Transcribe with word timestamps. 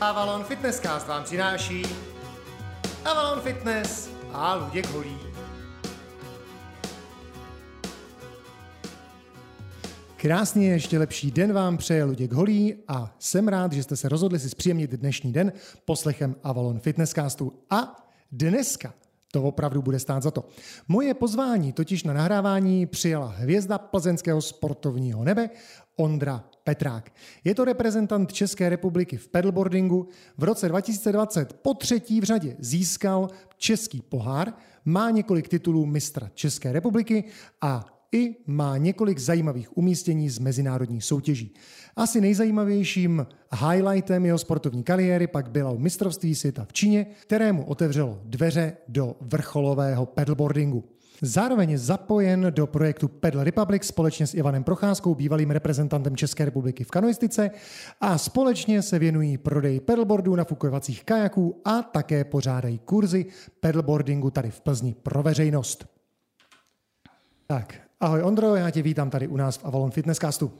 Avalon 0.00 0.44
Fitnesscast 0.44 1.08
vám 1.08 1.24
přináší 1.24 1.82
Avalon 3.04 3.40
Fitness 3.40 4.10
a 4.32 4.54
Luděk 4.54 4.86
Holý. 4.86 5.16
Krásný 10.16 10.66
ještě 10.66 10.98
lepší 10.98 11.30
den 11.30 11.52
vám 11.52 11.76
přeje 11.76 12.04
Luděk 12.04 12.32
Holý 12.32 12.74
a 12.88 13.14
jsem 13.18 13.48
rád, 13.48 13.72
že 13.72 13.82
jste 13.82 13.96
se 13.96 14.08
rozhodli 14.08 14.38
si 14.38 14.50
zpříjemnit 14.50 14.90
dnešní 14.90 15.32
den 15.32 15.52
poslechem 15.84 16.36
Avalon 16.42 16.80
Fitnesscastu. 16.80 17.52
A 17.70 18.08
dneska 18.32 18.94
to 19.32 19.42
opravdu 19.42 19.82
bude 19.82 19.98
stát 19.98 20.22
za 20.22 20.30
to. 20.30 20.44
Moje 20.88 21.14
pozvání 21.14 21.72
totiž 21.72 22.04
na 22.04 22.12
nahrávání 22.12 22.86
přijala 22.86 23.26
hvězda 23.26 23.78
plzeňského 23.78 24.42
sportovního 24.42 25.24
nebe 25.24 25.50
Ondra 25.96 26.44
Petrák. 26.68 27.12
Je 27.44 27.54
to 27.54 27.64
reprezentant 27.64 28.32
České 28.32 28.68
republiky 28.68 29.16
v 29.16 29.28
pedalboardingu. 29.28 30.08
V 30.38 30.44
roce 30.44 30.68
2020 30.68 31.52
po 31.52 31.74
třetí 31.74 32.20
v 32.20 32.24
řadě 32.24 32.56
získal 32.58 33.28
český 33.56 34.02
pohár, 34.02 34.52
má 34.84 35.10
několik 35.10 35.48
titulů 35.48 35.86
mistra 35.86 36.30
České 36.34 36.72
republiky 36.72 37.24
a 37.60 37.86
i 38.12 38.36
má 38.46 38.76
několik 38.76 39.18
zajímavých 39.18 39.76
umístění 39.76 40.30
z 40.30 40.38
mezinárodních 40.38 41.04
soutěží. 41.04 41.54
Asi 41.96 42.20
nejzajímavějším 42.20 43.26
highlightem 43.68 44.26
jeho 44.26 44.38
sportovní 44.38 44.82
kariéry 44.82 45.26
pak 45.26 45.50
bylo 45.50 45.78
mistrovství 45.78 46.34
světa 46.34 46.64
v 46.64 46.72
Číně, 46.72 47.06
kterému 47.20 47.64
otevřelo 47.64 48.20
dveře 48.24 48.76
do 48.88 49.16
vrcholového 49.20 50.06
pedalboardingu. 50.06 50.84
Zároveň 51.22 51.70
je 51.70 51.78
zapojen 51.78 52.46
do 52.50 52.66
projektu 52.66 53.08
Pedal 53.08 53.44
Republic 53.44 53.84
společně 53.84 54.26
s 54.26 54.34
Ivanem 54.34 54.64
Procházkou, 54.64 55.14
bývalým 55.14 55.50
reprezentantem 55.50 56.16
České 56.16 56.44
republiky 56.44 56.84
v 56.84 56.90
kanoistice 56.90 57.50
a 58.00 58.18
společně 58.18 58.82
se 58.82 58.98
věnují 58.98 59.38
prodeji 59.38 59.80
pedalboardů, 59.80 60.36
nafukujovacích 60.36 61.04
kajaků 61.04 61.60
a 61.64 61.82
také 61.82 62.24
pořádají 62.24 62.78
kurzy 62.78 63.26
pedalboardingu 63.60 64.30
tady 64.30 64.50
v 64.50 64.60
Plzni 64.60 64.94
pro 65.02 65.22
veřejnost. 65.22 65.86
Tak, 67.46 67.80
ahoj 68.00 68.22
Ondro, 68.22 68.56
já 68.56 68.70
tě 68.70 68.82
vítám 68.82 69.10
tady 69.10 69.28
u 69.28 69.36
nás 69.36 69.56
v 69.56 69.64
Avalon 69.64 69.90
Fitnesscastu. 69.90 70.52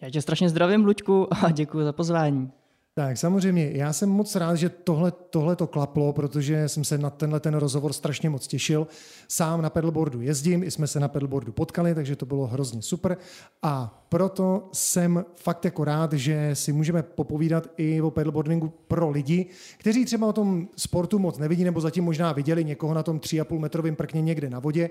Já 0.00 0.10
tě 0.10 0.22
strašně 0.22 0.48
zdravím, 0.48 0.84
Luďku, 0.84 1.34
a 1.44 1.50
děkuji 1.50 1.84
za 1.84 1.92
pozvání. 1.92 2.50
Tak 2.98 3.18
samozřejmě, 3.18 3.70
já 3.72 3.92
jsem 3.92 4.08
moc 4.08 4.36
rád, 4.36 4.54
že 4.54 4.68
tohle, 4.68 5.12
tohle 5.30 5.56
to 5.56 5.66
klaplo, 5.66 6.12
protože 6.12 6.68
jsem 6.68 6.84
se 6.84 6.98
na 6.98 7.10
tenhle 7.10 7.40
ten 7.40 7.54
rozhovor 7.54 7.92
strašně 7.92 8.30
moc 8.30 8.46
těšil. 8.46 8.86
Sám 9.28 9.62
na 9.62 9.70
pedalboardu 9.70 10.20
jezdím, 10.20 10.62
i 10.62 10.70
jsme 10.70 10.86
se 10.86 11.00
na 11.00 11.08
pedalboardu 11.08 11.52
potkali, 11.52 11.94
takže 11.94 12.16
to 12.16 12.26
bylo 12.26 12.46
hrozně 12.46 12.82
super. 12.82 13.16
A 13.62 14.04
proto 14.08 14.68
jsem 14.72 15.24
fakt 15.34 15.64
jako 15.64 15.84
rád, 15.84 16.12
že 16.12 16.50
si 16.54 16.72
můžeme 16.72 17.02
popovídat 17.02 17.68
i 17.76 18.00
o 18.00 18.10
pedalboardingu 18.10 18.72
pro 18.88 19.10
lidi, 19.10 19.46
kteří 19.76 20.04
třeba 20.04 20.26
o 20.26 20.32
tom 20.32 20.68
sportu 20.76 21.18
moc 21.18 21.38
nevidí, 21.38 21.64
nebo 21.64 21.80
zatím 21.80 22.04
možná 22.04 22.32
viděli 22.32 22.64
někoho 22.64 22.94
na 22.94 23.02
tom 23.02 23.18
3,5 23.18 23.58
metrovém 23.58 23.96
prkně 23.96 24.22
někde 24.22 24.50
na 24.50 24.58
vodě, 24.58 24.90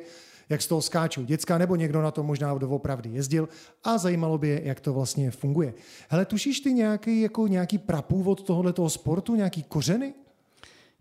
jak 0.50 0.62
z 0.62 0.68
toho 0.68 0.82
skáčou 0.82 1.24
děcka, 1.24 1.58
nebo 1.58 1.76
někdo 1.76 2.02
na 2.02 2.12
to 2.12 2.24
možná 2.24 2.58
doopravdy 2.58 3.10
jezdil 3.10 3.50
a 3.84 3.98
zajímalo 3.98 4.38
by 4.38 4.48
je, 4.48 4.62
jak 4.64 4.80
to 4.80 4.94
vlastně 4.94 5.32
funguje. 5.32 5.74
Hele, 6.10 6.26
tušíš 6.26 6.60
ty 6.60 6.74
nějaký, 6.74 7.22
jako 7.22 7.48
nějaký 7.48 7.78
prapůvod 7.78 8.44
tohoto 8.44 8.90
sportu, 8.90 9.36
nějaký 9.36 9.64
kořeny? 9.64 10.14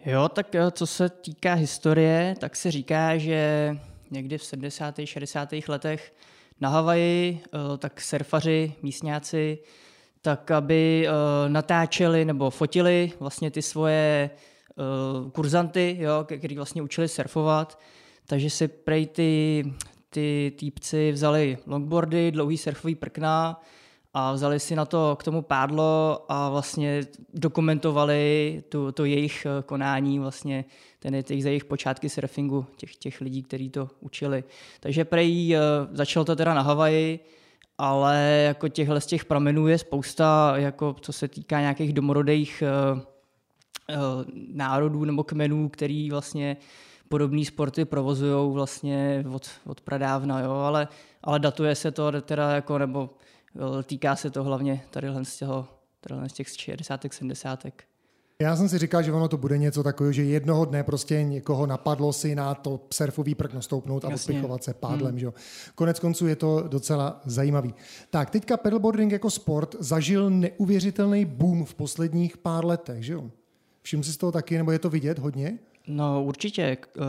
Jo, 0.06 0.28
tak 0.28 0.54
eh, 0.54 0.70
co 0.70 0.86
se 0.86 1.08
týká 1.08 1.54
historie, 1.54 2.34
tak 2.38 2.56
se 2.56 2.70
říká, 2.70 3.18
že 3.18 3.76
někdy 4.10 4.38
v 4.38 4.44
70. 4.44 4.94
60. 5.04 5.48
letech 5.68 6.14
na 6.60 6.68
Havaji, 6.68 7.40
eh, 7.44 7.78
tak 7.78 8.00
surfaři, 8.00 8.72
místňáci, 8.82 9.58
tak 10.22 10.50
aby 10.50 11.08
eh, 11.08 11.12
natáčeli 11.48 12.24
nebo 12.24 12.50
fotili 12.50 13.12
vlastně 13.20 13.50
ty 13.50 13.62
svoje 13.62 14.30
kurzanty, 15.32 15.96
jo, 16.00 16.26
který 16.38 16.56
vlastně 16.56 16.82
učili 16.82 17.08
surfovat, 17.08 17.78
takže 18.26 18.50
si 18.50 18.68
prej 18.68 19.06
ty, 19.06 19.64
ty 20.10 20.52
týpci 20.56 21.12
vzali 21.12 21.58
longboardy, 21.66 22.30
dlouhý 22.30 22.58
surfový 22.58 22.94
prkna 22.94 23.62
a 24.14 24.32
vzali 24.32 24.60
si 24.60 24.76
na 24.76 24.84
to 24.84 25.16
k 25.20 25.22
tomu 25.22 25.42
pádlo 25.42 26.24
a 26.28 26.50
vlastně 26.50 27.00
dokumentovali 27.34 28.62
tu, 28.68 28.92
to 28.92 29.04
jejich 29.04 29.46
eh, 29.46 29.62
konání, 29.62 30.18
vlastně 30.18 30.64
ten 30.98 31.22
těch, 31.22 31.42
za 31.42 31.48
jejich 31.48 31.64
počátky 31.64 32.08
surfingu, 32.08 32.66
těch, 32.76 32.96
těch 32.96 33.20
lidí, 33.20 33.42
kteří 33.42 33.70
to 33.70 33.88
učili. 34.00 34.44
Takže 34.80 35.04
prej 35.04 35.56
eh, 35.56 35.60
začalo 35.92 36.24
to 36.24 36.36
teda 36.36 36.54
na 36.54 36.62
Havaji, 36.62 37.20
ale 37.78 38.42
jako 38.46 38.68
těchhle 38.68 39.00
z 39.00 39.06
těch 39.06 39.24
pramenů 39.24 39.68
je 39.68 39.78
spousta, 39.78 40.52
jako 40.56 40.96
co 41.00 41.12
se 41.12 41.28
týká 41.28 41.60
nějakých 41.60 41.92
domorodých 41.92 42.62
uh, 42.94 43.00
národů 44.52 45.04
nebo 45.04 45.24
kmenů, 45.24 45.68
který 45.68 46.10
vlastně 46.10 46.56
podobné 47.08 47.44
sporty 47.44 47.84
provozují 47.84 48.52
vlastně 48.52 49.24
od, 49.34 49.48
od 49.66 49.80
pradávna, 49.80 50.40
jo, 50.40 50.50
ale, 50.50 50.88
ale 51.22 51.38
datuje 51.38 51.74
se 51.74 51.90
to 51.90 52.20
teda 52.22 52.50
jako, 52.50 52.78
nebo 52.78 53.10
týká 53.82 54.16
se 54.16 54.30
to 54.30 54.44
hlavně 54.44 54.84
tady 54.90 55.08
z, 55.22 55.36
těho, 55.36 55.68
tady 56.00 56.28
z 56.28 56.32
těch 56.32 56.48
60. 56.48 57.00
70. 57.10 57.64
Já 58.40 58.56
jsem 58.56 58.68
si 58.68 58.78
říkal, 58.78 59.02
že 59.02 59.12
ono 59.12 59.28
to 59.28 59.36
bude 59.36 59.58
něco 59.58 59.82
takového, 59.82 60.12
že 60.12 60.24
jednoho 60.24 60.64
dne 60.64 60.84
prostě 60.84 61.24
někoho 61.24 61.66
napadlo 61.66 62.12
si 62.12 62.34
na 62.34 62.54
to 62.54 62.80
surfový 62.94 63.34
prkno 63.34 63.62
stoupnout 63.62 64.04
a 64.04 64.08
odpichovat 64.08 64.64
se 64.64 64.74
pádlem. 64.74 65.10
Hmm. 65.10 65.18
Že? 65.18 65.28
Konec 65.74 66.00
konců 66.00 66.26
je 66.26 66.36
to 66.36 66.64
docela 66.68 67.20
zajímavý. 67.24 67.74
Tak, 68.10 68.30
teďka 68.30 68.56
pedalboarding 68.56 69.12
jako 69.12 69.30
sport 69.30 69.76
zažil 69.78 70.30
neuvěřitelný 70.30 71.24
boom 71.24 71.64
v 71.64 71.74
posledních 71.74 72.36
pár 72.36 72.64
letech. 72.64 73.04
Že 73.04 73.12
jo? 73.12 73.30
Všim 73.82 74.04
si 74.04 74.12
z 74.12 74.16
toho 74.16 74.32
taky, 74.32 74.58
nebo 74.58 74.72
je 74.72 74.78
to 74.78 74.90
vidět 74.90 75.18
hodně? 75.18 75.58
No 75.86 76.24
určitě, 76.24 76.62
eh, 76.62 77.00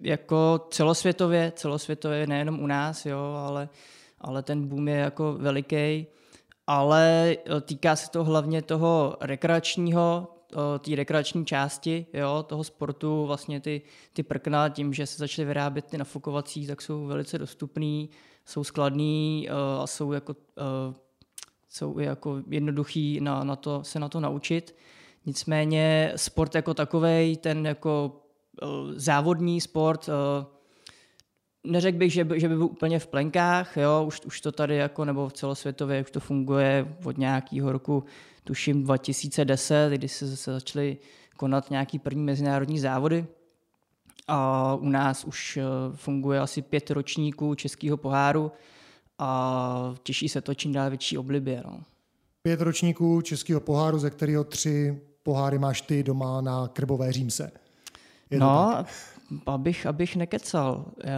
jako 0.00 0.66
celosvětově, 0.70 1.52
celosvětově 1.56 2.26
nejenom 2.26 2.60
u 2.60 2.66
nás, 2.66 3.06
jo, 3.06 3.18
ale, 3.46 3.68
ale 4.20 4.42
ten 4.42 4.68
boom 4.68 4.88
je 4.88 4.96
jako 4.96 5.32
veliký, 5.32 6.06
ale 6.66 7.36
eh, 7.46 7.60
týká 7.60 7.96
se 7.96 8.10
to 8.10 8.24
hlavně 8.24 8.62
toho 8.62 9.16
rekreačního, 9.20 10.34
eh, 10.52 10.78
té 10.78 10.96
rekreační 10.96 11.46
části 11.46 12.06
jo, 12.12 12.44
toho 12.48 12.64
sportu, 12.64 13.26
vlastně 13.26 13.60
ty, 13.60 13.82
ty 14.12 14.22
prkna, 14.22 14.68
tím, 14.68 14.92
že 14.94 15.06
se 15.06 15.18
začaly 15.18 15.46
vyrábět 15.46 15.84
ty 15.84 15.98
nafukovací, 15.98 16.66
tak 16.66 16.82
jsou 16.82 17.06
velice 17.06 17.38
dostupný, 17.38 18.10
jsou 18.46 18.64
skladný 18.64 19.48
a 19.82 19.86
jsou 19.86 20.12
jako, 20.12 20.36
jsou 21.68 21.98
jako 21.98 22.42
jednoduchý 22.50 23.20
na, 23.20 23.44
na 23.44 23.56
to, 23.56 23.84
se 23.84 23.98
na 23.98 24.08
to 24.08 24.20
naučit. 24.20 24.74
Nicméně 25.28 26.12
sport 26.16 26.54
jako 26.54 26.74
takový, 26.74 27.36
ten 27.36 27.66
jako 27.66 28.22
uh, 28.62 28.68
závodní 28.96 29.60
sport, 29.60 30.08
uh, 30.08 30.14
neřekl 31.64 31.98
bych, 31.98 32.12
že 32.12 32.24
by, 32.24 32.40
že 32.40 32.48
by 32.48 32.56
byl 32.56 32.64
úplně 32.64 32.98
v 32.98 33.06
plenkách, 33.06 33.76
jo, 33.76 34.04
už, 34.06 34.20
už 34.20 34.40
to 34.40 34.52
tady 34.52 34.76
jako, 34.76 35.04
nebo 35.04 35.28
v 35.28 35.32
celosvětově 35.32 36.00
už 36.00 36.10
to 36.10 36.20
funguje 36.20 36.96
od 37.04 37.18
nějakého 37.18 37.72
roku, 37.72 38.04
tuším 38.44 38.82
2010, 38.82 39.90
kdy 39.92 40.08
se 40.08 40.26
zase 40.26 40.52
začaly 40.52 40.96
konat 41.36 41.70
nějaký 41.70 41.98
první 41.98 42.22
mezinárodní 42.22 42.78
závody. 42.78 43.26
A 44.28 44.74
u 44.74 44.88
nás 44.88 45.24
už 45.24 45.56
eh, 45.56 45.62
funguje 45.94 46.40
asi 46.40 46.62
pět 46.62 46.90
ročníků 46.90 47.54
českého 47.54 47.96
poháru 47.96 48.52
a 49.18 49.94
těší 50.02 50.28
se 50.28 50.40
to 50.40 50.54
čím 50.54 50.72
dál 50.72 50.88
větší 50.88 51.18
oblibě. 51.18 51.62
No. 51.66 51.80
Pět 52.42 52.60
ročníků 52.60 53.20
českého 53.20 53.60
poháru, 53.60 53.98
ze 53.98 54.10
kterého 54.10 54.44
tři 54.44 55.00
poháry 55.22 55.58
máš 55.58 55.80
ty 55.80 56.02
doma 56.02 56.40
na 56.40 56.68
Krbové 56.68 57.12
Římse. 57.12 57.50
Je 58.30 58.38
no, 58.38 58.84
abych, 59.46 59.86
abych 59.86 60.16
nekecal. 60.16 60.84
Eh, 61.04 61.10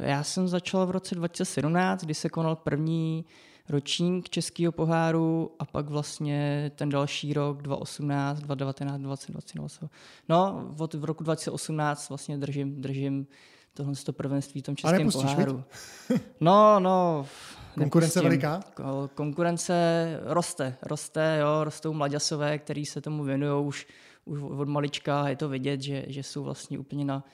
já 0.00 0.24
jsem 0.24 0.48
začal 0.48 0.86
v 0.86 0.90
roce 0.90 1.14
2017, 1.14 2.04
kdy 2.04 2.14
se 2.14 2.28
konal 2.28 2.56
první 2.56 3.24
ročník 3.68 4.28
Českého 4.28 4.72
poháru 4.72 5.50
a 5.58 5.64
pak 5.64 5.88
vlastně 5.88 6.70
ten 6.74 6.88
další 6.88 7.32
rok 7.32 7.62
2018, 7.62 8.40
2019, 8.40 9.00
2020. 9.00 9.90
No, 10.28 10.70
od 10.78 10.94
v 10.94 11.04
roku 11.04 11.24
2018 11.24 12.08
vlastně 12.08 12.38
držím, 12.38 12.80
držím 12.80 13.26
tohle 13.74 13.94
prvenství 14.12 14.60
v 14.60 14.64
tom 14.64 14.76
českém 14.76 15.10
poháru. 15.10 15.64
no, 16.40 16.80
no, 16.80 17.26
Konkurence 17.78 18.22
veliká? 18.22 18.60
Konkurence 19.14 19.74
roste, 20.22 20.76
roste, 20.82 21.38
jo, 21.40 21.64
rostou 21.64 21.92
mladěsové, 21.92 22.58
který 22.58 22.86
se 22.86 23.00
tomu 23.00 23.24
věnují 23.24 23.66
už, 23.66 23.86
už 24.24 24.40
od 24.42 24.68
malička, 24.68 25.28
je 25.28 25.36
to 25.36 25.48
vidět, 25.48 25.82
že, 25.82 26.04
že 26.08 26.22
jsou 26.22 26.44
vlastně 26.44 26.78
úplně 26.78 27.04
na 27.04 27.24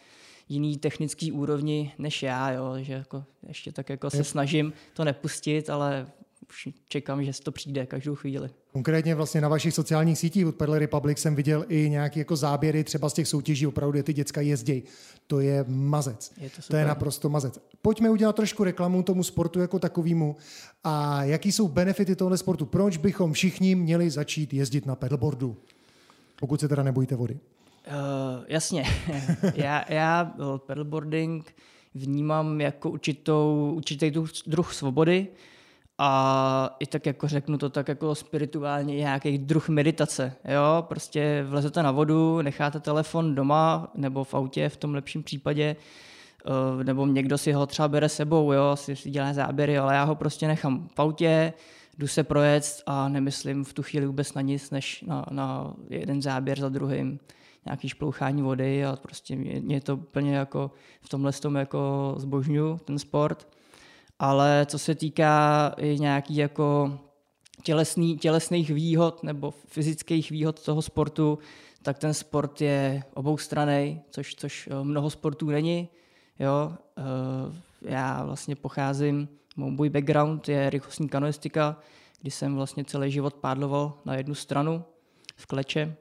jiný 0.49 0.79
technický 0.79 1.33
úrovni 1.33 1.93
než 1.99 2.23
já, 2.23 2.50
jo, 2.50 2.75
že 2.79 2.93
jako 2.93 3.25
ještě 3.49 3.73
tak 3.73 3.89
jako 3.89 4.11
se 4.11 4.25
snažím 4.25 4.73
to 4.93 5.05
nepustit, 5.05 5.71
ale 5.71 6.06
už 6.49 6.69
čekám, 6.89 7.25
že 7.25 7.33
to 7.43 7.53
přijde 7.53 7.87
každou 7.87 8.15
chvíli. 8.15 8.50
Konkrétně 8.72 9.14
vlastně 9.14 9.40
na 9.40 9.48
vašich 9.48 9.74
sociálních 9.74 10.19
sítích 10.19 10.46
od 10.46 10.54
Pedal 10.54 10.78
Republic 10.78 11.19
jsem 11.19 11.34
viděl 11.34 11.64
i 11.69 11.90
nějaké 11.90 12.20
jako 12.20 12.36
záběry 12.36 12.84
třeba 12.84 13.08
z 13.08 13.12
těch 13.12 13.28
soutěží, 13.28 13.66
opravdu 13.66 13.92
kde 13.92 14.02
ty 14.02 14.12
děcka 14.12 14.40
jezdí. 14.40 14.82
To 15.26 15.40
je 15.40 15.64
mazec. 15.69 16.32
Je 16.40 16.50
to, 16.50 16.62
to 16.70 16.76
je 16.76 16.84
naprosto 16.84 17.28
mazec. 17.28 17.58
Pojďme 17.82 18.10
udělat 18.10 18.36
trošku 18.36 18.64
reklamu 18.64 19.02
tomu 19.02 19.22
sportu 19.22 19.60
jako 19.60 19.78
takovému. 19.78 20.36
A 20.84 21.24
jaký 21.24 21.52
jsou 21.52 21.69
benefity 21.69 22.16
tohle 22.16 22.38
sportu? 22.38 22.66
Proč 22.66 22.96
bychom 22.96 23.32
všichni 23.32 23.74
měli 23.74 24.10
začít 24.10 24.54
jezdit 24.54 24.86
na 24.86 24.94
pedalboardu? 24.94 25.56
Pokud 26.40 26.60
se 26.60 26.69
teda 26.69 26.82
nebojíte 26.82 27.16
vody. 27.16 27.38
Uh, 27.86 28.44
jasně. 28.48 28.84
já, 29.54 29.84
já 29.88 30.34
paddleboarding 30.66 31.54
vnímám 31.94 32.60
jako 32.60 32.90
určitou, 32.90 33.72
určitý 33.76 34.12
druh 34.46 34.74
svobody 34.74 35.28
a 35.99 36.77
i 36.79 36.87
tak 36.87 37.06
jako 37.06 37.29
řeknu 37.29 37.59
to 37.59 37.71
tak 37.71 37.89
jako 37.89 38.15
spirituálně 38.15 38.97
nějaký 38.97 39.39
druh 39.39 39.69
meditace. 39.69 40.33
Jo? 40.44 40.85
Prostě 40.89 41.44
vlezete 41.49 41.83
na 41.83 41.91
vodu, 41.91 42.43
necháte 42.43 42.81
telefon 42.81 43.35
doma 43.35 43.91
nebo 43.94 44.25
v 44.25 44.35
autě 44.35 44.69
v 44.69 44.77
tom 44.77 44.94
lepším 44.94 45.23
případě, 45.23 45.77
uh, 46.77 46.85
nebo 46.85 47.06
někdo 47.06 47.39
si 47.39 47.53
ho 47.53 47.67
třeba 47.67 47.89
bere 47.89 48.09
sebou, 48.09 48.53
jo? 48.53 48.77
si, 48.77 48.97
si 48.97 49.11
dělá 49.11 49.33
záběry, 49.33 49.79
ale 49.79 49.94
já 49.94 50.05
ho 50.05 50.15
prostě 50.15 50.47
nechám 50.47 50.89
v 50.94 51.00
autě, 51.00 51.53
jdu 51.99 52.06
se 52.06 52.25
projet 52.25 52.83
a 52.87 53.09
nemyslím 53.09 53.65
v 53.65 53.73
tu 53.73 53.83
chvíli 53.83 54.06
vůbec 54.06 54.35
na 54.35 54.41
nic, 54.41 54.71
než 54.71 55.03
na, 55.03 55.27
na 55.31 55.75
jeden 55.91 56.23
záběr 56.23 56.61
za 56.61 56.69
druhým 56.69 57.19
nějaký 57.65 57.89
šplouchání 57.89 58.43
vody 58.43 58.85
a 58.85 58.97
prostě 58.97 59.37
mě, 59.37 59.61
mě 59.61 59.81
to 59.81 59.97
úplně 59.97 60.37
jako 60.37 60.71
v 61.00 61.09
tomhle 61.09 61.33
tom 61.33 61.56
jako 61.56 62.15
zbožňu 62.17 62.79
ten 62.85 62.99
sport. 62.99 63.49
Ale 64.22 64.66
co 64.66 64.78
se 64.78 64.94
týká 64.94 65.74
i 65.76 65.98
nějaký 65.98 66.36
jako 66.36 66.98
tělesný, 67.62 68.19
tělesných 68.19 68.70
výhod 68.70 69.22
nebo 69.22 69.50
fyzických 69.50 70.30
výhod 70.30 70.64
toho 70.64 70.82
sportu, 70.82 71.38
tak 71.82 71.98
ten 71.98 72.14
sport 72.14 72.60
je 72.60 73.04
oboustranný, 73.14 74.00
což, 74.10 74.34
což 74.34 74.69
eh, 74.72 74.84
mnoho 74.84 75.10
sportů 75.10 75.50
není. 75.50 75.88
Jo? 76.38 76.72
Eh, 76.98 77.02
já 77.82 78.24
vlastně 78.24 78.56
pocházím, 78.56 79.28
můj 79.56 79.90
background 79.90 80.48
je 80.48 80.70
rychlostní 80.70 81.08
kanoistika, 81.08 81.76
kdy 82.20 82.30
jsem 82.30 82.56
vlastně 82.56 82.84
celý 82.84 83.10
život 83.10 83.34
pádloval 83.34 83.98
na 84.04 84.14
jednu 84.14 84.34
stranu 84.34 84.84
v 85.36 85.46
kleče 85.46 85.94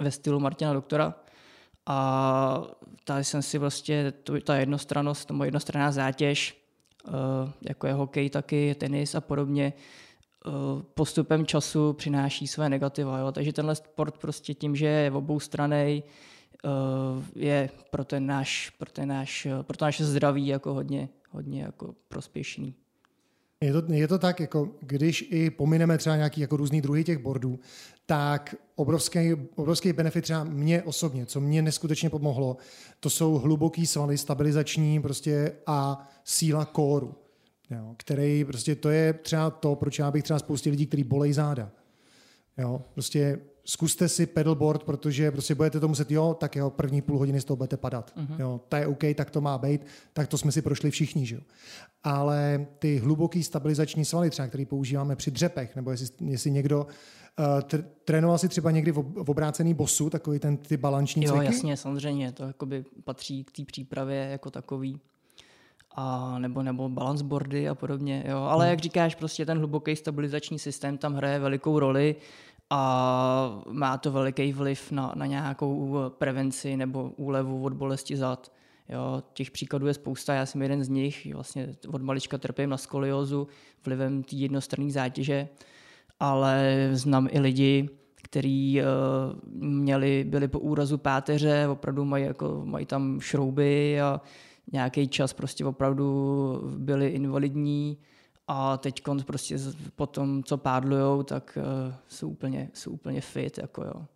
ve 0.00 0.10
stylu 0.10 0.40
Martina 0.40 0.72
Doktora. 0.72 1.14
A 1.86 2.62
tady 3.04 3.24
jsem 3.24 3.42
si 3.42 3.58
vlastně, 3.58 4.12
ta 4.44 4.56
jednostrannost, 4.56 5.28
ta 5.28 5.44
jednostranná 5.44 5.92
zátěž, 5.92 6.65
jako 7.68 7.86
je 7.86 7.92
hokej, 7.92 8.30
taky 8.30 8.74
tenis 8.74 9.14
a 9.14 9.20
podobně, 9.20 9.72
uh, 10.46 10.52
postupem 10.82 11.46
času 11.46 11.92
přináší 11.92 12.46
své 12.46 12.68
negativa. 12.68 13.18
Jo? 13.18 13.32
Takže 13.32 13.52
tenhle 13.52 13.74
sport 13.74 14.18
prostě 14.18 14.54
tím, 14.54 14.76
že 14.76 14.86
je 14.86 15.10
v 15.10 15.16
obou 15.16 15.40
stranej, 15.40 16.02
uh, 16.64 17.24
je 17.36 17.70
pro 17.90 18.04
ten 18.04 18.26
náš, 18.26 18.70
pro 18.70 18.90
ten 18.90 19.08
náš, 19.08 19.46
pro 19.62 19.76
to 19.76 19.84
naše 19.84 20.04
zdraví 20.04 20.46
jako 20.46 20.74
hodně, 20.74 21.08
hodně 21.30 21.62
jako 21.62 21.94
prospěšný. 22.08 22.74
Je 23.60 23.72
to, 23.72 23.92
je 23.92 24.08
to 24.08 24.18
tak, 24.18 24.40
jako 24.40 24.70
když 24.80 25.28
i 25.30 25.50
pomineme 25.50 25.98
třeba 25.98 26.16
nějaký 26.16 26.40
jako 26.40 26.56
různý 26.56 26.80
druhy 26.80 27.04
těch 27.04 27.18
bordů, 27.18 27.60
tak 28.06 28.54
obrovský, 28.74 29.32
obrovský 29.54 29.92
benefit 29.92 30.22
třeba 30.22 30.44
mě 30.44 30.82
osobně, 30.82 31.26
co 31.26 31.40
mě 31.40 31.62
neskutečně 31.62 32.10
pomohlo, 32.10 32.56
to 33.00 33.10
jsou 33.10 33.34
hluboký 33.34 33.86
svaly, 33.86 34.18
stabilizační 34.18 35.02
prostě 35.02 35.52
a 35.66 36.08
síla 36.24 36.64
kóru, 36.64 37.14
jo, 37.70 37.94
který 37.96 38.44
prostě 38.44 38.74
to 38.74 38.90
je 38.90 39.12
třeba 39.12 39.50
to, 39.50 39.76
proč 39.76 39.98
já 39.98 40.10
bych 40.10 40.22
třeba 40.22 40.38
spoustě 40.38 40.70
lidí, 40.70 40.86
kteří 40.86 41.04
bolej 41.04 41.32
záda. 41.32 41.70
Jo, 42.58 42.82
prostě 42.94 43.38
zkuste 43.68 44.08
si 44.08 44.26
pedalboard, 44.26 44.82
protože 44.82 45.30
prostě 45.30 45.54
budete 45.54 45.80
to 45.80 45.88
muset, 45.88 46.10
jo, 46.10 46.36
tak 46.40 46.56
jo, 46.56 46.70
první 46.70 47.02
půl 47.02 47.18
hodiny 47.18 47.40
z 47.40 47.44
toho 47.44 47.56
budete 47.56 47.76
padat. 47.76 48.12
Uh-huh. 48.16 48.40
Jo, 48.40 48.60
to 48.68 48.76
je 48.76 48.86
OK, 48.86 49.04
tak 49.14 49.30
to 49.30 49.40
má 49.40 49.58
být, 49.58 49.86
tak 50.12 50.28
to 50.28 50.38
jsme 50.38 50.52
si 50.52 50.62
prošli 50.62 50.90
všichni, 50.90 51.26
že 51.26 51.34
jo. 51.34 51.40
Ale 52.04 52.66
ty 52.78 52.98
hluboký 52.98 53.42
stabilizační 53.42 54.04
svaly, 54.04 54.30
třeba, 54.30 54.48
který 54.48 54.64
používáme 54.64 55.16
při 55.16 55.30
dřepech, 55.30 55.76
nebo 55.76 55.90
jestli, 55.90 56.08
jestli 56.20 56.50
někdo 56.50 56.86
uh, 57.38 57.80
trénoval 58.04 58.38
si 58.38 58.48
třeba 58.48 58.70
někdy 58.70 58.92
v, 58.92 58.96
v 59.24 59.30
obrácený 59.30 59.74
bosu, 59.74 60.10
takový 60.10 60.38
ten 60.38 60.56
ty 60.56 60.76
balanční 60.76 61.24
jo, 61.24 61.32
cviky? 61.32 61.44
Jo, 61.46 61.52
jasně, 61.52 61.76
samozřejmě, 61.76 62.32
to 62.32 62.44
jakoby 62.44 62.84
patří 63.04 63.44
k 63.44 63.52
té 63.52 63.64
přípravě 63.64 64.28
jako 64.30 64.50
takový 64.50 65.00
a 65.96 66.38
nebo, 66.38 66.62
nebo 66.62 66.88
balance 66.88 67.24
boardy 67.24 67.68
a 67.68 67.74
podobně. 67.74 68.24
Jo. 68.28 68.38
Ale 68.38 68.64
hmm. 68.64 68.70
jak 68.70 68.80
říkáš, 68.80 69.14
prostě 69.14 69.46
ten 69.46 69.58
hluboký 69.58 69.96
stabilizační 69.96 70.58
systém 70.58 70.98
tam 70.98 71.14
hraje 71.14 71.38
velikou 71.38 71.78
roli 71.78 72.16
a 72.70 73.62
má 73.70 73.98
to 73.98 74.12
veliký 74.12 74.52
vliv 74.52 74.92
na, 74.92 75.12
na 75.16 75.26
nějakou 75.26 75.96
prevenci 76.18 76.76
nebo 76.76 77.12
úlevu 77.16 77.64
od 77.64 77.72
bolesti 77.72 78.16
zad. 78.16 78.52
Jo, 78.88 79.22
těch 79.32 79.50
příkladů 79.50 79.86
je 79.86 79.94
spousta, 79.94 80.34
já 80.34 80.46
jsem 80.46 80.62
jeden 80.62 80.84
z 80.84 80.88
nich, 80.88 81.34
vlastně 81.34 81.74
od 81.88 82.02
malička 82.02 82.38
trpím 82.38 82.70
na 82.70 82.76
skoliózu 82.76 83.48
vlivem 83.86 84.22
té 84.22 84.36
jednostranné 84.36 84.90
zátěže, 84.90 85.48
ale 86.20 86.88
znám 86.92 87.28
i 87.30 87.40
lidi, 87.40 87.88
kteří 88.22 88.80
uh, 88.80 89.64
měli, 89.64 90.24
byli 90.24 90.48
po 90.48 90.58
úrazu 90.58 90.98
páteře, 90.98 91.68
opravdu 91.68 92.04
mají, 92.04 92.24
jako, 92.24 92.62
mají 92.64 92.86
tam 92.86 93.20
šrouby 93.20 94.00
a 94.00 94.20
nějaký 94.72 95.08
čas 95.08 95.32
prostě 95.32 95.64
opravdu 95.64 96.60
byli 96.78 97.08
invalidní, 97.08 97.98
a 98.48 98.76
teď 98.76 99.02
prostě 99.26 99.58
po 99.96 100.06
tom, 100.06 100.42
co 100.42 100.56
pádlujou, 100.56 101.22
tak 101.22 101.58
uh, 101.88 101.94
jsou, 102.08 102.28
úplně, 102.28 102.70
jsou 102.74 102.90
úplně 102.90 103.20
fit. 103.20 103.58
Jako 103.58 103.84
jo. 103.84 104.06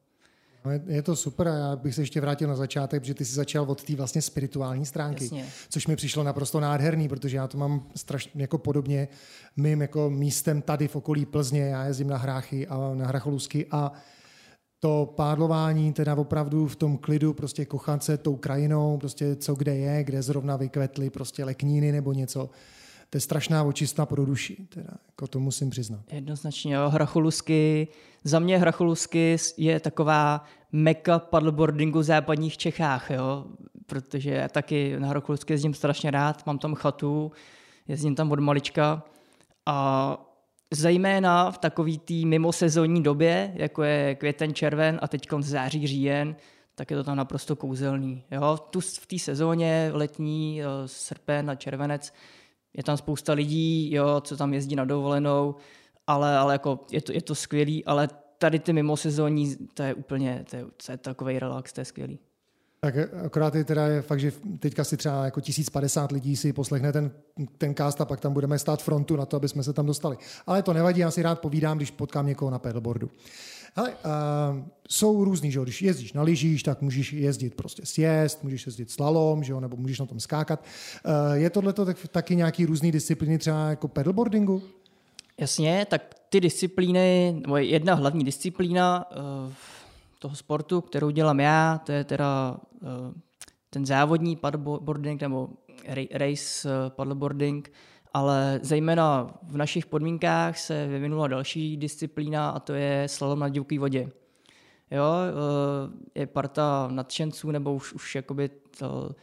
No, 0.64 0.70
je 0.86 1.02
to 1.02 1.16
super 1.16 1.48
a 1.48 1.54
já 1.54 1.76
bych 1.76 1.94
se 1.94 2.02
ještě 2.02 2.20
vrátil 2.20 2.48
na 2.48 2.56
začátek, 2.56 3.02
protože 3.02 3.14
ty 3.14 3.24
jsi 3.24 3.34
začal 3.34 3.64
od 3.64 3.84
té 3.84 3.96
vlastně 3.96 4.22
spirituální 4.22 4.86
stránky, 4.86 5.24
Jasně. 5.24 5.46
což 5.68 5.86
mi 5.86 5.96
přišlo 5.96 6.24
naprosto 6.24 6.60
nádherný, 6.60 7.08
protože 7.08 7.36
já 7.36 7.48
to 7.48 7.58
mám 7.58 7.86
strašně 7.96 8.42
jako 8.42 8.58
podobně 8.58 9.08
mým 9.56 9.82
jako 9.82 10.10
místem 10.10 10.62
tady 10.62 10.88
v 10.88 10.96
okolí 10.96 11.26
Plzně, 11.26 11.62
já 11.62 11.84
jezdím 11.84 12.08
na 12.08 12.16
Hráchy 12.16 12.66
a 12.66 12.94
na 12.94 13.06
Hracholusky 13.06 13.66
a 13.70 13.92
to 14.80 15.12
pádlování 15.16 15.92
teda 15.92 16.14
opravdu 16.14 16.66
v 16.66 16.76
tom 16.76 16.98
klidu, 16.98 17.34
prostě 17.34 17.64
kochat 17.64 18.04
se 18.04 18.16
tou 18.16 18.36
krajinou, 18.36 18.98
prostě 18.98 19.36
co 19.36 19.54
kde 19.54 19.76
je, 19.76 20.04
kde 20.04 20.22
zrovna 20.22 20.56
vykvetly 20.56 21.10
prostě 21.10 21.44
lekníny 21.44 21.92
nebo 21.92 22.12
něco, 22.12 22.50
to 23.10 23.16
je 23.16 23.20
strašná 23.20 23.62
očista 23.62 24.06
pro 24.06 24.24
duši, 24.26 24.56
teda, 24.68 24.90
jako 25.06 25.26
to 25.26 25.40
musím 25.40 25.70
přiznat. 25.70 26.00
Jednoznačně, 26.12 26.74
jo, 26.74 26.88
Hracholusky, 26.88 27.88
za 28.24 28.38
mě 28.38 28.58
Hracholusky 28.58 29.36
je 29.56 29.80
taková 29.80 30.44
meka 30.72 31.18
paddleboardingu 31.18 31.98
v 31.98 32.02
západních 32.02 32.58
Čechách, 32.58 33.10
jo, 33.10 33.44
protože 33.86 34.30
já 34.30 34.48
taky 34.48 34.96
na 34.98 35.08
Hracholusky 35.08 35.52
jezdím 35.52 35.74
strašně 35.74 36.10
rád, 36.10 36.46
mám 36.46 36.58
tam 36.58 36.74
chatu, 36.74 37.32
jezdím 37.88 38.14
tam 38.14 38.32
od 38.32 38.40
malička 38.40 39.02
a 39.66 40.16
zejména 40.74 41.50
v 41.50 41.58
takový 41.58 41.98
té 41.98 42.14
mimosezónní 42.14 43.02
době, 43.02 43.52
jako 43.54 43.82
je 43.82 44.14
květen, 44.14 44.54
červen 44.54 44.98
a 45.02 45.08
teď 45.08 45.28
září, 45.40 45.86
říjen, 45.86 46.36
tak 46.74 46.90
je 46.90 46.96
to 46.96 47.04
tam 47.04 47.16
naprosto 47.16 47.56
kouzelný. 47.56 48.24
Jo? 48.30 48.58
Tu 48.70 48.80
v 48.80 49.06
té 49.06 49.18
sezóně 49.18 49.90
letní, 49.92 50.62
srpen 50.86 51.50
a 51.50 51.54
červenec, 51.54 52.12
je 52.74 52.82
tam 52.82 52.96
spousta 52.96 53.32
lidí, 53.32 53.94
jo, 53.94 54.20
co 54.20 54.36
tam 54.36 54.54
jezdí 54.54 54.76
na 54.76 54.84
dovolenou, 54.84 55.54
ale, 56.06 56.38
ale 56.38 56.54
jako 56.54 56.80
je, 56.90 57.00
to, 57.02 57.12
je 57.12 57.22
to 57.22 57.34
skvělý, 57.34 57.84
ale 57.84 58.08
tady 58.38 58.58
ty 58.58 58.72
mimo 58.72 58.96
sezóní, 58.96 59.56
to 59.74 59.82
je 59.82 59.94
úplně, 59.94 60.44
to 60.50 60.56
je, 60.56 60.64
to 60.86 60.92
je 60.92 60.98
takový 60.98 61.38
relax, 61.38 61.72
to 61.72 61.80
je 61.80 61.84
skvělý. 61.84 62.18
Tak 62.80 62.94
akorát 63.24 63.54
je 63.54 63.64
teda 63.64 63.86
je 63.86 64.02
fakt, 64.02 64.20
že 64.20 64.32
teďka 64.58 64.84
si 64.84 64.96
třeba 64.96 65.24
jako 65.24 65.40
1050 65.40 66.12
lidí 66.12 66.36
si 66.36 66.52
poslechne 66.52 66.92
ten, 66.92 67.10
ten 67.58 67.74
cast 67.74 68.00
a 68.00 68.04
pak 68.04 68.20
tam 68.20 68.32
budeme 68.32 68.58
stát 68.58 68.82
frontu 68.82 69.16
na 69.16 69.26
to, 69.26 69.36
aby 69.36 69.48
jsme 69.48 69.62
se 69.62 69.72
tam 69.72 69.86
dostali. 69.86 70.16
Ale 70.46 70.62
to 70.62 70.72
nevadí, 70.72 71.00
já 71.00 71.10
si 71.10 71.22
rád 71.22 71.40
povídám, 71.40 71.76
když 71.76 71.90
potkám 71.90 72.26
někoho 72.26 72.50
na 72.50 72.58
pedalboardu. 72.58 73.10
Ale 73.76 73.90
uh, 73.90 73.96
jsou 74.88 75.24
různý, 75.24 75.52
že 75.52 75.60
když 75.60 75.82
jezdíš 75.82 76.12
na 76.12 76.22
lyžích, 76.22 76.62
tak 76.62 76.82
můžeš 76.82 77.12
jezdit 77.12 77.54
prostě 77.54 77.86
sjezd, 77.86 78.44
můžeš 78.44 78.66
jezdit 78.66 78.90
slalom, 78.90 79.44
že 79.44 79.52
jo, 79.52 79.60
nebo 79.60 79.76
můžeš 79.76 79.98
na 79.98 80.06
tom 80.06 80.20
skákat. 80.20 80.64
Uh, 81.06 81.32
je 81.32 81.50
tohle 81.50 81.72
tak, 81.72 81.96
taky 82.10 82.36
nějaký 82.36 82.66
různý 82.66 82.92
disciplíny 82.92 83.38
třeba 83.38 83.70
jako 83.70 83.88
pedalboardingu? 83.88 84.62
Jasně, 85.38 85.86
tak 85.90 86.14
ty 86.28 86.40
disciplíny, 86.40 87.36
nebo 87.40 87.56
jedna 87.56 87.94
hlavní 87.94 88.24
disciplína 88.24 89.10
uh, 89.10 89.52
toho 90.18 90.36
sportu, 90.36 90.80
kterou 90.80 91.10
dělám 91.10 91.40
já, 91.40 91.80
to 91.84 91.92
je 91.92 92.04
teda 92.04 92.56
uh, 92.82 92.88
ten 93.70 93.86
závodní 93.86 94.36
paddleboarding 94.36 95.22
nebo 95.22 95.48
race 96.12 96.68
paddleboarding, 96.88 97.72
ale 98.14 98.60
zejména 98.62 99.34
v 99.42 99.56
našich 99.56 99.86
podmínkách 99.86 100.58
se 100.58 100.86
vyvinula 100.86 101.28
další 101.28 101.76
disciplína 101.76 102.50
a 102.50 102.60
to 102.60 102.72
je 102.72 103.08
slalom 103.08 103.38
na 103.38 103.48
divoké 103.48 103.78
vodě. 103.78 104.10
Jo, 104.90 105.04
eh, 105.04 106.20
je 106.20 106.26
parta 106.26 106.88
nadšenců 106.90 107.50
nebo 107.50 107.74
už, 107.74 107.92
už 107.92 108.14
jakoby 108.14 108.50
to, 108.78 109.14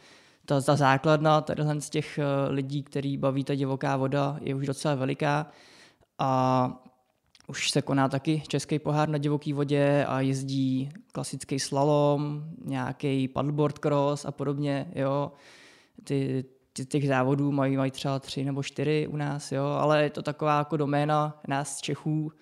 ta, 0.46 0.60
ta 0.60 0.76
základna 0.76 1.40
tadyhle 1.40 1.80
z 1.80 1.90
těch 1.90 2.18
eh, 2.18 2.50
lidí, 2.50 2.82
který 2.82 3.16
baví 3.16 3.44
ta 3.44 3.54
divoká 3.54 3.96
voda, 3.96 4.38
je 4.40 4.54
už 4.54 4.66
docela 4.66 4.94
veliká 4.94 5.46
a 6.18 6.82
už 7.48 7.70
se 7.70 7.82
koná 7.82 8.08
taky 8.08 8.42
český 8.48 8.78
pohár 8.78 9.08
na 9.08 9.18
divoké 9.18 9.54
vodě 9.54 10.04
a 10.08 10.20
jezdí 10.20 10.90
klasický 11.12 11.60
slalom, 11.60 12.44
nějaký 12.64 13.28
paddleboard 13.28 13.78
cross 13.78 14.24
a 14.24 14.30
podobně. 14.30 14.92
Jo. 14.94 15.32
Ty, 16.04 16.44
těch 16.84 17.08
závodů 17.08 17.52
mají, 17.52 17.76
mají 17.76 17.90
třeba 17.90 18.18
tři 18.18 18.44
nebo 18.44 18.62
čtyři 18.62 19.06
u 19.10 19.16
nás, 19.16 19.52
jo, 19.52 19.64
ale 19.64 20.02
je 20.02 20.10
to 20.10 20.22
taková 20.22 20.58
jako 20.58 20.76
doména 20.76 21.40
nás 21.48 21.80
Čechů, 21.80 22.32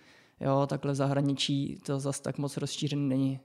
jo, 0.40 0.66
takhle 0.66 0.92
v 0.92 0.96
zahraničí 0.96 1.80
to 1.86 2.00
zase 2.00 2.22
tak 2.22 2.38
moc 2.38 2.56
rozšířený 2.56 3.08
není. 3.08 3.40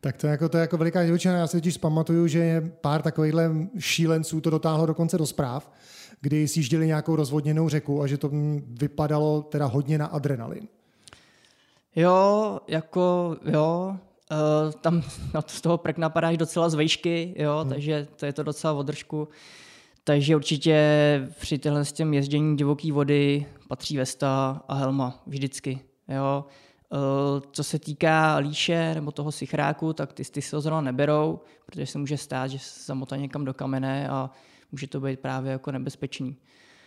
Tak 0.00 0.16
to 0.16 0.26
je 0.26 0.30
jako, 0.30 0.48
to 0.48 0.56
je 0.56 0.60
jako 0.60 0.76
veliká 0.76 1.04
divočina. 1.04 1.34
Já 1.34 1.46
si 1.46 1.56
totiž 1.56 1.76
pamatuju, 1.76 2.26
že 2.26 2.72
pár 2.80 3.02
takovýchhle 3.02 3.50
šílenců 3.78 4.40
to 4.40 4.50
dotáhlo 4.50 4.86
dokonce 4.86 5.18
do 5.18 5.26
zpráv, 5.26 5.72
kdy 6.20 6.48
sjížděli 6.48 6.86
nějakou 6.86 7.16
rozvodněnou 7.16 7.68
řeku 7.68 8.02
a 8.02 8.06
že 8.06 8.18
to 8.18 8.30
vypadalo 8.66 9.42
teda 9.42 9.66
hodně 9.66 9.98
na 9.98 10.06
adrenalin. 10.06 10.68
Jo, 11.96 12.60
jako 12.68 13.36
jo, 13.52 13.96
uh, 14.30 14.72
tam 14.72 15.02
no, 15.34 15.40
z 15.46 15.60
toho 15.60 15.78
prek 15.78 15.98
napadáš 15.98 16.36
docela 16.36 16.68
z 16.68 16.74
vejšky, 16.74 17.34
jo, 17.38 17.58
hmm. 17.60 17.68
takže 17.68 18.06
to 18.16 18.26
je 18.26 18.32
to 18.32 18.42
docela 18.42 18.72
održku. 18.72 19.28
Takže 20.04 20.36
určitě 20.36 20.78
při 21.40 21.60
s 21.82 21.92
těm 21.92 22.14
ježdění 22.14 22.56
divoké 22.56 22.92
vody 22.92 23.46
patří 23.68 23.96
vesta 23.96 24.62
a 24.68 24.74
helma 24.74 25.22
vždycky. 25.26 25.80
Jo. 26.08 26.44
Uh, 26.92 27.00
co 27.52 27.64
se 27.64 27.78
týká 27.78 28.36
líše 28.36 28.94
nebo 28.94 29.12
toho 29.12 29.32
sichráku, 29.32 29.92
tak 29.92 30.12
ty, 30.12 30.24
ty 30.24 30.42
se 30.42 30.56
ho 30.56 30.62
zrovna 30.62 30.80
neberou, 30.80 31.40
protože 31.66 31.86
se 31.86 31.98
může 31.98 32.16
stát, 32.16 32.46
že 32.46 32.58
se 32.58 32.84
zamotá 32.84 33.16
někam 33.16 33.44
do 33.44 33.54
kamene 33.54 34.08
a 34.08 34.30
může 34.72 34.86
to 34.86 35.00
být 35.00 35.20
právě 35.20 35.52
jako 35.52 35.72
nebezpečný. 35.72 36.36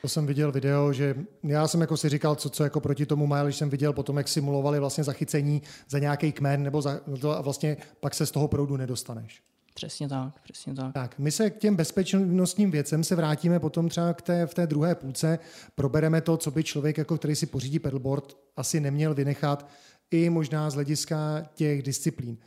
To 0.02 0.08
jsem 0.08 0.28
viděl 0.28 0.52
video, 0.52 0.94
že 0.94 1.16
já 1.44 1.68
jsem 1.68 1.82
jako 1.82 1.98
si 1.98 2.10
říkal, 2.10 2.36
co, 2.36 2.50
co 2.50 2.64
jako 2.64 2.80
proti 2.80 3.06
tomu 3.06 3.28
má, 3.28 3.44
když 3.44 3.56
jsem 3.56 3.70
viděl 3.70 3.94
potom, 3.94 4.18
jak 4.18 4.28
simulovali 4.28 4.80
vlastně 4.80 5.04
zachycení 5.04 5.62
za 5.90 6.00
nějaký 6.00 6.32
kmen, 6.32 6.64
nebo 6.64 6.82
za, 6.82 7.00
a 7.38 7.42
vlastně 7.42 7.78
pak 8.00 8.14
se 8.14 8.26
z 8.26 8.32
toho 8.32 8.48
proudu 8.48 8.78
nedostaneš. 8.78 9.42
Přesně 9.78 10.10
tak, 10.10 10.42
přesně 10.42 10.74
tak. 10.74 10.94
Tak, 10.94 11.20
my 11.20 11.32
se 11.32 11.50
k 11.50 11.58
těm 11.58 11.76
bezpečnostním 11.76 12.72
věcem 12.72 13.04
se 13.04 13.16
vrátíme 13.16 13.60
potom 13.60 13.90
třeba 13.90 14.14
k 14.14 14.22
té, 14.22 14.46
v 14.48 14.54
té 14.54 14.68
druhé 14.68 14.96
půlce. 14.96 15.40
Probereme 15.76 16.22
to, 16.22 16.38
co 16.38 16.52
by 16.52 16.64
člověk, 16.64 16.98
jako 16.98 17.18
který 17.18 17.36
si 17.36 17.46
pořídí 17.46 17.80
pedalboard, 17.80 18.38
asi 18.56 18.80
neměl 18.80 19.14
vynechat, 19.14 19.70
i 20.12 20.30
možná 20.30 20.70
z 20.70 20.74
hlediska 20.74 21.46
těch 21.54 21.84
disciplín. 21.84 22.38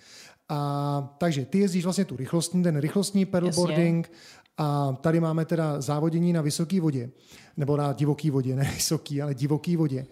A, 0.49 1.15
takže 1.19 1.45
ty 1.45 1.59
jezdíš 1.59 1.85
vlastně 1.85 2.05
tu 2.05 2.17
rychlostní, 2.17 2.63
ten 2.63 2.77
rychlostní 2.77 3.27
pedalboarding, 3.27 4.09
Jasně. 4.09 4.41
A 4.59 4.93
tady 5.01 5.21
máme 5.21 5.45
teda 5.45 5.81
závodění 5.81 6.33
na 6.33 6.43
vysoké 6.43 6.81
vodě, 6.81 7.11
nebo 7.57 7.77
na 7.77 7.93
divoké 7.93 8.31
vodě, 8.31 8.57
ne 8.57 8.71
vysoký, 8.75 9.23
ale 9.23 9.35
divoké 9.35 9.77
vodě. 9.77 10.07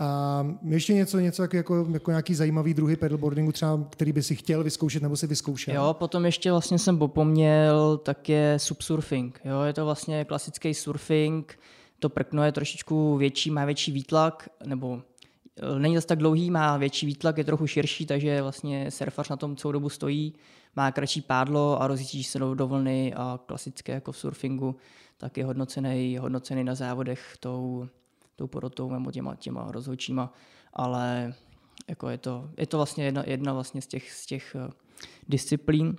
A 0.00 0.46
ještě 0.62 0.94
něco, 0.94 1.18
něco 1.18 1.42
jako, 1.42 1.56
jako, 1.56 1.86
jako 1.92 2.10
nějaký 2.10 2.34
zajímavý 2.34 2.74
druhy 2.74 2.96
pedalboardingu, 2.96 3.52
třeba, 3.52 3.86
který 3.90 4.12
by 4.12 4.22
si 4.22 4.36
chtěl 4.36 4.64
vyzkoušet 4.64 5.02
nebo 5.02 5.16
si 5.16 5.26
vyzkoušel? 5.26 5.74
Jo, 5.74 5.94
potom 5.98 6.26
ještě 6.26 6.50
vlastně 6.50 6.78
jsem 6.78 6.98
popomněl, 6.98 7.98
tak 7.98 8.28
je 8.28 8.54
subsurfing. 8.58 9.40
Jo, 9.44 9.62
je 9.62 9.72
to 9.72 9.84
vlastně 9.84 10.24
klasický 10.24 10.74
surfing, 10.74 11.58
to 11.98 12.08
prkno 12.08 12.44
je 12.44 12.52
trošičku 12.52 13.16
větší, 13.16 13.50
má 13.50 13.64
větší 13.64 13.92
výtlak, 13.92 14.48
nebo 14.66 15.02
e, 15.76 15.78
není 15.78 15.94
zase 15.94 16.06
tak 16.06 16.18
dlouhý, 16.18 16.50
má 16.50 16.76
větší 16.76 17.06
výtlak, 17.06 17.38
je 17.38 17.44
trochu 17.44 17.66
širší, 17.66 18.06
takže 18.06 18.42
vlastně 18.42 18.90
surfař 18.90 19.28
na 19.28 19.36
tom 19.36 19.56
celou 19.56 19.72
dobu 19.72 19.88
stojí 19.88 20.34
má 20.76 20.92
kratší 20.92 21.20
pádlo 21.20 21.82
a 21.82 21.86
rozjíždí 21.86 22.24
se 22.24 22.38
do 22.38 22.66
vlny 22.66 23.14
a 23.14 23.40
klasické 23.46 23.92
jako 23.92 24.12
v 24.12 24.16
surfingu, 24.16 24.76
tak 25.16 25.36
je 25.36 25.44
hodnocený, 25.44 26.18
hodnocený 26.18 26.64
na 26.64 26.74
závodech 26.74 27.36
tou, 27.40 27.88
tou 28.40 28.46
porotou 28.46 28.90
nebo 28.90 29.10
těma, 29.10 29.36
těma 29.36 29.72
rozhodčíma, 29.72 30.32
ale 30.72 31.34
jako 31.88 32.08
je, 32.08 32.18
to, 32.18 32.50
je 32.56 32.66
to 32.66 32.76
vlastně 32.76 33.04
jedna, 33.04 33.22
jedna 33.26 33.52
vlastně 33.52 33.82
z 33.82 33.86
těch, 33.86 34.12
z 34.12 34.26
těch 34.26 34.56
uh, 34.64 34.70
disciplín. 35.28 35.96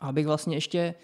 A 0.00 0.08
abych 0.08 0.26
vlastně 0.26 0.56
ještě 0.56 0.94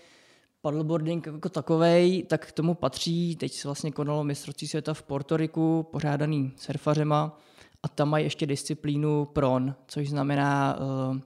paddleboarding 0.60 1.26
jako 1.26 1.48
takovej, 1.48 2.22
tak 2.22 2.46
k 2.46 2.52
tomu 2.52 2.74
patří, 2.74 3.36
teď 3.36 3.52
se 3.52 3.68
vlastně 3.68 3.92
konalo 3.92 4.24
mistrovství 4.24 4.68
světa 4.68 4.94
v 4.94 5.02
Portoriku, 5.02 5.88
pořádaný 5.92 6.52
surfařema, 6.56 7.38
a 7.82 7.88
tam 7.88 8.08
mají 8.08 8.24
ještě 8.24 8.46
disciplínu 8.46 9.24
pron, 9.24 9.74
což 9.86 10.10
znamená 10.10 10.78
uh, 10.78 11.18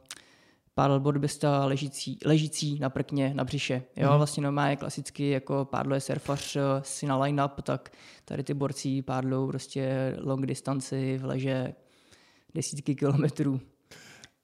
paddleboardista 0.76 1.64
ležící, 1.64 2.18
ležící 2.24 2.78
na 2.78 2.90
prkně, 2.90 3.34
na 3.34 3.44
břiše. 3.44 3.82
Jo, 3.96 4.10
mm. 4.10 4.16
vlastně 4.16 4.42
normálně 4.42 4.76
klasicky 4.76 5.30
jako 5.30 5.64
pádluje 5.64 6.00
surfař 6.00 6.56
eh, 6.56 6.60
si 6.82 7.06
na 7.06 7.18
line-up, 7.18 7.62
tak 7.62 7.90
tady 8.24 8.42
ty 8.42 8.54
borci 8.54 9.02
pádlou 9.02 9.46
prostě 9.46 10.16
long 10.20 10.46
distanci 10.46 11.18
v 11.18 11.24
leže 11.24 11.74
desítky 12.54 12.94
kilometrů. 12.94 13.60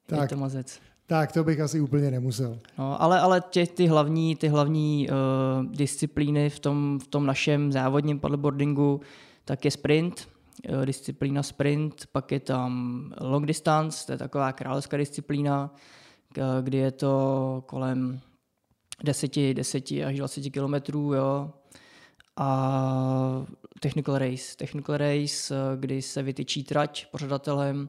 Tak. 0.06 0.20
Je 0.20 0.28
to 0.28 0.36
mazec. 0.36 0.80
Tak, 1.06 1.32
to 1.32 1.44
bych 1.44 1.60
asi 1.60 1.80
úplně 1.80 2.10
nemusel. 2.10 2.58
No, 2.78 3.02
ale, 3.02 3.20
ale 3.20 3.42
tě, 3.50 3.66
ty 3.66 3.86
hlavní, 3.86 4.36
ty 4.36 4.48
hlavní 4.48 5.08
uh, 5.08 5.72
disciplíny 5.72 6.50
v 6.50 6.58
tom, 6.58 6.98
v 7.02 7.06
tom 7.06 7.26
našem 7.26 7.72
závodním 7.72 8.20
paddleboardingu, 8.20 9.00
tak 9.44 9.64
je 9.64 9.70
sprint, 9.70 10.28
uh, 10.68 10.86
disciplína 10.86 11.42
sprint, 11.42 12.06
pak 12.12 12.32
je 12.32 12.40
tam 12.40 13.12
long 13.20 13.46
distance, 13.46 14.06
to 14.06 14.12
je 14.12 14.18
taková 14.18 14.52
královská 14.52 14.96
disciplína, 14.96 15.74
kdy 16.62 16.76
je 16.76 16.90
to 16.90 17.64
kolem 17.66 18.20
10, 19.04 19.36
10 19.52 19.90
až 20.06 20.16
20 20.16 20.40
kilometrů, 20.40 21.14
jo. 21.14 21.50
A 22.36 23.46
technical 23.80 24.18
race. 24.18 24.56
Technical 24.56 24.96
race, 24.96 25.54
kdy 25.76 26.02
se 26.02 26.22
vytyčí 26.22 26.64
trať 26.64 27.06
pořadatelem, 27.10 27.88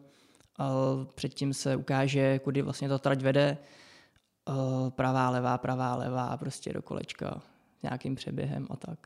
a 0.60 0.72
předtím 1.16 1.54
se 1.54 1.76
ukáže, 1.76 2.40
kudy 2.40 2.62
vlastně 2.62 2.90
ta 2.90 2.98
trať 2.98 3.22
vede, 3.22 3.58
pravá, 4.90 5.30
levá, 5.30 5.58
pravá, 5.58 5.96
levá, 5.96 6.38
prostě 6.38 6.74
do 6.74 6.82
kolečka 6.82 7.42
nějakým 7.84 8.16
přeběhem 8.16 8.68
a 8.70 8.76
tak. 8.76 9.00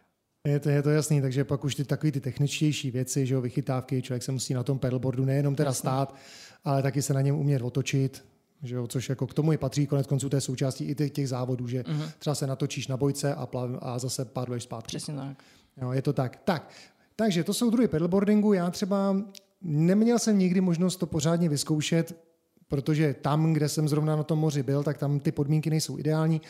Je 0.47 0.59
to, 0.59 0.69
je 0.69 0.81
to 0.81 0.89
jasný, 0.89 1.21
takže 1.21 1.43
pak 1.43 1.63
už 1.63 1.75
ty 1.75 1.85
takové 1.85 2.11
ty 2.11 2.21
techničtější 2.21 2.91
věci, 2.91 3.25
že 3.25 3.33
jo, 3.33 3.41
vychytávky, 3.41 4.01
člověk 4.01 4.23
se 4.23 4.31
musí 4.31 4.53
na 4.53 4.63
tom 4.63 4.79
pedalboardu 4.79 5.25
nejenom 5.25 5.55
teda 5.55 5.73
stát, 5.73 6.15
ale 6.63 6.81
taky 6.83 7.01
se 7.01 7.13
na 7.13 7.21
něm 7.21 7.35
umět 7.35 7.61
otočit, 7.61 8.25
že 8.63 8.75
jo, 8.75 8.87
což 8.87 9.09
jako 9.09 9.27
k 9.27 9.33
tomu 9.33 9.53
i 9.53 9.57
patří, 9.57 9.87
konec 9.87 10.07
konců 10.07 10.29
to 10.29 10.37
je 10.37 10.41
součástí 10.41 10.85
i 10.85 10.95
těch, 10.95 11.11
těch 11.11 11.29
závodů, 11.29 11.67
že 11.67 11.81
uh-huh. 11.81 12.11
třeba 12.19 12.35
se 12.35 12.47
natočíš 12.47 12.87
na 12.87 12.97
bojce 12.97 13.35
a, 13.35 13.45
plav, 13.45 13.69
a 13.79 13.99
zase 13.99 14.25
pádluješ 14.25 14.63
zpátky. 14.63 14.87
Přesně 14.87 15.15
tak. 15.15 15.43
Jo, 15.81 15.91
je 15.91 16.01
to 16.01 16.13
tak. 16.13 16.39
Tak, 16.43 16.71
takže 17.15 17.43
to 17.43 17.53
jsou 17.53 17.69
druhy 17.69 17.87
pedalboardingu. 17.87 18.53
Já 18.53 18.71
třeba 18.71 19.15
neměl 19.61 20.19
jsem 20.19 20.39
nikdy 20.39 20.61
možnost 20.61 20.97
to 20.97 21.05
pořádně 21.05 21.49
vyzkoušet, 21.49 22.17
protože 22.67 23.13
tam, 23.13 23.53
kde 23.53 23.69
jsem 23.69 23.87
zrovna 23.87 24.15
na 24.15 24.23
tom 24.23 24.39
moři 24.39 24.63
byl, 24.63 24.83
tak 24.83 24.97
tam 24.97 25.19
ty 25.19 25.31
podmínky 25.31 25.69
nejsou 25.69 25.97
ideální. 25.97 26.41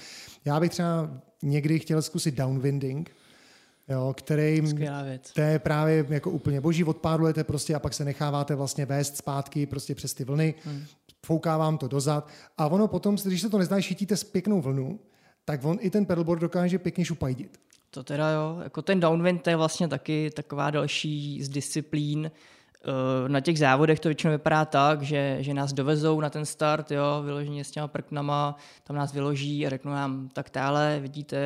Já 0.45 0.59
bych 0.59 0.71
třeba 0.71 1.21
někdy 1.43 1.79
chtěl 1.79 2.01
zkusit 2.01 2.35
downwinding, 2.35 3.11
jo, 3.89 4.13
který 4.17 4.61
to 5.33 5.41
je 5.41 5.59
právě 5.59 6.05
jako 6.09 6.31
úplně 6.31 6.61
boží, 6.61 6.83
odpádlujete 6.83 7.43
prostě 7.43 7.75
a 7.75 7.79
pak 7.79 7.93
se 7.93 8.05
necháváte 8.05 8.55
vlastně 8.55 8.85
vést 8.85 9.17
zpátky 9.17 9.65
prostě 9.65 9.95
přes 9.95 10.13
ty 10.13 10.23
vlny. 10.23 10.55
Hmm 10.63 10.85
fouká 11.27 11.57
vám 11.57 11.77
to 11.77 11.87
dozad 11.87 12.27
a 12.57 12.67
ono 12.67 12.87
potom, 12.87 13.15
když 13.15 13.41
se 13.41 13.49
to 13.49 13.57
nezná, 13.57 13.81
chytíte 13.81 14.17
s 14.17 14.23
pěknou 14.23 14.61
vlnu, 14.61 14.99
tak 15.45 15.65
on 15.65 15.77
i 15.79 15.89
ten 15.89 16.05
pedalboard 16.05 16.41
dokáže 16.41 16.79
pěkně 16.79 17.05
šupajdit. 17.05 17.59
To 17.91 18.03
teda 18.03 18.31
jo, 18.31 18.59
jako 18.63 18.81
ten 18.81 18.99
downwind 18.99 19.41
to 19.41 19.49
je 19.49 19.55
vlastně 19.55 19.87
taky 19.87 20.31
taková 20.35 20.71
další 20.71 21.43
z 21.43 21.49
disciplín. 21.49 22.31
Eh, 22.31 23.29
na 23.29 23.39
těch 23.39 23.59
závodech 23.59 23.99
to 23.99 24.09
většinou 24.09 24.31
vypadá 24.31 24.65
tak, 24.65 25.01
že, 25.01 25.37
že 25.39 25.53
nás 25.53 25.73
dovezou 25.73 26.21
na 26.21 26.29
ten 26.29 26.45
start, 26.45 26.91
jo, 26.91 27.21
vyloženě 27.25 27.63
s 27.63 27.71
těma 27.71 27.87
prknama, 27.87 28.55
tam 28.83 28.95
nás 28.95 29.13
vyloží 29.13 29.67
a 29.67 29.69
řeknou 29.69 29.91
nám, 29.91 30.29
tak 30.33 30.49
tále, 30.49 30.99
vidíte 30.99 31.37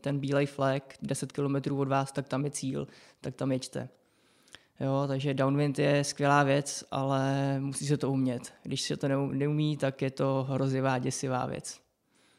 ten 0.00 0.18
bílej 0.18 0.46
flag 0.46 0.82
10 1.02 1.32
km 1.32 1.74
od 1.76 1.88
vás, 1.88 2.12
tak 2.12 2.28
tam 2.28 2.44
je 2.44 2.50
cíl, 2.50 2.86
tak 3.20 3.34
tam 3.34 3.52
jeďte. 3.52 3.88
Jo, 4.80 5.04
takže 5.08 5.34
downwind 5.34 5.78
je 5.78 6.04
skvělá 6.04 6.42
věc, 6.42 6.84
ale 6.90 7.56
musí 7.60 7.86
se 7.86 7.96
to 7.96 8.10
umět. 8.10 8.52
Když 8.62 8.82
se 8.82 8.96
to 8.96 9.08
neumí, 9.08 9.76
tak 9.76 10.02
je 10.02 10.10
to 10.10 10.46
hrozivá, 10.48 10.98
děsivá 10.98 11.46
věc. 11.46 11.80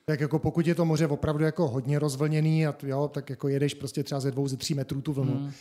Tak 0.05 0.19
jako 0.19 0.39
pokud 0.39 0.67
je 0.67 0.75
to 0.75 0.85
moře 0.85 1.07
opravdu 1.07 1.43
jako 1.43 1.67
hodně 1.67 1.99
rozvlněný, 1.99 2.67
a 2.67 2.75
jo, 2.83 3.07
tak 3.13 3.29
jako 3.29 3.47
jedeš 3.47 3.73
prostě 3.73 4.03
třeba 4.03 4.19
ze 4.21 4.31
dvou, 4.31 4.47
ze 4.47 4.57
tří 4.57 4.73
metrů 4.73 5.01
tu 5.01 5.13
vlnu, 5.13 5.33
hmm. 5.33 5.51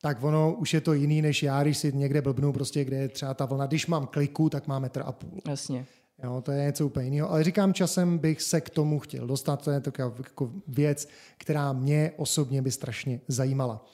tak 0.00 0.22
ono 0.22 0.54
už 0.54 0.74
je 0.74 0.80
to 0.80 0.92
jiný 0.92 1.22
než 1.22 1.42
já, 1.42 1.62
když 1.62 1.78
si 1.78 1.92
někde 1.92 2.22
blbnu, 2.22 2.52
prostě, 2.52 2.84
kde 2.84 2.96
je 2.96 3.08
třeba 3.08 3.34
ta 3.34 3.44
vlna. 3.44 3.66
Když 3.66 3.86
mám 3.86 4.06
kliku, 4.06 4.50
tak 4.50 4.66
má 4.66 4.78
metr 4.78 5.02
a 5.06 5.12
půl. 5.12 5.40
Jasně. 5.48 5.86
Jo, 6.24 6.40
to 6.40 6.52
je 6.52 6.64
něco 6.64 6.86
úplně 6.86 7.06
jiného. 7.06 7.30
Ale 7.30 7.44
říkám, 7.44 7.74
časem 7.74 8.18
bych 8.18 8.42
se 8.42 8.60
k 8.60 8.70
tomu 8.70 8.98
chtěl 8.98 9.26
dostat. 9.26 9.64
To 9.64 9.70
je 9.70 9.80
taková 9.80 10.12
jako 10.18 10.50
věc, 10.68 11.08
která 11.38 11.72
mě 11.72 12.12
osobně 12.16 12.62
by 12.62 12.70
strašně 12.70 13.20
zajímala. 13.28 13.86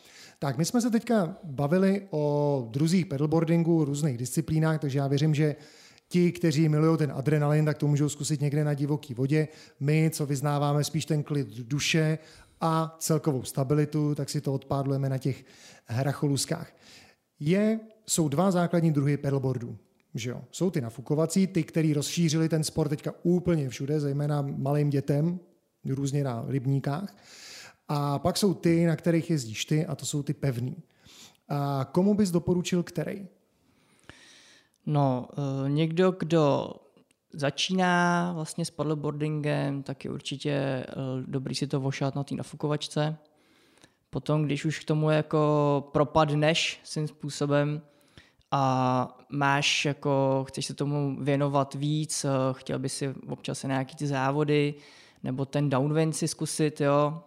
Tak 0.43 0.59
my 0.59 0.65
jsme 0.65 0.81
se 0.81 0.91
teďka 0.91 1.37
bavili 1.45 2.07
o 2.11 2.67
druzích 2.71 3.07
pedalboardingu, 3.07 3.85
různých 3.85 4.19
disciplínách, 4.19 4.81
takže 4.81 4.99
já 4.99 5.09
věřím, 5.09 5.35
že 5.35 5.57
ti, 6.09 6.33
kteří 6.33 6.69
milují 6.69 6.99
ten 6.99 7.13
adrenalin, 7.13 7.65
tak 7.65 7.79
to 7.79 7.87
můžou 7.87 8.09
zkusit 8.09 8.41
někde 8.41 8.65
na 8.65 8.75
divoké 8.75 9.15
vodě. 9.15 9.49
My, 9.81 10.11
co 10.15 10.27
vyznáváme 10.27 10.85
spíš 10.85 11.05
ten 11.05 11.23
klid 11.23 11.49
duše 11.49 12.19
a 12.61 12.97
celkovou 12.99 13.43
stabilitu, 13.43 14.15
tak 14.15 14.31
si 14.31 14.41
to 14.41 14.55
odpádlujeme 14.55 15.09
na 15.09 15.19
těch 15.19 15.45
hracholuskách. 15.87 16.73
Je, 17.41 17.81
jsou 18.07 18.29
dva 18.29 18.51
základní 18.51 18.93
druhy 18.93 19.17
pedalboardů. 19.17 19.79
Že 20.15 20.31
jo? 20.31 20.43
Jsou 20.51 20.71
ty 20.71 20.81
nafukovací, 20.81 21.47
ty, 21.47 21.63
který 21.63 21.95
rozšířili 21.95 22.49
ten 22.49 22.65
sport 22.65 22.89
teďka 22.89 23.13
úplně 23.23 23.69
všude, 23.69 24.01
zejména 24.01 24.43
malým 24.43 24.91
dětem, 24.91 25.41
různě 25.85 26.25
na 26.25 26.45
rybníkách. 26.49 27.17
A 27.89 28.19
pak 28.19 28.37
jsou 28.37 28.55
ty, 28.55 28.87
na 28.87 28.97
kterých 28.97 29.31
jezdíš 29.31 29.65
ty, 29.65 29.87
a 29.87 29.95
to 29.95 30.07
jsou 30.07 30.23
ty 30.23 30.35
pevný. 30.35 30.77
A 31.49 31.89
komu 31.93 32.15
bys 32.15 32.31
doporučil 32.31 32.83
který? 32.83 33.27
No, 34.87 35.29
uh, 35.39 35.69
někdo, 35.69 36.11
kdo 36.11 36.73
začíná 37.33 38.33
vlastně 38.33 38.65
s 38.65 38.71
paddleboardingem, 38.71 39.83
tak 39.83 40.05
je 40.05 40.11
určitě 40.11 40.51
eh, 40.51 40.87
dobrý 41.27 41.55
si 41.55 41.67
to 41.67 41.81
vošat 41.81 42.15
na 42.15 42.25
té 42.25 42.35
nafukovačce. 42.35 43.17
Potom, 44.11 44.43
když 44.43 44.65
už 44.65 44.79
k 44.79 44.85
tomu 44.85 45.11
jako 45.11 45.85
propadneš 45.93 46.81
svým 46.85 47.09
způsobem 47.09 47.83
a 48.51 49.19
máš 49.31 49.85
jako, 49.85 50.45
chceš 50.49 50.67
se 50.67 50.75
tomu 50.75 51.17
věnovat 51.21 51.75
víc, 51.75 52.25
eh, 52.25 52.29
chtěl 52.53 52.79
by 52.79 52.89
si 52.89 53.15
občas 53.29 53.63
nějaký 53.63 53.97
ty 53.97 54.07
závody, 54.07 54.75
nebo 55.23 55.45
ten 55.45 55.71
downwind 55.71 56.17
si 56.17 56.29
zkusit, 56.29 56.81
jo, 56.81 57.23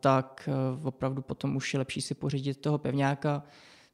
tak 0.00 0.48
opravdu 0.82 1.22
potom 1.22 1.56
už 1.56 1.74
je 1.74 1.78
lepší 1.78 2.00
si 2.00 2.14
pořídit 2.14 2.60
toho 2.60 2.78
pevňáka, 2.78 3.42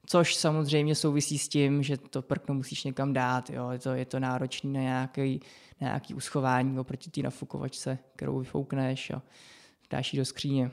Což 0.06 0.34
samozřejmě 0.34 0.94
souvisí 0.94 1.38
s 1.38 1.48
tím, 1.48 1.82
že 1.82 1.96
to 1.96 2.22
prkno 2.22 2.54
musíš 2.54 2.84
někam 2.84 3.12
dát. 3.12 3.50
Jo. 3.50 3.70
Je, 3.70 3.78
to, 3.78 3.90
je 3.90 4.04
to 4.04 4.20
náročné 4.20 4.70
na 4.72 4.80
nějaký, 4.80 5.40
na 5.80 5.88
nějaký 5.88 6.14
uschování 6.14 6.78
oproti 6.78 7.10
té 7.10 7.22
nafukovačce, 7.22 7.98
kterou 8.16 8.38
vyfoukneš 8.38 9.10
a 9.10 9.22
dáš 9.90 10.12
ji 10.12 10.18
do 10.18 10.24
skříně. 10.24 10.70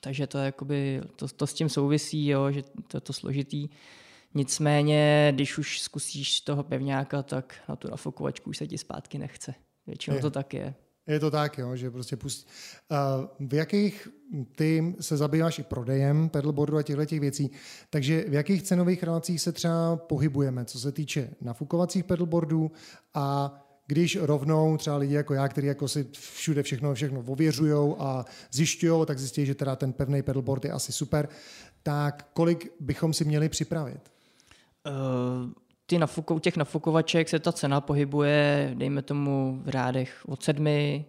Takže 0.00 0.26
to, 0.26 0.38
jakoby, 0.38 1.00
to, 1.16 1.28
to 1.28 1.46
s 1.46 1.54
tím 1.54 1.68
souvisí, 1.68 2.28
jo, 2.28 2.50
že 2.50 2.62
to 2.62 2.96
je 2.96 3.00
to 3.00 3.12
složitý. 3.12 3.68
Nicméně, 4.34 5.32
když 5.34 5.58
už 5.58 5.80
zkusíš 5.80 6.40
toho 6.40 6.62
pevňáka, 6.62 7.22
tak 7.22 7.54
na 7.68 7.76
tu 7.76 7.90
nafukovačku 7.90 8.50
už 8.50 8.56
se 8.56 8.66
ti 8.66 8.78
zpátky 8.78 9.18
nechce. 9.18 9.54
Většinou 9.86 10.16
je. 10.16 10.22
to 10.22 10.30
tak 10.30 10.54
je. 10.54 10.74
Je 11.06 11.20
to 11.20 11.30
tak, 11.30 11.58
jo, 11.58 11.76
že 11.76 11.90
prostě 11.90 12.16
pustí. 12.16 12.46
V 13.40 13.54
jakých 13.54 14.08
ty 14.54 14.94
se 15.00 15.16
zabýváš 15.16 15.58
i 15.58 15.62
prodejem 15.62 16.28
pedalboardu 16.28 16.76
a 16.76 16.82
těchto 16.82 17.04
těch 17.04 17.20
věcí, 17.20 17.50
takže 17.90 18.24
v 18.28 18.32
jakých 18.34 18.62
cenových 18.62 19.02
relacích 19.02 19.40
se 19.40 19.52
třeba 19.52 19.96
pohybujeme, 19.96 20.64
co 20.64 20.80
se 20.80 20.92
týče 20.92 21.30
nafukovacích 21.40 22.04
pedalboardů 22.04 22.70
a 23.14 23.58
když 23.86 24.16
rovnou 24.16 24.76
třeba 24.76 24.96
lidi 24.96 25.14
jako 25.14 25.34
já, 25.34 25.48
kteří 25.48 25.66
jako 25.66 25.88
si 25.88 26.06
všude 26.12 26.62
všechno, 26.62 26.94
všechno 26.94 27.24
ověřují 27.26 27.94
a 27.98 28.24
zjišťují, 28.52 29.06
tak 29.06 29.18
zjistí, 29.18 29.46
že 29.46 29.54
teda 29.54 29.76
ten 29.76 29.92
pevný 29.92 30.22
pedalboard 30.22 30.64
je 30.64 30.72
asi 30.72 30.92
super, 30.92 31.28
tak 31.82 32.28
kolik 32.32 32.72
bychom 32.80 33.12
si 33.12 33.24
měli 33.24 33.48
připravit? 33.48 34.00
Uh, 34.86 35.52
ty 35.86 35.98
nafukou, 35.98 36.38
těch 36.38 36.56
nafukovaček 36.56 37.28
se 37.28 37.38
ta 37.38 37.52
cena 37.52 37.80
pohybuje, 37.80 38.70
dejme 38.74 39.02
tomu 39.02 39.60
v 39.64 39.68
rádech 39.68 40.22
od 40.26 40.42
sedmi 40.42 41.04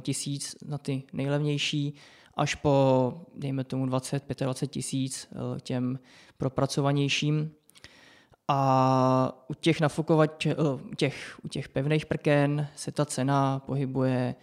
tisíc 0.00 0.56
na 0.66 0.78
ty 0.78 1.02
nejlevnější, 1.12 1.94
až 2.34 2.54
po, 2.54 3.14
dejme 3.34 3.64
tomu 3.64 3.86
20-25 3.86 4.66
tisíc 4.66 5.28
eh, 5.32 5.60
těm 5.60 5.98
propracovanějším. 6.36 7.50
A 8.48 9.44
u 9.48 9.54
těch 9.54 9.80
nafukovač, 9.80 10.46
eh, 10.46 10.54
u 10.92 10.94
těch, 10.96 11.38
u 11.42 11.48
těch 11.48 11.68
pevných 11.68 12.06
prken 12.06 12.68
se 12.76 12.92
ta 12.92 13.04
cena 13.04 13.58
pohybuje, 13.58 14.34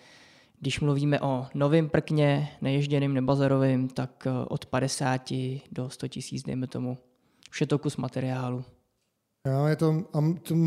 když 0.59 0.79
mluvíme 0.79 1.21
o 1.21 1.47
novém 1.53 1.89
prkně, 1.89 2.49
neježděným, 2.61 3.13
nebazarovým, 3.13 3.89
tak 3.89 4.27
eh, 4.27 4.31
od 4.47 4.65
50 4.65 5.61
do 5.71 5.89
100 5.89 6.07
tisíc, 6.07 6.43
dejme 6.43 6.67
tomu. 6.67 6.97
Už 7.49 7.61
je 7.61 7.67
to 7.67 7.79
kus 7.79 7.97
materiálu. 7.97 8.65
Jo, 9.47 9.65
je 9.65 9.75
to, 9.75 10.03
a 10.13 10.23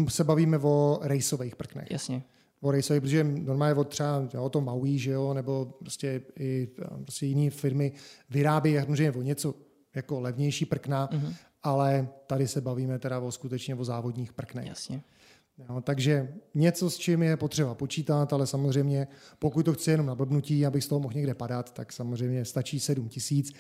se 0.09 0.25
bavíme 0.25 0.59
o 0.59 0.99
rejsových 1.03 1.57
prknech. 1.57 1.91
Jasně. 1.91 2.23
O 2.61 2.71
rejsových, 2.71 3.03
protože 3.03 3.25
normálně 3.25 3.75
o 3.75 3.85
třeba 3.85 4.29
o 4.41 4.49
to 4.49 4.61
Maui, 4.61 4.99
že 4.99 5.11
jo, 5.11 5.35
nebo 5.35 5.75
prostě 5.79 6.23
i 6.39 6.69
prostě 7.03 7.27
jiné 7.27 7.51
firmy 7.51 7.93
vyrábí 8.31 8.75
samozřejmě 8.75 9.13
o 9.13 9.23
něco 9.23 9.55
jako 9.95 10.21
levnější 10.21 10.65
prkna, 10.65 11.09
mm-hmm. 11.09 11.35
ale 11.63 12.09
tady 12.27 12.49
se 12.49 12.61
bavíme 12.61 12.99
teda 12.99 13.19
o 13.19 13.33
skutečně 13.33 13.75
o 13.75 13.85
závodních 13.85 14.33
prknech. 14.33 14.67
Jasně. 14.67 15.03
Jo, 15.59 15.81
takže 15.81 16.35
něco, 16.55 16.91
s 16.91 16.99
čím 16.99 17.23
je 17.23 17.37
potřeba 17.37 17.75
počítat, 17.75 18.33
ale 18.33 18.47
samozřejmě 18.47 19.09
pokud 19.39 19.63
to 19.63 19.73
chci 19.73 19.91
jenom 19.91 20.07
na 20.07 20.15
blbnutí, 20.15 20.67
abych 20.67 20.85
z 20.85 20.89
toho 20.89 21.01
mohl 21.01 21.15
někde 21.15 21.35
padat, 21.35 21.75
tak 21.75 21.93
samozřejmě 21.93 22.45
stačí 22.45 22.81
7 22.81 23.09
tisíc. 23.09 23.53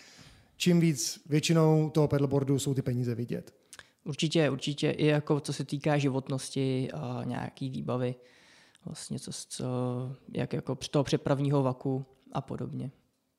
Čím 0.56 0.80
víc 0.80 1.20
většinou 1.26 1.90
toho 1.90 2.08
pedalboardu 2.08 2.58
jsou 2.58 2.74
ty 2.74 2.82
peníze 2.82 3.14
vidět. 3.14 3.54
Určitě, 4.04 4.50
určitě 4.50 4.90
i 4.90 5.06
jako 5.06 5.40
co 5.40 5.52
se 5.52 5.64
týká 5.64 5.98
životnosti 5.98 6.92
a 6.92 7.24
nějaký 7.24 7.70
výbavy, 7.70 8.14
vlastně 8.84 9.18
co, 9.18 9.30
co 9.48 9.66
jak 10.34 10.52
jako 10.52 10.74
toho 10.74 11.04
přepravního 11.04 11.62
vaku 11.62 12.06
a 12.32 12.40
podobně. 12.40 12.90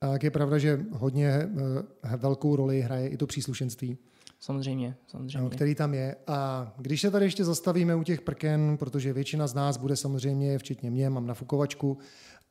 A 0.02 0.08
jak 0.08 0.24
je 0.24 0.32
pravda, 0.32 0.58
že 0.58 0.86
hodně 0.92 1.28
eh, 1.28 2.18
velkou 2.18 2.56
roli 2.56 2.82
hraje 2.82 3.08
i 3.08 3.18
to 3.18 3.28
příslušenství. 3.28 3.98
Samozřejmě, 4.40 4.96
samozřejmě. 5.08 5.50
Který 5.50 5.76
tam 5.76 5.94
je. 5.94 6.16
A 6.28 6.74
když 6.78 7.02
se 7.02 7.12
tady 7.12 7.26
ještě 7.26 7.46
zastavíme 7.46 7.96
u 7.96 8.04
těch 8.04 8.22
prken, 8.22 8.78
protože 8.78 9.14
většina 9.14 9.48
z 9.48 9.54
nás 9.54 9.78
bude 9.78 9.96
samozřejmě, 9.96 10.58
včetně 10.58 10.92
mě, 10.92 11.10
mám 11.10 11.28
nafukovačku, 11.28 11.98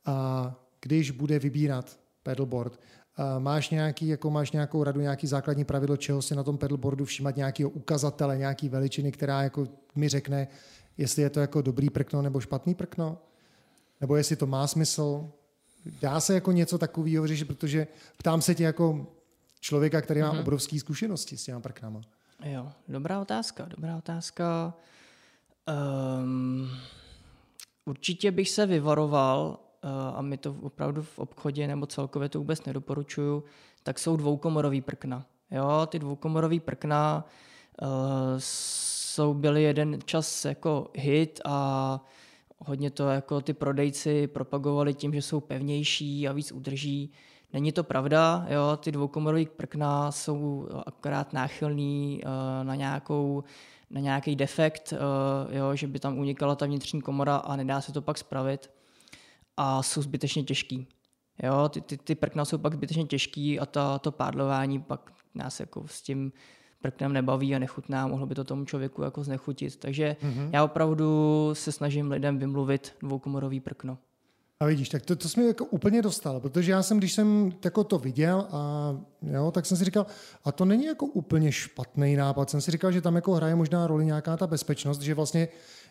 a 0.05 0.55
když 0.81 1.11
bude 1.11 1.39
vybírat 1.39 1.99
pedalboard, 2.23 2.79
Máš, 3.39 3.69
nějaký, 3.69 4.07
jako 4.07 4.29
máš 4.29 4.51
nějakou 4.51 4.83
radu, 4.83 5.01
nějaký 5.01 5.27
základní 5.27 5.65
pravidlo, 5.65 5.97
čeho 5.97 6.21
si 6.21 6.35
na 6.35 6.43
tom 6.43 6.57
pedalboardu 6.57 7.05
všímat, 7.05 7.35
nějakého 7.35 7.69
ukazatele, 7.69 8.37
nějaký 8.37 8.69
veličiny, 8.69 9.11
která 9.11 9.43
jako 9.43 9.67
mi 9.95 10.09
řekne, 10.09 10.47
jestli 10.97 11.21
je 11.21 11.29
to 11.29 11.39
jako 11.39 11.61
dobrý 11.61 11.89
prkno 11.89 12.21
nebo 12.21 12.39
špatný 12.39 12.75
prkno? 12.75 13.17
Nebo 14.01 14.15
jestli 14.15 14.35
to 14.35 14.47
má 14.47 14.67
smysl? 14.67 15.29
Dá 16.01 16.19
se 16.19 16.33
jako 16.33 16.51
něco 16.51 16.77
takového 16.77 17.27
řešit, 17.27 17.45
protože 17.45 17.87
ptám 18.17 18.41
se 18.41 18.55
tě 18.55 18.63
jako 18.63 19.07
člověka, 19.59 20.01
který 20.01 20.21
má 20.21 20.33
mm-hmm. 20.33 20.39
obrovské 20.39 20.79
zkušenosti 20.79 21.37
s 21.37 21.43
těma 21.43 21.59
prknama. 21.59 22.01
Jo, 22.45 22.71
dobrá 22.87 23.21
otázka, 23.21 23.65
dobrá 23.65 23.97
otázka. 23.97 24.73
Um, 26.21 26.69
určitě 27.85 28.31
bych 28.31 28.49
se 28.49 28.65
vyvaroval 28.65 29.59
a 30.15 30.21
my 30.21 30.37
to 30.37 30.55
opravdu 30.61 31.01
v 31.01 31.19
obchodě 31.19 31.67
nebo 31.67 31.85
celkově 31.85 32.29
to 32.29 32.39
vůbec 32.39 32.65
nedoporučuju, 32.65 33.43
tak 33.83 33.99
jsou 33.99 34.17
dvoukomorový 34.17 34.81
prkna. 34.81 35.25
Jo, 35.51 35.87
ty 35.89 35.99
dvoukomorový 35.99 36.59
prkna 36.59 37.25
uh, 37.81 37.87
jsou 38.37 39.33
byly 39.33 39.63
jeden 39.63 39.99
čas 40.05 40.45
jako 40.45 40.87
hit 40.95 41.41
a 41.45 41.99
hodně 42.57 42.91
to 42.91 43.09
jako 43.09 43.41
ty 43.41 43.53
prodejci 43.53 44.27
propagovali 44.27 44.93
tím, 44.93 45.13
že 45.13 45.21
jsou 45.21 45.39
pevnější 45.39 46.27
a 46.27 46.31
víc 46.31 46.51
udrží. 46.51 47.11
Není 47.53 47.71
to 47.71 47.83
pravda, 47.83 48.45
jo, 48.49 48.77
ty 48.77 48.91
dvoukomorové 48.91 49.45
prkna 49.45 50.11
jsou 50.11 50.67
akorát 50.85 51.33
náchylný 51.33 52.21
uh, 52.23 52.67
na 52.67 52.75
nějakou 52.75 53.43
na 53.89 54.01
nějaký 54.01 54.35
defekt, 54.35 54.93
uh, 54.93 55.55
jo, 55.55 55.75
že 55.75 55.87
by 55.87 55.99
tam 55.99 56.17
unikala 56.17 56.55
ta 56.55 56.65
vnitřní 56.65 57.01
komora 57.01 57.35
a 57.35 57.55
nedá 57.55 57.81
se 57.81 57.91
to 57.91 58.01
pak 58.01 58.17
spravit 58.17 58.69
a 59.57 59.83
jsou 59.83 60.01
zbytečně 60.01 60.43
těžký. 60.43 60.87
Jo, 61.43 61.69
ty, 61.69 61.81
ty, 61.81 61.97
ty 61.97 62.15
prkna 62.15 62.45
jsou 62.45 62.57
pak 62.57 62.73
zbytečně 62.73 63.05
těžký 63.05 63.59
a 63.59 63.65
ta, 63.65 63.99
to 63.99 64.11
pádlování 64.11 64.81
pak 64.81 65.11
nás 65.35 65.59
jako 65.59 65.87
s 65.87 66.01
tím 66.01 66.31
prknem 66.81 67.13
nebaví 67.13 67.55
a 67.55 67.59
nechutná, 67.59 68.07
mohlo 68.07 68.25
by 68.25 68.35
to 68.35 68.43
tomu 68.43 68.65
člověku 68.65 69.01
jako 69.01 69.23
znechutit. 69.23 69.75
Takže 69.75 70.15
mm-hmm. 70.23 70.49
já 70.53 70.63
opravdu 70.63 71.49
se 71.53 71.71
snažím 71.71 72.11
lidem 72.11 72.37
vymluvit 72.37 72.93
dvoukomorový 72.99 73.59
prkno. 73.59 73.97
A 74.59 74.65
vidíš, 74.65 74.89
tak 74.89 75.05
to, 75.05 75.15
to 75.15 75.29
jsi 75.29 75.39
mi 75.39 75.47
jako 75.47 75.65
úplně 75.65 76.01
dostal, 76.01 76.39
protože 76.39 76.71
já 76.71 76.83
jsem, 76.83 76.97
když 76.97 77.13
jsem 77.13 77.51
jako 77.65 77.83
to 77.83 77.99
viděl, 77.99 78.47
a, 78.51 78.95
jo, 79.21 79.51
tak 79.51 79.65
jsem 79.65 79.77
si 79.77 79.85
říkal, 79.85 80.05
a 80.43 80.51
to 80.51 80.65
není 80.65 80.85
jako 80.85 81.05
úplně 81.05 81.51
špatný 81.51 82.15
nápad. 82.15 82.49
Jsem 82.49 82.61
si 82.61 82.71
říkal, 82.71 82.91
že 82.91 83.01
tam 83.01 83.15
jako 83.15 83.33
hraje 83.33 83.55
možná 83.55 83.87
roli 83.87 84.05
nějaká 84.05 84.37
ta 84.37 84.47
bezpečnost, 84.47 85.01
že 85.01 85.13
vlastně, 85.13 85.47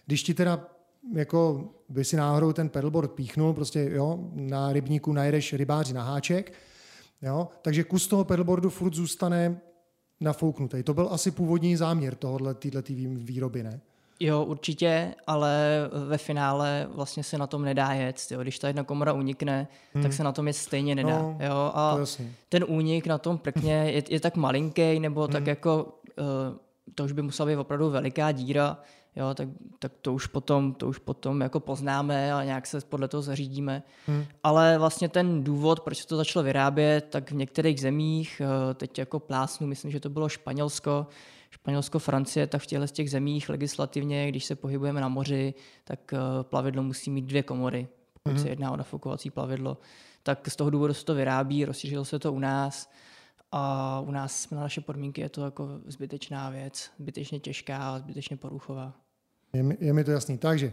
když 0.06 0.22
ti 0.22 0.34
teda 0.34 0.66
jako 1.14 1.68
by 1.88 2.04
si 2.04 2.16
náhodou 2.16 2.52
ten 2.52 2.68
pedalboard 2.68 3.12
píchnul, 3.12 3.52
prostě 3.54 3.88
jo, 3.92 4.18
na 4.34 4.72
rybníku 4.72 5.12
najedeš 5.12 5.52
rybáři 5.52 5.94
na 5.94 6.02
háček, 6.02 6.52
jo, 7.22 7.48
takže 7.62 7.84
kus 7.84 8.08
toho 8.08 8.24
pedalboardu 8.24 8.70
furt 8.70 8.94
zůstane 8.94 9.60
nafouknutý. 10.20 10.82
To 10.82 10.94
byl 10.94 11.08
asi 11.10 11.30
původní 11.30 11.76
záměr 11.76 12.14
tohohle, 12.14 12.54
této 12.54 12.82
výroby, 13.16 13.62
ne? 13.62 13.80
Jo, 14.22 14.44
určitě, 14.44 15.14
ale 15.26 15.80
ve 16.06 16.18
finále 16.18 16.88
vlastně 16.94 17.22
se 17.22 17.38
na 17.38 17.46
tom 17.46 17.62
nedá 17.62 17.92
jet. 17.92 18.16
Jo. 18.30 18.42
Když 18.42 18.58
ta 18.58 18.66
jedna 18.66 18.84
komora 18.84 19.12
unikne, 19.12 19.68
hmm. 19.94 20.02
tak 20.02 20.12
se 20.12 20.24
na 20.24 20.32
tom 20.32 20.46
jet 20.46 20.52
stejně 20.52 20.94
nedá. 20.94 21.22
No, 21.22 21.38
jo. 21.40 21.70
A 21.74 21.98
ten 22.48 22.64
únik 22.68 23.06
na 23.06 23.18
tom 23.18 23.38
prkně 23.38 23.72
je, 23.72 24.02
je 24.08 24.20
tak 24.20 24.36
malinký, 24.36 25.00
nebo 25.00 25.22
hmm. 25.22 25.32
tak 25.32 25.46
jako 25.46 25.98
uh, 26.18 26.56
to 26.94 27.04
už 27.04 27.12
by 27.12 27.22
musela 27.22 27.46
být 27.46 27.56
opravdu 27.56 27.90
veliká 27.90 28.32
díra, 28.32 28.78
jo, 29.16 29.34
tak, 29.34 29.48
tak 29.78 29.92
to 30.00 30.12
už 30.12 30.26
potom, 30.26 30.74
to 30.74 30.88
už 30.88 30.98
potom 30.98 31.40
jako 31.40 31.60
poznáme 31.60 32.32
a 32.32 32.44
nějak 32.44 32.66
se 32.66 32.80
podle 32.80 33.08
toho 33.08 33.22
zařídíme. 33.22 33.82
Hmm. 34.06 34.24
Ale 34.42 34.78
vlastně 34.78 35.08
ten 35.08 35.44
důvod, 35.44 35.80
proč 35.80 35.98
se 35.98 36.06
to 36.06 36.16
začalo 36.16 36.42
vyrábět, 36.42 37.06
tak 37.10 37.30
v 37.30 37.34
některých 37.34 37.80
zemích, 37.80 38.42
eh, 38.44 38.74
teď 38.74 38.98
jako 38.98 39.20
plásnu, 39.20 39.66
myslím, 39.66 39.90
že 39.90 40.00
to 40.00 40.10
bylo 40.10 40.28
Španělsko, 40.28 41.06
Španělsko, 41.50 41.98
Francie, 41.98 42.46
tak 42.46 42.62
v 42.62 42.66
těchto 42.66 42.86
z 42.86 42.92
těch 42.92 43.10
zemích 43.10 43.48
legislativně, 43.48 44.28
když 44.28 44.44
se 44.44 44.56
pohybujeme 44.56 45.00
na 45.00 45.08
moři, 45.08 45.54
tak 45.84 46.12
eh, 46.12 46.18
plavidlo 46.42 46.82
musí 46.82 47.10
mít 47.10 47.24
dvě 47.24 47.42
komory, 47.42 47.88
pokud 48.12 48.34
hmm. 48.34 48.42
se 48.42 48.48
jedná 48.48 48.70
o 48.70 48.76
nafukovací 48.76 49.30
plavidlo. 49.30 49.78
Tak 50.22 50.48
z 50.48 50.56
toho 50.56 50.70
důvodu 50.70 50.94
se 50.94 51.04
to 51.04 51.14
vyrábí, 51.14 51.64
rozšířilo 51.64 52.04
se 52.04 52.18
to 52.18 52.32
u 52.32 52.38
nás 52.38 52.90
a 53.52 54.00
u 54.00 54.10
nás 54.10 54.50
na 54.50 54.60
naše 54.60 54.80
podmínky 54.80 55.20
je 55.20 55.28
to 55.28 55.44
jako 55.44 55.68
zbytečná 55.86 56.50
věc, 56.50 56.90
zbytečně 56.98 57.40
těžká 57.40 57.78
a 57.78 57.98
zbytečně 57.98 58.36
poruchová. 58.36 58.94
Je 59.52 59.62
mi, 59.62 59.76
je 59.80 59.92
mi 59.92 60.04
to 60.04 60.10
jasný. 60.10 60.38
Takže 60.38 60.72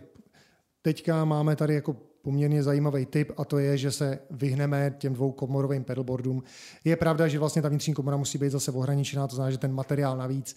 teďka 0.81 1.25
máme 1.25 1.55
tady 1.55 1.73
jako 1.73 1.93
poměrně 2.21 2.63
zajímavý 2.63 3.05
tip 3.05 3.31
a 3.37 3.45
to 3.45 3.57
je, 3.57 3.77
že 3.77 3.91
se 3.91 4.19
vyhneme 4.31 4.95
těm 4.97 5.13
dvou 5.13 5.31
komorovým 5.31 5.83
pedalboardům. 5.83 6.43
Je 6.83 6.95
pravda, 6.95 7.27
že 7.27 7.39
vlastně 7.39 7.61
ta 7.61 7.69
vnitřní 7.69 7.93
komora 7.93 8.17
musí 8.17 8.37
být 8.37 8.49
zase 8.49 8.71
ohraničená, 8.71 9.27
to 9.27 9.35
znamená, 9.35 9.51
že 9.51 9.57
ten 9.57 9.73
materiál 9.73 10.17
navíc 10.17 10.55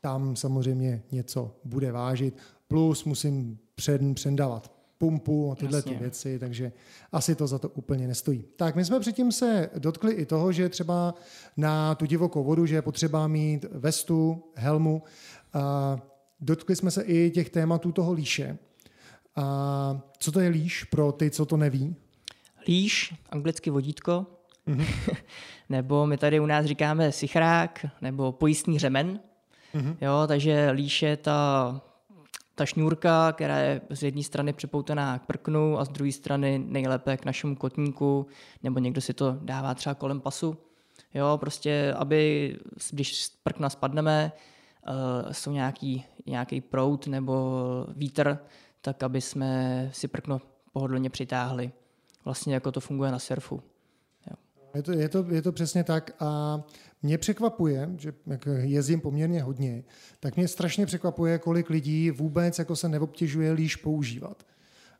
tam 0.00 0.36
samozřejmě 0.36 1.02
něco 1.12 1.56
bude 1.64 1.92
vážit. 1.92 2.38
Plus 2.68 3.04
musím 3.04 3.58
před, 3.74 4.00
předávat 4.14 4.77
pumpu 4.98 5.52
a 5.52 5.54
tyhle 5.54 5.82
ty 5.82 5.94
věci, 5.94 6.38
takže 6.38 6.72
asi 7.12 7.34
to 7.34 7.46
za 7.46 7.58
to 7.58 7.68
úplně 7.68 8.06
nestojí. 8.08 8.44
Tak 8.56 8.76
my 8.76 8.84
jsme 8.84 9.00
předtím 9.00 9.32
se 9.32 9.70
dotkli 9.78 10.12
i 10.12 10.26
toho, 10.26 10.52
že 10.52 10.68
třeba 10.68 11.14
na 11.56 11.94
tu 11.94 12.06
divokou 12.06 12.44
vodu, 12.44 12.66
že 12.66 12.74
je 12.74 12.82
potřeba 12.82 13.28
mít 13.28 13.66
vestu, 13.72 14.44
helmu. 14.54 15.02
A 15.54 15.96
dotkli 16.40 16.76
jsme 16.76 16.90
se 16.90 17.02
i 17.02 17.30
těch 17.30 17.50
tématů 17.50 17.92
toho 17.92 18.12
líše. 18.12 18.58
A 19.36 20.00
co 20.18 20.32
to 20.32 20.40
je 20.40 20.48
líš 20.48 20.84
pro 20.84 21.12
ty, 21.12 21.30
co 21.30 21.46
to 21.46 21.56
neví? 21.56 21.96
Líš, 22.68 23.14
anglicky 23.30 23.70
vodítko, 23.70 24.26
mm-hmm. 24.66 25.16
nebo 25.68 26.06
my 26.06 26.16
tady 26.16 26.40
u 26.40 26.46
nás 26.46 26.66
říkáme 26.66 27.12
sichrák, 27.12 27.86
nebo 28.00 28.32
pojistný 28.32 28.78
řemen. 28.78 29.20
Mm-hmm. 29.74 29.96
Jo, 30.00 30.24
takže 30.28 30.70
líš 30.70 31.02
je 31.02 31.16
ta, 31.16 31.80
ta 32.58 32.66
šňůrka, 32.66 33.32
která 33.32 33.58
je 33.58 33.80
z 33.90 34.02
jedné 34.02 34.22
strany 34.22 34.52
připoutaná 34.52 35.18
k 35.18 35.26
prknu 35.26 35.78
a 35.78 35.84
z 35.84 35.88
druhé 35.88 36.12
strany 36.12 36.58
nejlépe 36.66 37.16
k 37.16 37.24
našemu 37.24 37.56
kotníku, 37.56 38.26
nebo 38.62 38.78
někdo 38.78 39.00
si 39.00 39.14
to 39.14 39.38
dává 39.42 39.74
třeba 39.74 39.94
kolem 39.94 40.20
pasu. 40.20 40.56
Jo, 41.14 41.38
prostě, 41.40 41.94
aby 41.96 42.56
když 42.90 43.24
z 43.24 43.30
prkna 43.42 43.70
spadneme, 43.70 44.32
uh, 44.88 45.32
jsou 45.32 45.52
nějaký, 45.52 46.04
nějaký 46.26 46.60
prout 46.60 47.06
nebo 47.06 47.86
vítr, 47.96 48.38
tak 48.80 49.02
aby 49.02 49.20
jsme 49.20 49.90
si 49.92 50.08
prkno 50.08 50.40
pohodlně 50.72 51.10
přitáhli. 51.10 51.72
Vlastně 52.24 52.54
jako 52.54 52.72
to 52.72 52.80
funguje 52.80 53.12
na 53.12 53.18
surfu. 53.18 53.62
Jo. 54.30 54.36
Je, 54.74 54.82
to, 54.82 54.92
je, 54.92 55.08
to, 55.08 55.24
je 55.28 55.42
to 55.42 55.52
přesně 55.52 55.84
tak 55.84 56.10
a 56.20 56.60
mě 57.02 57.18
překvapuje, 57.18 57.90
že 57.98 58.12
jak 58.26 58.48
jezdím 58.62 59.00
poměrně 59.00 59.42
hodně, 59.42 59.84
tak 60.20 60.36
mě 60.36 60.48
strašně 60.48 60.86
překvapuje, 60.86 61.38
kolik 61.38 61.70
lidí 61.70 62.10
vůbec 62.10 62.58
jako 62.58 62.76
se 62.76 62.88
neobtěžuje 62.88 63.52
líš 63.52 63.76
používat. 63.76 64.46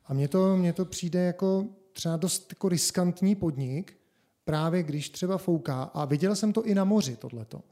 A 0.06 0.14
mně 0.14 0.28
to, 0.28 0.56
mně 0.56 0.72
to 0.72 0.84
přijde 0.84 1.24
jako 1.24 1.66
třeba 1.92 2.16
dost 2.16 2.52
jako 2.52 2.68
riskantní 2.68 3.34
podnik, 3.34 3.96
právě 4.44 4.82
když 4.82 5.10
třeba 5.10 5.38
fouká. 5.38 5.82
A 5.82 6.04
viděl 6.04 6.36
jsem 6.36 6.52
to 6.52 6.62
i 6.64 6.74
na 6.74 6.84
moři, 6.84 7.16
tohleto. 7.16 7.62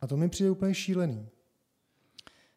A 0.00 0.06
to 0.06 0.16
mi 0.16 0.28
přijde 0.28 0.50
úplně 0.50 0.74
šílený. 0.74 1.28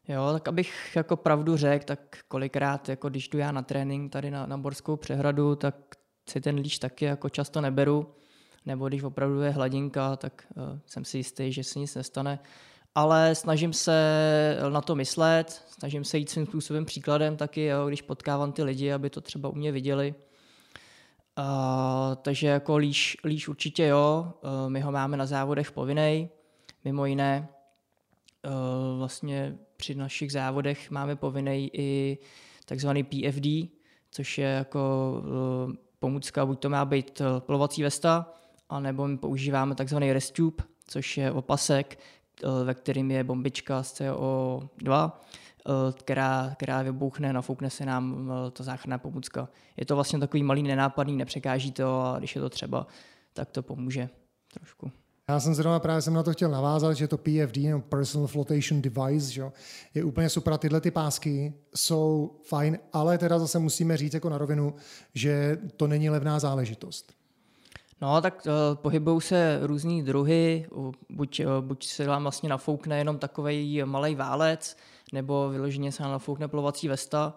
Jo, 0.07 0.29
tak 0.33 0.47
abych 0.47 0.95
jako 0.95 1.17
pravdu 1.17 1.57
řekl, 1.57 1.85
tak 1.85 2.17
kolikrát, 2.27 2.89
jako 2.89 3.09
když 3.09 3.29
jdu 3.29 3.39
já 3.39 3.51
na 3.51 3.61
trénink 3.61 4.11
tady 4.11 4.31
na, 4.31 4.45
na 4.45 4.57
Borskou 4.57 4.95
přehradu, 4.95 5.55
tak 5.55 5.75
si 6.29 6.41
ten 6.41 6.55
líš 6.55 6.79
taky 6.79 7.05
jako 7.05 7.29
často 7.29 7.61
neberu, 7.61 8.13
nebo 8.65 8.87
když 8.87 9.03
opravdu 9.03 9.41
je 9.41 9.49
hladinka, 9.49 10.15
tak 10.15 10.47
uh, 10.55 10.79
jsem 10.85 11.05
si 11.05 11.17
jistý, 11.17 11.51
že 11.51 11.63
se 11.63 11.79
nic 11.79 11.95
nestane. 11.95 12.39
Ale 12.95 13.35
snažím 13.35 13.73
se 13.73 13.93
na 14.69 14.81
to 14.81 14.95
myslet, 14.95 15.65
snažím 15.79 16.03
se 16.03 16.17
jít 16.17 16.29
svým 16.29 16.45
způsobem 16.45 16.85
příkladem 16.85 17.37
taky, 17.37 17.65
jo, 17.65 17.87
když 17.87 18.01
potkávám 18.01 18.51
ty 18.51 18.63
lidi, 18.63 18.93
aby 18.93 19.09
to 19.09 19.21
třeba 19.21 19.49
u 19.49 19.55
mě 19.55 19.71
viděli. 19.71 20.15
Uh, 21.39 22.15
takže 22.21 22.47
jako 22.47 22.77
líš, 22.77 23.17
líš 23.25 23.47
určitě 23.47 23.85
jo, 23.85 24.33
uh, 24.41 24.69
my 24.69 24.81
ho 24.81 24.91
máme 24.91 25.17
na 25.17 25.25
závodech 25.25 25.71
povinnej, 25.71 26.29
mimo 26.85 27.05
jiné. 27.05 27.47
Uh, 28.45 28.97
vlastně 28.97 29.57
při 29.77 29.95
našich 29.95 30.31
závodech 30.31 30.91
máme 30.91 31.15
povinný 31.15 31.69
i 31.73 32.17
takzvaný 32.65 33.03
PFD, 33.03 33.47
což 34.11 34.37
je 34.37 34.47
jako 34.47 35.13
uh, 35.67 35.73
pomůcka, 35.99 36.45
buď 36.45 36.59
to 36.59 36.69
má 36.69 36.85
být 36.85 37.21
plovací 37.39 37.83
vesta, 37.83 38.33
anebo 38.71 39.07
my 39.07 39.17
používáme 39.17 39.75
takzvaný 39.75 40.13
restube, 40.13 40.63
což 40.87 41.17
je 41.17 41.31
opasek, 41.31 41.99
uh, 42.43 42.65
ve 42.65 42.73
kterým 42.73 43.11
je 43.11 43.23
bombička 43.23 43.83
z 43.83 44.01
CO2, 44.01 45.11
která, 45.93 46.55
která 46.57 46.81
vybuchne, 46.81 47.33
nafoukne 47.33 47.69
se 47.69 47.85
nám 47.85 48.31
ta 48.53 48.63
záchranná 48.63 48.97
pomůcka. 48.97 49.49
Je 49.77 49.85
to 49.85 49.95
vlastně 49.95 50.19
takový 50.19 50.43
malý 50.43 50.63
nenápadný, 50.63 51.17
nepřekáží 51.17 51.71
to 51.71 52.01
a 52.01 52.19
když 52.19 52.35
je 52.35 52.41
to 52.41 52.49
třeba, 52.49 52.87
tak 53.33 53.49
to 53.49 53.63
pomůže 53.63 54.09
trošku. 54.53 54.91
Já 55.29 55.39
jsem 55.39 55.55
zrovna 55.55 55.79
právě 55.79 56.01
jsem 56.01 56.13
na 56.13 56.23
to 56.23 56.33
chtěl 56.33 56.51
navázat, 56.51 56.97
že 56.97 57.07
to 57.07 57.17
PFD, 57.17 57.57
nebo 57.57 57.81
Personal 57.81 58.27
Flotation 58.27 58.81
Device, 58.81 59.31
že, 59.31 59.43
je 59.93 60.03
úplně 60.03 60.29
super. 60.29 60.57
Tyhle 60.57 60.81
ty 60.81 60.91
pásky 60.91 61.53
jsou 61.75 62.31
fajn, 62.43 62.79
ale 62.93 63.17
teda 63.17 63.39
zase 63.39 63.59
musíme 63.59 63.97
říct 63.97 64.13
jako 64.13 64.29
na 64.29 64.37
rovinu, 64.37 64.75
že 65.13 65.57
to 65.77 65.87
není 65.87 66.09
levná 66.09 66.39
záležitost. 66.39 67.13
No, 68.01 68.21
tak 68.21 68.47
uh, 68.47 68.75
pohybují 68.75 69.21
se 69.21 69.59
různý 69.61 70.03
druhy, 70.03 70.67
buď, 71.09 71.39
uh, 71.39 71.65
buď 71.65 71.85
se 71.85 72.07
vám 72.07 72.21
vlastně 72.21 72.49
nafoukne 72.49 72.97
jenom 72.97 73.19
takový 73.19 73.83
malý 73.85 74.15
válec, 74.15 74.77
nebo 75.13 75.49
vyloženě 75.49 75.91
se 75.91 76.03
nám 76.03 76.11
nafoukne 76.11 76.47
plovací 76.47 76.87
vesta. 76.87 77.33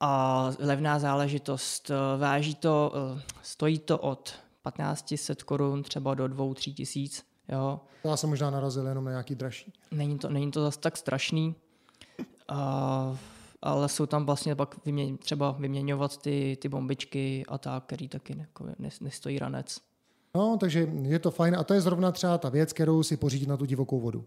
A 0.00 0.50
levná 0.58 0.98
záležitost, 0.98 1.90
uh, 1.90 2.20
váží 2.20 2.54
to, 2.54 2.92
uh, 3.14 3.20
stojí 3.42 3.78
to 3.78 3.98
od 3.98 4.34
1500 4.72 5.42
korun 5.42 5.82
třeba 5.82 6.14
do 6.14 6.24
2-3 6.24 6.74
tisíc. 6.74 7.24
Jo. 7.48 7.80
Já 8.04 8.16
jsem 8.16 8.30
možná 8.30 8.50
narazil 8.50 8.86
jenom 8.86 9.04
na 9.04 9.10
nějaký 9.10 9.34
dražší. 9.34 9.72
Není 9.90 10.18
to, 10.18 10.28
není 10.28 10.50
to 10.50 10.62
zase 10.62 10.80
tak 10.80 10.96
strašný, 10.96 11.54
a, 12.48 13.16
ale 13.64 13.88
jsou 13.88 14.06
tam 14.06 14.26
vlastně 14.26 14.54
pak 14.54 14.84
vyměň, 14.84 15.18
třeba 15.18 15.56
vyměňovat 15.58 16.16
ty, 16.16 16.58
ty 16.60 16.68
bombičky 16.68 17.44
a 17.48 17.58
tak, 17.58 17.84
který 17.84 18.08
taky 18.08 18.34
ne, 18.34 18.40
jako 18.40 18.66
nestojí 19.00 19.38
ranec. 19.38 19.76
No, 20.34 20.56
takže 20.60 20.88
je 21.02 21.18
to 21.18 21.30
fajn 21.30 21.56
a 21.56 21.64
to 21.64 21.74
je 21.74 21.80
zrovna 21.80 22.12
třeba 22.12 22.38
ta 22.38 22.48
věc, 22.48 22.72
kterou 22.72 23.02
si 23.02 23.16
pořídit 23.16 23.48
na 23.48 23.56
tu 23.56 23.64
divokou 23.64 24.00
vodu. 24.00 24.24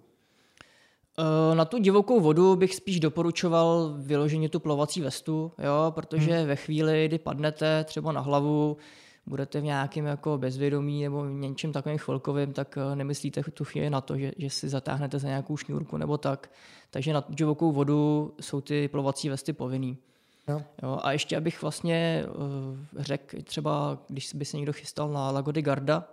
E, 1.52 1.56
na 1.56 1.66
tu 1.66 1.78
divokou 1.78 2.20
vodu 2.20 2.56
bych 2.56 2.76
spíš 2.76 3.00
doporučoval 3.00 3.94
vyloženě 3.98 4.50
tu 4.50 4.60
plovací 4.60 5.02
vestu, 5.02 5.52
jo, 5.64 5.92
protože 5.92 6.32
hmm. 6.32 6.48
ve 6.48 6.56
chvíli, 6.56 7.08
kdy 7.08 7.20
padnete 7.20 7.84
třeba 7.84 8.12
na 8.12 8.22
hlavu, 8.22 8.78
budete 9.28 9.62
v 9.62 9.64
nějakém 9.64 10.06
jako 10.06 10.38
bezvědomí 10.38 11.04
nebo 11.04 11.24
v 11.24 11.32
něčem 11.32 11.72
takovým 11.72 11.98
chvilkovým, 11.98 12.54
tak 12.54 12.78
eh, 12.78 12.96
nemyslíte 12.96 13.44
tu 13.44 13.66
chvíli 13.66 13.90
na 13.90 14.02
to, 14.02 14.18
že, 14.18 14.32
že 14.38 14.50
si 14.50 14.70
zatáhnete 14.70 15.20
za 15.20 15.28
nějakou 15.28 15.58
šňůrku 15.58 15.98
nebo 15.98 16.18
tak. 16.18 16.52
Takže 16.90 17.14
na 17.14 17.24
divokou 17.30 17.72
vodu 17.72 18.34
jsou 18.42 18.62
ty 18.62 18.88
plovací 18.88 19.30
vesty 19.30 19.54
povinný. 19.54 19.98
Jo. 20.48 20.62
Jo, 20.84 21.00
a 21.02 21.12
ještě 21.12 21.38
abych 21.38 21.62
vlastně 21.62 22.26
uh, 22.28 23.04
řekl, 23.04 23.38
třeba 23.44 23.98
když 24.08 24.34
by 24.34 24.46
se 24.46 24.58
někdo 24.58 24.74
chystal 24.74 25.10
na 25.10 25.32
Lago 25.32 25.52
de 25.52 25.62
Garda, 25.62 26.08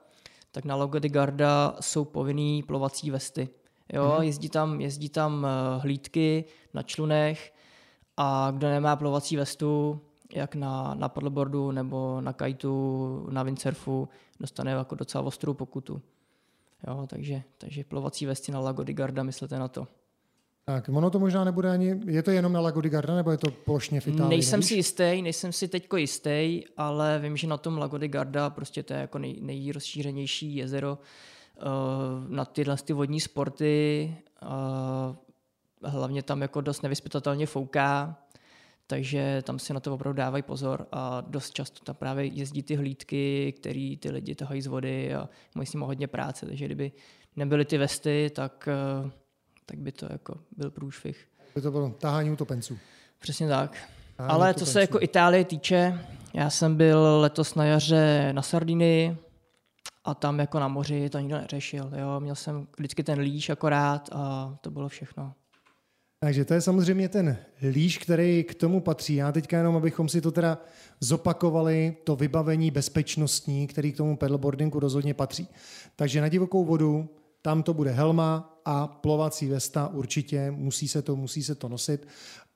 tak 0.53 0.65
na 0.65 0.77
Lago 0.77 0.99
de 0.99 1.09
Garda 1.09 1.77
jsou 1.81 2.05
povinný 2.05 2.63
plovací 2.63 3.11
vesty. 3.11 3.49
Jo, 3.93 4.15
mm. 4.19 4.23
jezdí 4.23 4.49
tam, 4.49 4.81
jezdí 4.81 5.09
tam 5.09 5.35
uh, 5.35 5.83
hlídky 5.83 6.45
na 6.75 6.83
člunech 6.83 7.53
a 8.17 8.51
kdo 8.51 8.69
nemá 8.69 8.97
plovací 8.97 9.37
vestu, 9.37 10.01
jak 10.35 10.55
na, 10.55 10.95
na 10.95 11.09
paddleboardu 11.09 11.71
nebo 11.71 12.21
na 12.21 12.33
kajtu, 12.33 13.27
na 13.31 13.43
windsurfu, 13.43 14.09
dostane 14.41 14.71
jako 14.71 14.95
docela 14.95 15.25
ostrou 15.25 15.55
pokutu. 15.55 16.03
Jo, 16.87 17.07
takže, 17.07 17.43
takže 17.59 17.85
plovací 17.85 18.27
vesty 18.27 18.53
na 18.53 18.61
Lago 18.61 18.83
di 18.85 18.95
Garda, 18.95 19.23
myslete 19.23 19.59
na 19.59 19.69
to. 19.69 19.87
Tak, 20.65 20.89
ono 20.89 21.11
to 21.11 21.19
možná 21.19 21.45
nebude 21.45 21.71
ani, 21.71 22.01
je 22.07 22.23
to 22.23 22.31
jenom 22.31 22.53
na 22.53 22.61
Lago 22.61 22.81
di 22.81 22.89
Garda, 22.89 23.15
nebo 23.15 23.31
je 23.31 23.39
to 23.39 23.51
plošně 23.51 24.01
v 24.01 24.09
Itálii? 24.09 24.29
Nejsem 24.29 24.61
nevíš? 24.61 24.69
si 24.69 24.75
jistý, 24.75 25.23
nejsem 25.23 25.53
si 25.53 25.69
teďko 25.69 25.97
jistý, 25.97 26.63
ale 26.77 27.19
vím, 27.19 27.37
že 27.37 27.47
na 27.47 27.57
tom 27.57 27.79
Lago 27.79 27.99
di 27.99 28.09
Garda 28.09 28.51
prostě 28.51 28.83
to 28.83 28.93
je 28.93 29.01
jako 29.01 29.19
nej, 29.19 29.39
nejrozšířenější 29.41 30.57
jezero 30.57 30.99
uh, 30.99 31.67
na 32.29 32.45
tyhle 32.45 32.77
ty 32.77 32.93
vodní 32.93 33.21
sporty. 33.21 34.15
Uh, 34.43 35.17
hlavně 35.83 36.23
tam 36.23 36.43
jako 36.43 36.61
dost 36.61 36.83
nevyspytatelně 36.83 37.47
fouká, 37.47 38.17
takže 38.87 39.43
tam 39.43 39.59
si 39.59 39.75
na 39.75 39.81
to 39.81 39.95
opravdu 39.95 40.17
dávají 40.17 40.43
pozor 40.43 40.87
a 40.93 41.21
dost 41.21 41.51
často 41.55 41.85
tam 41.85 41.97
právě 41.97 42.25
jezdí 42.25 42.63
ty 42.63 42.75
hlídky, 42.77 43.55
který 43.59 43.97
ty 43.97 44.11
lidi 44.11 44.35
tahají 44.35 44.63
z 44.63 44.67
vody 44.67 45.15
a 45.15 45.29
mají 45.55 45.67
s 45.67 45.73
nimi 45.73 45.85
hodně 45.85 46.07
práce, 46.07 46.47
takže 46.47 46.65
kdyby 46.65 46.93
nebyly 47.37 47.65
ty 47.65 47.79
vesty, 47.79 48.31
tak, 48.35 48.69
eh, 48.69 49.11
tak 49.67 49.79
by 49.79 49.93
to 49.93 50.07
jako 50.11 50.35
byl 50.57 50.71
průšvih. 50.71 51.29
By 51.55 51.61
to 51.61 51.71
bylo 51.71 51.91
tahání 51.91 52.31
utopenců. 52.31 52.79
Přesně 53.19 53.49
tak. 53.49 53.77
Tahání 54.17 54.33
Ale 54.35 54.51
utopenců. 54.51 54.65
co 54.65 54.73
se 54.73 54.81
jako 54.81 55.01
Itálie 55.01 55.45
týče, 55.45 56.07
já 56.35 56.51
jsem 56.51 56.77
byl 56.77 57.21
letos 57.21 57.55
na 57.55 57.65
jaře 57.65 58.33
na 58.33 58.43
Sardinii 58.43 59.17
a 60.05 60.15
tam 60.15 60.39
jako 60.41 60.59
na 60.61 60.69
moři 60.69 61.11
to 61.11 61.19
nikdo 61.19 61.39
neřešil. 61.39 61.91
Jo? 61.97 62.21
Měl 62.21 62.35
jsem 62.35 62.67
vždycky 62.79 63.03
ten 63.03 63.19
líš 63.19 63.51
akorát 63.51 64.09
a 64.13 64.55
to 64.61 64.71
bylo 64.71 64.89
všechno. 64.89 65.35
Takže 66.25 66.45
to 66.45 66.55
je 66.55 66.61
samozřejmě 66.61 67.09
ten 67.09 67.37
líš, 67.71 67.99
který 67.99 68.45
k 68.45 68.55
tomu 68.55 68.81
patří. 68.81 69.15
Já 69.15 69.33
teďka 69.33 69.59
jenom, 69.59 69.77
abychom 69.77 70.09
si 70.09 70.21
to 70.21 70.33
teda 70.33 70.59
zopakovali, 71.01 71.97
to 72.05 72.17
vybavení 72.17 72.71
bezpečnostní, 72.71 73.67
který 73.67 73.93
k 73.93 73.97
tomu 73.97 74.17
pedalboardingu 74.17 74.81
rozhodně 74.81 75.15
patří. 75.15 75.49
Takže 75.97 76.21
na 76.21 76.29
divokou 76.29 76.65
vodu, 76.65 77.09
tam 77.43 77.63
to 77.63 77.75
bude 77.75 77.91
helma, 77.91 78.61
a 78.65 78.87
plovací 78.87 79.49
vesta 79.49 79.89
určitě, 79.89 80.51
musí 80.51 80.89
se 80.89 81.03
to, 81.03 81.17
musí 81.17 81.43
se 81.43 81.55
to 81.55 81.69
nosit. 81.69 82.09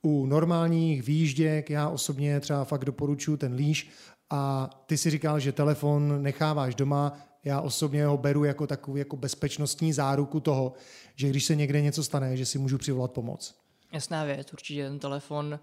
U 0.03 0.27
normálních 0.27 1.03
výjížděk 1.03 1.71
já 1.71 1.89
osobně 1.89 2.41
třeba 2.41 2.65
fakt 2.65 2.85
doporučuji 2.85 3.37
ten 3.37 3.55
líš 3.55 3.91
a 4.31 4.71
ty 4.87 4.99
si 4.99 5.11
říkal, 5.11 5.41
že 5.41 5.53
telefon 5.53 6.23
necháváš 6.23 6.75
doma, 6.75 7.13
já 7.45 7.61
osobně 7.61 8.07
ho 8.07 8.19
beru 8.19 8.45
jako 8.45 8.67
takový 8.67 8.99
jako 8.99 9.17
bezpečnostní 9.17 9.93
záruku 9.93 10.41
toho, 10.41 10.73
že 11.17 11.29
když 11.29 11.45
se 11.45 11.57
někde 11.57 11.81
něco 11.81 12.05
stane, 12.05 12.37
že 12.37 12.47
si 12.47 12.59
můžu 12.59 12.79
přivolat 12.79 13.13
pomoc. 13.13 13.58
Jasná 13.93 14.25
věc, 14.25 14.53
určitě 14.53 14.85
ten 14.85 14.99
telefon 14.99 15.61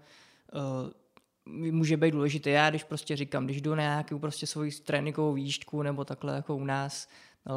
uh, 0.52 1.70
může 1.72 1.96
být 1.96 2.10
důležitý. 2.10 2.50
Já 2.50 2.70
když 2.70 2.84
prostě 2.84 3.16
říkám, 3.16 3.44
když 3.44 3.60
jdu 3.60 3.74
na 3.74 3.82
nějakou 3.82 4.18
prostě 4.18 4.46
svoji 4.46 4.70
tréninkovou 4.70 5.32
výšku 5.32 5.82
nebo 5.82 6.04
takhle 6.04 6.34
jako 6.34 6.56
u 6.56 6.64
nás 6.64 7.08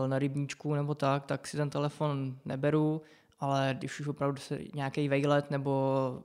na 0.08 0.20
rybníčku 0.20 0.76
nebo 0.76 0.96
tak, 0.96 1.26
tak 1.26 1.48
si 1.48 1.58
ten 1.58 1.70
telefon 1.70 2.38
neberu, 2.46 3.02
ale 3.40 3.76
když 3.78 4.00
už 4.00 4.08
opravdu 4.08 4.42
se 4.42 4.60
nějaký 4.74 5.10
vejlet 5.10 5.52
nebo 5.52 6.24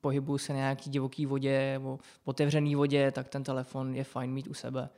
pohybu 0.00 0.38
se 0.38 0.52
na 0.52 0.58
nějaký 0.58 0.90
divoký 0.90 1.26
vodě 1.26 1.72
nebo 1.72 1.98
otevřený 2.24 2.74
vodě, 2.74 3.10
tak 3.10 3.28
ten 3.28 3.44
telefon 3.44 3.94
je 3.94 4.04
fajn 4.04 4.30
mít 4.30 4.48
u 4.48 4.54
sebe. 4.54 4.88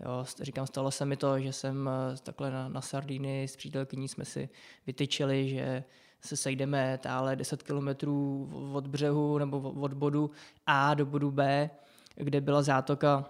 Jo, 0.00 0.24
říkám, 0.40 0.66
stalo 0.66 0.90
se 0.90 1.04
mi 1.04 1.16
to, 1.16 1.40
že 1.40 1.52
jsem 1.52 1.88
eh, 1.88 2.16
takhle 2.16 2.50
na, 2.50 2.68
na 2.68 2.80
Sardiny 2.80 3.44
s 3.44 3.56
přítelkyní 3.56 4.08
jsme 4.08 4.24
si 4.24 4.48
vytyčili, 4.86 5.48
že 5.48 5.84
se 6.20 6.36
sejdeme 6.36 6.98
tále 7.02 7.36
10 7.36 7.62
kilometrů 7.62 8.50
od 8.72 8.86
břehu 8.86 9.38
nebo 9.38 9.60
od 9.60 9.92
bodu 9.92 10.30
A 10.66 10.94
do 10.94 11.06
bodu 11.06 11.30
B, 11.30 11.70
kde 12.14 12.40
byla 12.40 12.62
zátoka, 12.62 13.24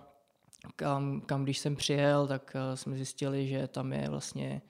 kam, 0.76 1.20
kam 1.20 1.42
když 1.42 1.58
jsem 1.58 1.76
přijel, 1.76 2.26
tak 2.26 2.52
uh, 2.54 2.74
jsme 2.74 2.96
zjistili, 2.96 3.46
že 3.46 3.68
tam 3.68 3.92
je 3.92 4.08
vlastně 4.08 4.62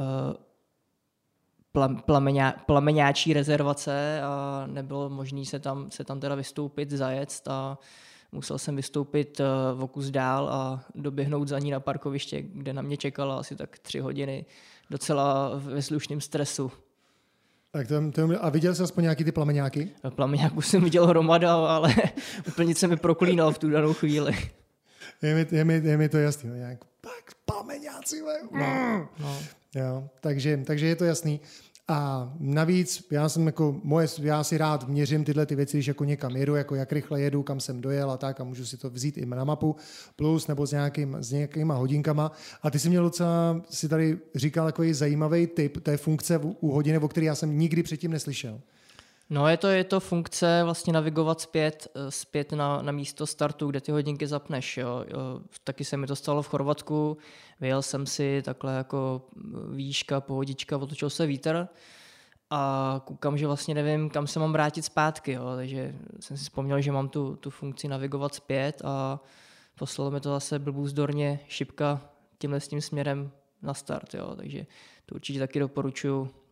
uh, 0.00 1.96
plameňá, 2.06 2.52
plameňáčí 2.52 3.32
rezervace 3.32 4.20
a 4.22 4.64
nebylo 4.66 5.10
možné 5.10 5.44
se 5.44 5.58
tam, 5.58 5.90
se 5.90 6.04
tam 6.04 6.20
teda 6.20 6.34
vystoupit, 6.34 6.90
zajet 6.90 7.48
a 7.48 7.78
musel 8.32 8.58
jsem 8.58 8.76
vystoupit 8.76 9.40
uh, 9.40 9.82
o 9.82 9.88
kus 9.88 10.10
dál 10.10 10.48
a 10.48 10.84
doběhnout 10.94 11.48
za 11.48 11.58
ní 11.58 11.70
na 11.70 11.80
parkoviště, 11.80 12.42
kde 12.42 12.72
na 12.72 12.82
mě 12.82 12.96
čekala 12.96 13.38
asi 13.38 13.56
tak 13.56 13.78
tři 13.78 14.00
hodiny, 14.00 14.46
docela 14.90 15.50
ve 15.54 15.82
slušném 15.82 16.20
stresu. 16.20 16.72
Tak 17.76 17.88
to, 17.88 18.10
to, 18.10 18.44
a 18.44 18.50
viděl 18.50 18.74
jsi 18.74 18.82
aspoň 18.82 19.02
nějaký 19.02 19.24
ty 19.24 19.32
plameňáky? 19.32 19.90
Plameňáků 20.10 20.62
jsem 20.62 20.84
viděl 20.84 21.06
hromada, 21.06 21.54
ale 21.54 21.94
úplně 22.48 22.74
se 22.74 22.86
mi 22.86 22.96
proklínal 22.96 23.52
v 23.52 23.58
tu 23.58 23.70
danou 23.70 23.92
chvíli. 23.92 24.38
Je 25.22 25.34
mi, 25.34 25.46
je 25.50 25.64
mi, 25.64 25.74
je 25.84 25.96
mi 25.96 26.08
to 26.08 26.18
jasný. 26.18 26.48
No, 26.50 26.56
nějak, 26.56 26.78
tak 27.00 27.34
plameňáci, 27.44 28.22
no, 28.52 29.08
no. 29.20 29.38
Jo, 29.74 30.08
takže, 30.20 30.62
takže 30.66 30.86
je 30.86 30.96
to 30.96 31.04
jasný. 31.04 31.40
A 31.88 32.32
navíc 32.38 33.06
já 33.10 33.28
jsem 33.28 33.46
jako 33.46 33.80
moje, 33.82 34.08
já 34.22 34.44
si 34.44 34.58
rád 34.58 34.88
měřím 34.88 35.24
tyhle 35.24 35.46
ty 35.46 35.54
věci, 35.54 35.76
když 35.76 35.86
jako 35.86 36.04
někam 36.04 36.36
jedu, 36.36 36.54
jako 36.54 36.74
jak 36.74 36.92
rychle 36.92 37.20
jedu, 37.20 37.42
kam 37.42 37.60
jsem 37.60 37.80
dojel 37.80 38.10
a 38.10 38.16
tak 38.16 38.40
a 38.40 38.44
můžu 38.44 38.66
si 38.66 38.76
to 38.76 38.90
vzít 38.90 39.18
i 39.18 39.26
na 39.26 39.44
mapu 39.44 39.76
plus 40.16 40.46
nebo 40.46 40.66
s, 40.66 40.72
nějakým, 40.72 41.16
s 41.20 41.32
nějakýma 41.32 41.74
hodinkama. 41.74 42.32
A 42.62 42.70
ty 42.70 42.78
jsi 42.78 42.88
měl 42.88 43.02
docela, 43.02 43.62
si 43.70 43.88
tady 43.88 44.18
říkal 44.34 44.66
takový 44.66 44.94
zajímavý 44.94 45.46
typ 45.46 45.82
té 45.82 45.96
funkce 45.96 46.38
u 46.38 46.70
hodiny, 46.70 46.98
o 46.98 47.08
který 47.08 47.26
já 47.26 47.34
jsem 47.34 47.58
nikdy 47.58 47.82
předtím 47.82 48.10
neslyšel. 48.10 48.60
No 49.30 49.48
je 49.48 49.56
to, 49.56 49.68
je 49.68 49.84
to 49.84 50.00
funkce 50.00 50.60
vlastně 50.64 50.92
navigovat 50.92 51.40
zpět, 51.40 51.88
eh, 51.94 52.10
zpět 52.10 52.52
na, 52.52 52.82
na 52.82 52.92
místo 52.92 53.26
startu, 53.26 53.66
kde 53.66 53.80
ty 53.80 53.92
hodinky 53.92 54.26
zapneš. 54.26 54.76
Jo. 54.76 55.04
Jo, 55.08 55.40
taky 55.64 55.84
se 55.84 55.96
mi 55.96 56.06
to 56.06 56.16
stalo 56.16 56.42
v 56.42 56.48
Chorvatsku, 56.48 57.16
vyjel 57.60 57.82
jsem 57.82 58.06
si 58.06 58.42
takhle 58.44 58.76
jako 58.76 59.22
výška, 59.70 60.20
pohodička, 60.20 60.78
otočil 60.78 61.10
se 61.10 61.26
vítr 61.26 61.68
a 62.50 63.02
koukám, 63.04 63.38
že 63.38 63.46
vlastně 63.46 63.74
nevím, 63.74 64.10
kam 64.10 64.26
se 64.26 64.38
mám 64.38 64.52
vrátit 64.52 64.82
zpátky, 64.82 65.32
jo. 65.32 65.56
takže 65.56 65.94
jsem 66.20 66.36
si 66.36 66.42
vzpomněl, 66.44 66.80
že 66.80 66.92
mám 66.92 67.08
tu, 67.08 67.36
tu 67.36 67.50
funkci 67.50 67.88
navigovat 67.88 68.34
zpět 68.34 68.82
a 68.84 69.20
poslalo 69.78 70.10
mi 70.10 70.20
to 70.20 70.30
zase 70.30 70.58
blbůzdorně 70.58 71.40
šipka 71.48 72.00
tímhle 72.38 72.60
s 72.60 72.68
tím 72.68 72.80
směrem 72.80 73.30
na 73.62 73.74
start, 73.74 74.14
jo. 74.14 74.34
takže 74.36 74.66
to 75.06 75.14
určitě 75.14 75.38
taky 75.38 75.58
doporučuji 75.58 76.45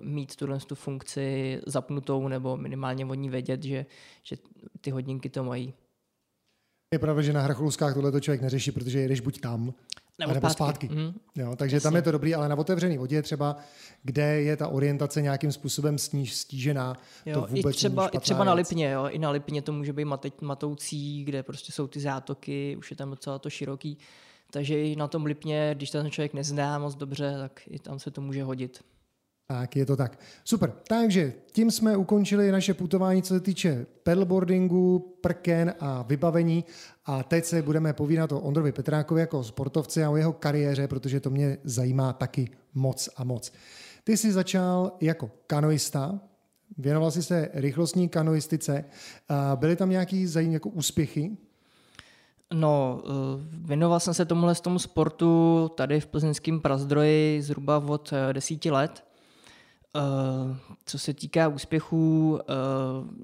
mít 0.00 0.36
tuhle 0.36 0.58
tu 0.58 0.74
funkci 0.74 1.60
zapnutou 1.66 2.28
nebo 2.28 2.56
minimálně 2.56 3.06
od 3.06 3.14
ní 3.14 3.30
vědět, 3.30 3.62
že, 3.62 3.86
že 4.22 4.36
ty 4.80 4.90
hodinky 4.90 5.28
to 5.28 5.44
mají. 5.44 5.74
Je 6.92 6.98
pravda, 6.98 7.22
že 7.22 7.32
na 7.32 7.40
Hracholskách 7.42 7.94
tohle 7.94 8.12
to 8.12 8.20
člověk 8.20 8.42
neřeší, 8.42 8.72
protože 8.72 9.00
jedeš 9.00 9.20
buď 9.20 9.40
tam, 9.40 9.74
nebo, 10.18 10.34
nebo 10.34 10.50
zpátky. 10.50 10.86
zpátky. 10.86 10.88
Mm. 10.88 11.14
Jo, 11.36 11.56
takže 11.56 11.76
Jasně. 11.76 11.84
tam 11.84 11.96
je 11.96 12.02
to 12.02 12.12
dobrý, 12.12 12.34
ale 12.34 12.48
na 12.48 12.58
otevřený 12.58 12.98
vodě 12.98 13.22
třeba, 13.22 13.56
kde 14.02 14.42
je 14.42 14.56
ta 14.56 14.68
orientace 14.68 15.22
nějakým 15.22 15.52
způsobem 15.52 15.98
sníž, 15.98 16.34
stížená, 16.34 16.96
jo, 17.26 17.40
to 17.40 17.46
vůbec 17.46 17.76
i 17.76 17.78
třeba, 17.78 18.08
i 18.08 18.18
třeba 18.18 18.44
na 18.44 18.54
Lipně, 18.54 18.90
jo, 18.90 19.06
i 19.08 19.18
na 19.18 19.30
Lipně 19.30 19.62
to 19.62 19.72
může 19.72 19.92
být 19.92 20.06
matoucí, 20.40 21.24
kde 21.24 21.42
prostě 21.42 21.72
jsou 21.72 21.86
ty 21.86 22.00
zátoky, 22.00 22.76
už 22.76 22.90
je 22.90 22.96
tam 22.96 23.10
docela 23.10 23.38
to 23.38 23.50
široký, 23.50 23.98
takže 24.50 24.84
i 24.84 24.96
na 24.96 25.08
tom 25.08 25.24
Lipně, 25.24 25.74
když 25.74 25.90
ten 25.90 26.10
člověk 26.10 26.34
nezná 26.34 26.78
moc 26.78 26.94
dobře, 26.94 27.34
tak 27.38 27.60
i 27.70 27.78
tam 27.78 27.98
se 27.98 28.10
to 28.10 28.20
může 28.20 28.42
hodit. 28.42 28.84
Tak 29.46 29.76
je 29.76 29.86
to 29.86 29.96
tak. 29.96 30.18
Super. 30.44 30.72
Takže 30.88 31.32
tím 31.52 31.70
jsme 31.70 31.96
ukončili 31.96 32.52
naše 32.52 32.74
putování, 32.74 33.22
co 33.22 33.34
se 33.34 33.40
týče 33.40 33.86
pedalboardingu, 34.02 35.16
prken 35.20 35.74
a 35.80 36.02
vybavení. 36.02 36.64
A 37.04 37.22
teď 37.22 37.44
se 37.44 37.62
budeme 37.62 37.92
povídat 37.92 38.32
o 38.32 38.40
Ondrovi 38.40 38.72
Petrákovi 38.72 39.20
jako 39.20 39.44
sportovci 39.44 40.04
a 40.04 40.10
o 40.10 40.16
jeho 40.16 40.32
kariéře, 40.32 40.88
protože 40.88 41.20
to 41.20 41.30
mě 41.30 41.58
zajímá 41.64 42.12
taky 42.12 42.50
moc 42.74 43.08
a 43.16 43.24
moc. 43.24 43.52
Ty 44.04 44.16
jsi 44.16 44.32
začal 44.32 44.92
jako 45.00 45.30
kanoista, 45.46 46.20
věnoval 46.78 47.10
jsi 47.10 47.22
se 47.22 47.50
rychlostní 47.54 48.08
kanoistice. 48.08 48.84
Byly 49.54 49.76
tam 49.76 49.90
nějaký 49.90 50.26
zajímavé 50.26 50.54
jako 50.54 50.68
úspěchy? 50.68 51.36
No, 52.54 53.02
eh, 53.04 53.10
věnoval 53.50 54.00
jsem 54.00 54.14
se 54.14 54.24
tomuhle 54.24 54.54
tomu 54.54 54.78
sportu 54.78 55.70
tady 55.74 56.00
v 56.00 56.06
plzeňském 56.06 56.60
Prazdroji 56.60 57.42
zhruba 57.42 57.78
od 57.78 58.12
eh, 58.12 58.32
desíti 58.32 58.70
let. 58.70 59.04
Uh, 59.96 60.56
co 60.86 60.98
se 60.98 61.14
týká 61.14 61.48
úspěchů, 61.48 62.30
uh, 62.30 62.38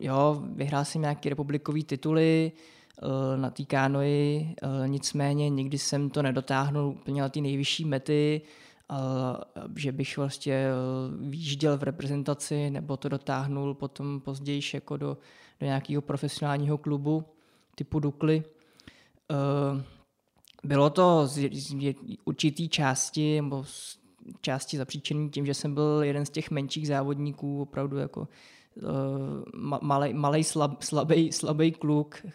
jo, 0.00 0.42
vyhrál 0.52 0.84
jsem 0.84 1.00
nějaké 1.00 1.28
republikové 1.28 1.82
tituly 1.82 2.52
uh, 3.02 3.40
na 3.40 3.50
té 3.50 3.64
kánoji, 3.64 4.54
uh, 4.62 4.88
nicméně 4.88 5.48
nikdy 5.48 5.78
jsem 5.78 6.10
to 6.10 6.22
nedotáhnul 6.22 6.86
úplně 6.86 7.22
na 7.22 7.28
ty 7.28 7.40
nejvyšší 7.40 7.84
mety, 7.84 8.42
uh, 8.90 8.96
že 9.76 9.92
bych 9.92 10.16
vlastně 10.16 10.68
uh, 11.20 11.30
výjížděl 11.30 11.78
v 11.78 11.82
reprezentaci 11.82 12.70
nebo 12.70 12.96
to 12.96 13.08
dotáhnul 13.08 13.74
potom 13.74 14.20
později 14.20 14.60
jako 14.74 14.96
do, 14.96 15.18
do 15.60 15.66
nějakého 15.66 16.02
profesionálního 16.02 16.78
klubu 16.78 17.24
typu 17.74 18.00
Dukly. 18.00 18.42
Uh, 19.30 19.80
bylo 20.64 20.90
to 20.90 21.26
z, 21.26 21.50
z 21.52 21.94
určitý 22.24 22.68
části, 22.68 23.36
nebo 23.36 23.64
z 23.64 23.99
části 24.40 24.76
zapříčený 24.76 25.30
tím, 25.30 25.46
že 25.46 25.54
jsem 25.54 25.74
byl 25.74 26.00
jeden 26.04 26.26
z 26.26 26.30
těch 26.30 26.50
menších 26.50 26.86
závodníků, 26.86 27.62
opravdu 27.62 27.96
jako 27.96 28.20
uh, 28.20 29.78
malej, 29.82 30.14
malej 30.14 30.44
slab, 30.44 30.82
slabý, 30.82 31.32
slabý 31.32 31.72
kluk, 31.72 32.16
eh, 32.26 32.30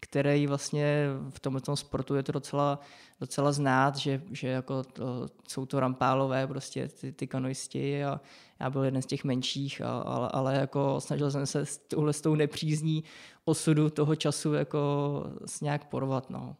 který 0.00 0.46
vlastně 0.46 1.06
v 1.30 1.40
tomto 1.40 1.76
sportu 1.76 2.14
je 2.14 2.22
to 2.22 2.32
docela, 2.32 2.80
docela 3.20 3.52
znát, 3.52 3.96
že, 3.96 4.22
že 4.30 4.48
jako 4.48 4.84
to, 4.84 5.26
jsou 5.48 5.66
to 5.66 5.80
rampálové 5.80 6.46
prostě 6.46 6.88
ty, 6.88 7.12
ty 7.12 7.26
kanoisti 7.26 8.04
a 8.04 8.20
já 8.60 8.70
byl 8.70 8.84
jeden 8.84 9.02
z 9.02 9.06
těch 9.06 9.24
menších, 9.24 9.80
a, 9.80 9.98
ale, 9.98 10.28
ale 10.32 10.54
jako 10.54 11.00
snažil 11.00 11.30
jsem 11.30 11.46
se 11.46 11.66
s 11.66 11.78
touhle 11.78 12.12
s 12.12 12.20
tou 12.20 12.34
nepřízní 12.34 13.04
osudu 13.44 13.90
toho 13.90 14.16
času 14.16 14.54
jako 14.54 15.24
s 15.46 15.60
nějak 15.60 15.88
porvat. 15.88 16.30
No. 16.30 16.56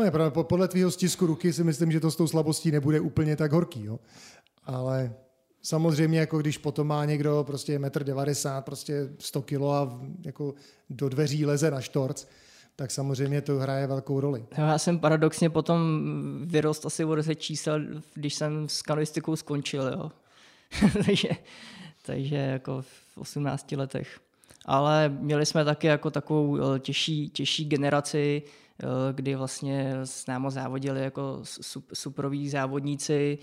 No 0.00 0.04
je 0.04 0.10
pravda, 0.10 0.42
podle 0.42 0.68
tvýho 0.68 0.90
stisku 0.90 1.26
ruky 1.26 1.52
si 1.52 1.64
myslím, 1.64 1.92
že 1.92 2.00
to 2.00 2.10
s 2.10 2.16
tou 2.16 2.26
slabostí 2.26 2.70
nebude 2.70 3.00
úplně 3.00 3.36
tak 3.36 3.52
horký, 3.52 3.84
jo. 3.84 3.98
Ale 4.64 5.14
samozřejmě, 5.62 6.18
jako 6.20 6.38
když 6.38 6.58
potom 6.58 6.86
má 6.86 7.04
někdo 7.04 7.44
prostě 7.46 7.78
1,90 7.78 8.56
m, 8.56 8.62
prostě 8.62 9.08
100 9.18 9.42
kg 9.42 9.62
a 9.62 10.00
jako 10.24 10.54
do 10.90 11.08
dveří 11.08 11.46
leze 11.46 11.70
na 11.70 11.80
štorc, 11.80 12.26
tak 12.76 12.90
samozřejmě 12.90 13.42
to 13.42 13.58
hraje 13.58 13.86
velkou 13.86 14.20
roli. 14.20 14.46
Já 14.56 14.78
jsem 14.78 14.98
paradoxně 14.98 15.50
potom 15.50 16.02
vyrost 16.44 16.86
asi 16.86 17.04
o 17.04 17.14
10 17.14 17.34
čísel, 17.34 17.80
když 18.14 18.34
jsem 18.34 18.68
s 18.68 18.82
kanoistikou 18.82 19.36
skončil, 19.36 19.88
jo. 19.88 20.10
takže, 21.06 21.28
takže 22.06 22.36
jako 22.36 22.82
v 22.82 23.18
18 23.18 23.72
letech. 23.72 24.20
Ale 24.64 25.08
měli 25.08 25.46
jsme 25.46 25.64
taky 25.64 25.86
jako 25.86 26.10
takovou 26.10 26.58
eh, 26.74 26.78
těžší, 26.78 27.30
těžší 27.30 27.64
generaci, 27.64 28.42
kdy 29.12 29.34
vlastně 29.34 29.92
s 30.04 30.26
námi 30.26 30.46
závodili 30.50 31.00
jako 31.00 31.40
suproví 31.92 32.48
závodníci 32.48 33.38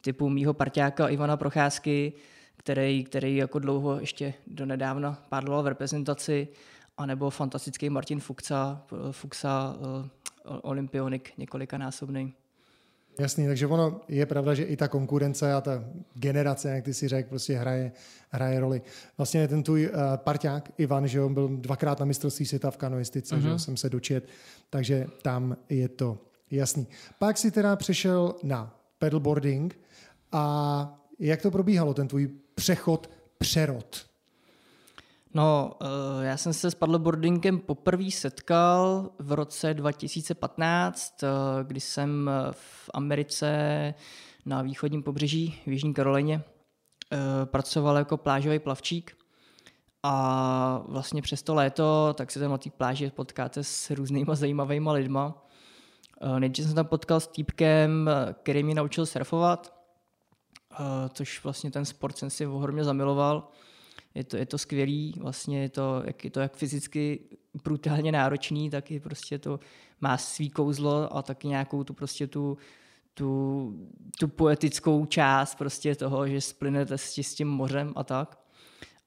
typu 0.00 0.28
mýho 0.28 0.54
parťáka 0.54 1.08
Ivana 1.08 1.36
Procházky, 1.36 2.12
který, 2.56 3.04
který 3.04 3.36
jako 3.36 3.58
dlouho 3.58 4.00
ještě 4.00 4.34
do 4.46 4.66
nedávna 4.66 5.22
pádloval 5.28 5.62
v 5.62 5.66
reprezentaci, 5.66 6.48
anebo 6.96 7.30
fantastický 7.30 7.90
Martin 7.90 8.20
Fuxa, 8.20 8.82
Fuxa 9.10 9.76
eh, 9.76 10.08
olympionik 10.62 11.32
několikanásobný. 11.38 12.34
Jasný, 13.18 13.46
takže 13.46 13.66
ono 13.66 14.00
je 14.08 14.26
pravda, 14.26 14.54
že 14.54 14.62
i 14.64 14.76
ta 14.76 14.88
konkurence 14.88 15.52
a 15.52 15.60
ta 15.60 15.84
generace, 16.14 16.70
jak 16.70 16.84
ty 16.84 16.94
si 16.94 17.08
řekl, 17.08 17.28
prostě 17.28 17.56
hraje, 17.56 17.92
hraje 18.30 18.60
roli. 18.60 18.82
Vlastně 19.16 19.48
ten 19.48 19.62
tvůj 19.62 19.86
uh, 19.86 19.92
parťák 20.16 20.70
Ivan, 20.78 21.08
že 21.08 21.22
on 21.22 21.34
byl 21.34 21.48
dvakrát 21.48 22.00
na 22.00 22.06
mistrovství 22.06 22.46
světa 22.46 22.70
v 22.70 22.76
kanoistice, 22.76 23.34
uh-huh. 23.34 23.40
že 23.40 23.48
mhm. 23.48 23.58
jsem 23.58 23.76
se 23.76 23.90
dočet, 23.90 24.28
takže 24.70 25.06
tam 25.22 25.56
je 25.68 25.88
to 25.88 26.18
jasný. 26.50 26.86
Pak 27.18 27.38
si 27.38 27.50
teda 27.50 27.76
přešel 27.76 28.34
na 28.42 28.80
pedalboarding 28.98 29.78
a 30.32 31.02
jak 31.18 31.42
to 31.42 31.50
probíhalo, 31.50 31.94
ten 31.94 32.08
tvůj 32.08 32.30
přechod, 32.54 33.10
přerod? 33.38 34.06
No, 35.36 35.72
eh, 35.80 36.24
já 36.24 36.36
jsem 36.36 36.52
se 36.52 36.70
s 36.70 36.74
paddleboardingem 36.74 37.58
poprvé 37.58 38.10
setkal 38.10 39.10
v 39.18 39.32
roce 39.32 39.74
2015, 39.74 41.22
eh, 41.22 41.28
kdy 41.64 41.80
jsem 41.80 42.30
v 42.50 42.90
Americe 42.94 43.94
na 44.46 44.62
východním 44.62 45.02
pobřeží 45.02 45.60
v 45.66 45.72
Jižní 45.72 45.94
Karolině 45.94 46.42
eh, 47.12 47.46
pracoval 47.46 47.96
jako 47.96 48.16
plážový 48.16 48.58
plavčík 48.58 49.16
a 50.02 50.82
vlastně 50.88 51.22
přes 51.22 51.42
to 51.42 51.54
léto 51.54 52.14
tak 52.14 52.30
se 52.30 52.40
tam 52.40 52.50
na 52.50 52.58
té 52.58 52.70
pláži 52.70 53.10
potkáte 53.10 53.64
s 53.64 53.90
různýma 53.90 54.34
zajímavými 54.34 54.90
lidma. 54.92 55.46
Nejdřív 56.38 56.66
jsem 56.66 56.74
tam 56.74 56.86
potkal 56.86 57.20
s 57.20 57.26
týpkem, 57.26 58.10
který 58.42 58.62
mě 58.62 58.74
naučil 58.74 59.06
surfovat, 59.06 59.74
což 61.12 61.44
vlastně 61.44 61.70
ten 61.70 61.84
sport 61.84 62.18
jsem 62.18 62.30
si 62.30 62.46
ohromně 62.46 62.84
zamiloval 62.84 63.48
je 64.16 64.24
to, 64.24 64.36
je 64.36 64.46
to 64.46 64.58
skvělý, 64.58 65.14
vlastně 65.18 65.62
je 65.62 65.68
to, 65.68 66.02
jak, 66.06 66.24
je 66.24 66.30
to 66.30 66.40
jak 66.40 66.56
fyzicky 66.56 67.20
brutálně 67.64 68.12
náročný, 68.12 68.70
tak 68.70 68.90
i 68.90 69.00
prostě 69.00 69.38
to 69.38 69.60
má 70.00 70.16
svý 70.16 70.50
kouzlo 70.50 71.16
a 71.16 71.22
taky 71.22 71.48
nějakou 71.48 71.84
tu 71.84 71.94
prostě 71.94 72.26
tu, 72.26 72.58
tu, 73.14 73.72
tu 74.18 74.28
poetickou 74.28 75.06
část 75.06 75.54
prostě 75.54 75.94
toho, 75.94 76.28
že 76.28 76.40
splynete 76.40 76.98
s, 76.98 77.18
s 77.18 77.34
tím 77.34 77.48
mořem 77.48 77.92
a 77.96 78.04
tak. 78.04 78.38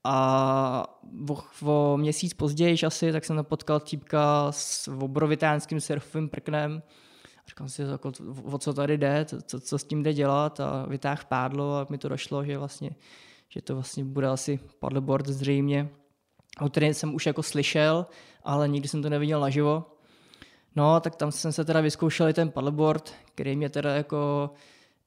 A 0.03 0.85
o, 1.29 1.37
o 1.65 1.97
měsíc 1.97 2.33
později 2.33 2.77
asi, 2.85 3.11
tak 3.11 3.25
jsem 3.25 3.45
potkal 3.45 3.79
týpka 3.79 4.51
s 4.51 4.87
obrovitánským 4.87 5.81
surfovým 5.81 6.29
prknem. 6.29 6.83
Říkám 7.47 7.69
si, 7.69 7.81
jako, 7.81 8.11
o 8.43 8.57
co 8.57 8.73
tady 8.73 8.97
jde, 8.97 9.25
co, 9.45 9.59
co 9.59 9.77
s 9.77 9.83
tím 9.83 10.03
jde 10.03 10.13
dělat 10.13 10.59
a 10.59 10.85
vytáhl 10.85 11.21
pádlo 11.27 11.75
a 11.75 11.87
mi 11.89 11.97
to 11.97 12.09
došlo, 12.09 12.45
že 12.45 12.57
vlastně 12.57 12.91
že 13.49 13.61
to 13.61 13.73
vlastně 13.73 14.05
bude 14.05 14.27
asi 14.27 14.59
paddleboard 14.79 15.27
zřejmě, 15.27 15.89
o 16.61 16.69
kterém 16.69 16.93
jsem 16.93 17.15
už 17.15 17.25
jako 17.25 17.43
slyšel, 17.43 18.05
ale 18.43 18.67
nikdy 18.67 18.87
jsem 18.87 19.01
to 19.01 19.09
neviděl 19.09 19.39
naživo. 19.39 19.85
No, 20.75 20.99
tak 20.99 21.15
tam 21.15 21.31
jsem 21.31 21.51
se 21.51 21.65
teda 21.65 21.81
vyzkoušel 21.81 22.29
i 22.29 22.33
ten 22.33 22.51
paddleboard, 22.51 23.13
který 23.35 23.55
mě 23.55 23.69
teda 23.69 23.95
jako 23.95 24.49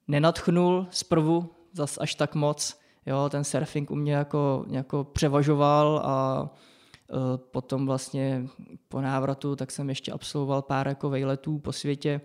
nenatchnul 0.09 0.87
zprvu 0.91 1.51
zas 1.73 1.99
až 2.01 2.15
tak 2.15 2.35
moc. 2.35 2.81
Jo, 3.07 3.29
ten 3.31 3.45
surfing 3.45 3.91
u 3.91 3.95
mě 3.95 4.15
jako, 4.15 4.65
jako 4.71 5.05
převažoval 5.05 6.03
a 6.05 6.43
uh, 6.43 7.37
potom 7.37 7.87
vlastně 7.87 8.47
po 8.89 9.01
návratu 9.01 9.57
tak 9.57 9.71
jsem 9.71 9.89
ještě 9.89 10.13
absolvoval 10.13 10.63
pár 10.63 10.89
jako 10.89 11.11
vejletů 11.11 11.59
po 11.59 11.73
světě 11.73 12.21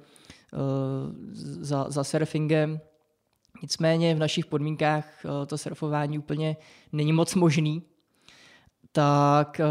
uh, 0.53 0.59
za, 1.41 1.85
za 1.89 2.03
surfingem 2.03 2.79
Nicméně 3.61 4.15
v 4.15 4.19
našich 4.19 4.45
podmínkách 4.45 5.25
eh, 5.25 5.45
to 5.45 5.57
surfování 5.57 6.19
úplně 6.19 6.57
není 6.91 7.13
moc 7.13 7.35
možný, 7.35 7.83
tak 8.91 9.59
eh, 9.59 9.65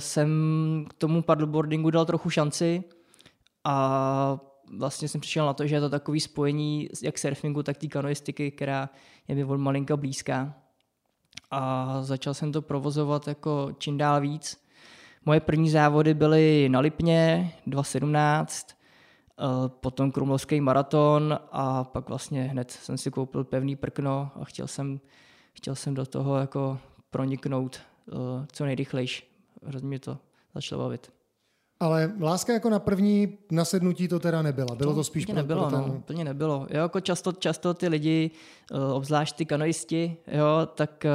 jsem 0.00 0.30
k 0.90 0.94
tomu 0.94 1.22
paddleboardingu 1.22 1.90
dal 1.90 2.06
trochu 2.06 2.30
šanci 2.30 2.84
a 3.64 4.38
vlastně 4.78 5.08
jsem 5.08 5.20
přišel 5.20 5.46
na 5.46 5.54
to, 5.54 5.66
že 5.66 5.74
je 5.74 5.80
to 5.80 5.90
takový 5.90 6.20
spojení 6.20 6.88
jak 7.02 7.18
surfingu, 7.18 7.62
tak 7.62 7.76
té 7.76 7.86
kanoistiky, 7.86 8.50
která 8.50 8.90
je 9.28 9.34
mi 9.34 9.44
od 9.44 9.56
malinka 9.56 9.96
blízká. 9.96 10.54
A 11.50 12.02
začal 12.02 12.34
jsem 12.34 12.52
to 12.52 12.62
provozovat 12.62 13.28
jako 13.28 13.68
čím 13.78 13.98
dál 13.98 14.20
víc. 14.20 14.62
Moje 15.24 15.40
první 15.40 15.70
závody 15.70 16.14
byly 16.14 16.68
na 16.68 16.80
Lipně 16.80 17.52
2017, 17.66 18.66
Eh, 18.66 18.81
potom 19.68 20.12
krumlovský 20.12 20.60
maraton 20.60 21.38
a 21.52 21.84
pak 21.84 22.08
vlastně 22.08 22.42
hned 22.42 22.70
jsem 22.70 22.98
si 22.98 23.10
koupil 23.10 23.44
pevný 23.44 23.76
prkno 23.76 24.30
a 24.40 24.44
chtěl 24.44 24.66
jsem, 24.66 25.00
chtěl 25.52 25.74
jsem 25.74 25.94
do 25.94 26.06
toho 26.06 26.36
jako 26.36 26.78
proniknout 27.10 27.80
uh, 28.12 28.18
co 28.52 28.64
nejrychlejší. 28.64 29.24
Hrozně 29.64 29.88
mě 29.88 29.98
to 29.98 30.18
začalo 30.54 30.82
bavit. 30.82 31.12
Ale 31.80 32.12
láska 32.20 32.52
jako 32.52 32.70
na 32.70 32.78
první 32.78 33.38
nasednutí 33.50 34.08
to 34.08 34.20
teda 34.20 34.42
nebyla. 34.42 34.74
Bylo 34.74 34.90
to, 34.90 34.96
to 34.96 35.04
spíš 35.04 35.26
pro, 35.26 35.34
nebylo, 35.34 35.68
pro 35.68 35.70
ten... 35.70 35.88
no, 35.88 35.94
úplně 35.94 36.24
nebylo. 36.24 36.66
Jo, 36.70 36.82
jako 36.82 37.00
často, 37.00 37.32
často 37.32 37.74
ty 37.74 37.88
lidi, 37.88 38.30
uh, 38.72 38.92
obzvlášť 38.92 39.36
ty 39.36 39.44
kanoisti, 39.46 40.16
jo, 40.26 40.68
tak 40.74 41.06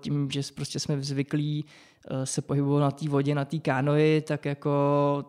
tím, 0.00 0.30
že 0.30 0.40
prostě 0.54 0.80
jsme 0.80 1.02
zvyklí 1.02 1.64
Eh, 1.64 1.93
se 2.24 2.42
pohybují 2.42 2.80
na 2.80 2.90
té 2.90 3.08
vodě, 3.08 3.34
na 3.34 3.44
té 3.44 3.58
kánoji, 3.58 4.20
tak 4.20 4.44
jako 4.44 4.70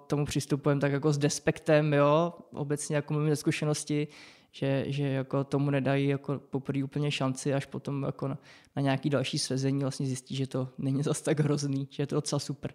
tomu 0.07 0.25
přistupujeme 0.25 0.81
tak 0.81 0.91
jako 0.91 1.13
s 1.13 1.17
despektem, 1.17 1.93
jo, 1.93 2.33
obecně 2.53 2.95
jako 2.95 3.13
máme 3.13 3.35
zkušenosti, 3.35 4.07
že, 4.51 4.85
že 4.87 5.07
jako 5.07 5.43
tomu 5.43 5.69
nedají 5.69 6.07
jako 6.07 6.41
poprvé 6.49 6.83
úplně 6.83 7.11
šanci, 7.11 7.53
až 7.53 7.65
potom 7.65 8.03
jako 8.03 8.27
na, 8.27 8.37
na 8.75 8.81
nějaký 8.81 9.09
další 9.09 9.39
svezení 9.39 9.81
vlastně 9.81 10.05
zjistí, 10.05 10.35
že 10.35 10.47
to 10.47 10.69
není 10.77 11.03
zas 11.03 11.21
tak 11.21 11.39
hrozný, 11.39 11.87
že 11.91 12.03
je 12.03 12.07
to 12.07 12.15
docela 12.15 12.39
super. 12.39 12.73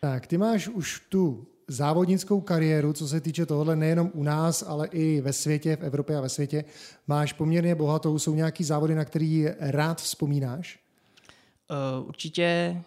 Tak, 0.00 0.26
ty 0.26 0.38
máš 0.38 0.68
už 0.68 1.02
tu 1.08 1.46
závodnickou 1.68 2.40
kariéru, 2.40 2.92
co 2.92 3.08
se 3.08 3.20
týče 3.20 3.46
tohohle 3.46 3.76
nejenom 3.76 4.10
u 4.14 4.22
nás, 4.22 4.64
ale 4.66 4.86
i 4.86 5.20
ve 5.20 5.32
světě, 5.32 5.76
v 5.76 5.82
Evropě 5.82 6.16
a 6.16 6.20
ve 6.20 6.28
světě, 6.28 6.64
máš 7.06 7.32
poměrně 7.32 7.74
bohatou. 7.74 8.18
Jsou 8.18 8.34
nějaký 8.34 8.64
závody, 8.64 8.94
na 8.94 9.04
který 9.04 9.46
rád 9.60 10.00
vzpomínáš? 10.00 10.81
Uh, 11.72 12.08
určitě. 12.08 12.82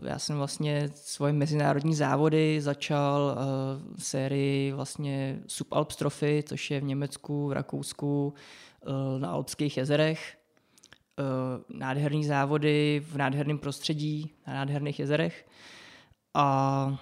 Uh, 0.00 0.06
já 0.06 0.18
jsem 0.18 0.36
vlastně 0.36 0.88
svoje 0.94 1.32
mezinárodní 1.32 1.94
závody 1.94 2.60
začal 2.60 3.36
uh, 3.36 3.96
sérii 3.98 4.72
vlastně 4.72 5.40
Subalps 5.46 5.96
Trophy, 5.96 6.44
což 6.46 6.70
je 6.70 6.80
v 6.80 6.84
Německu, 6.84 7.48
v 7.48 7.52
Rakousku, 7.52 8.34
na 9.18 9.30
Alpských 9.30 9.76
jezerech. 9.76 10.36
Nádherný 11.68 12.24
závody 12.24 13.02
v 13.06 13.16
nádherném 13.16 13.58
prostředí, 13.58 14.30
na 14.46 14.54
nádherných 14.54 14.98
jezerech. 15.00 15.46
A 16.34 16.98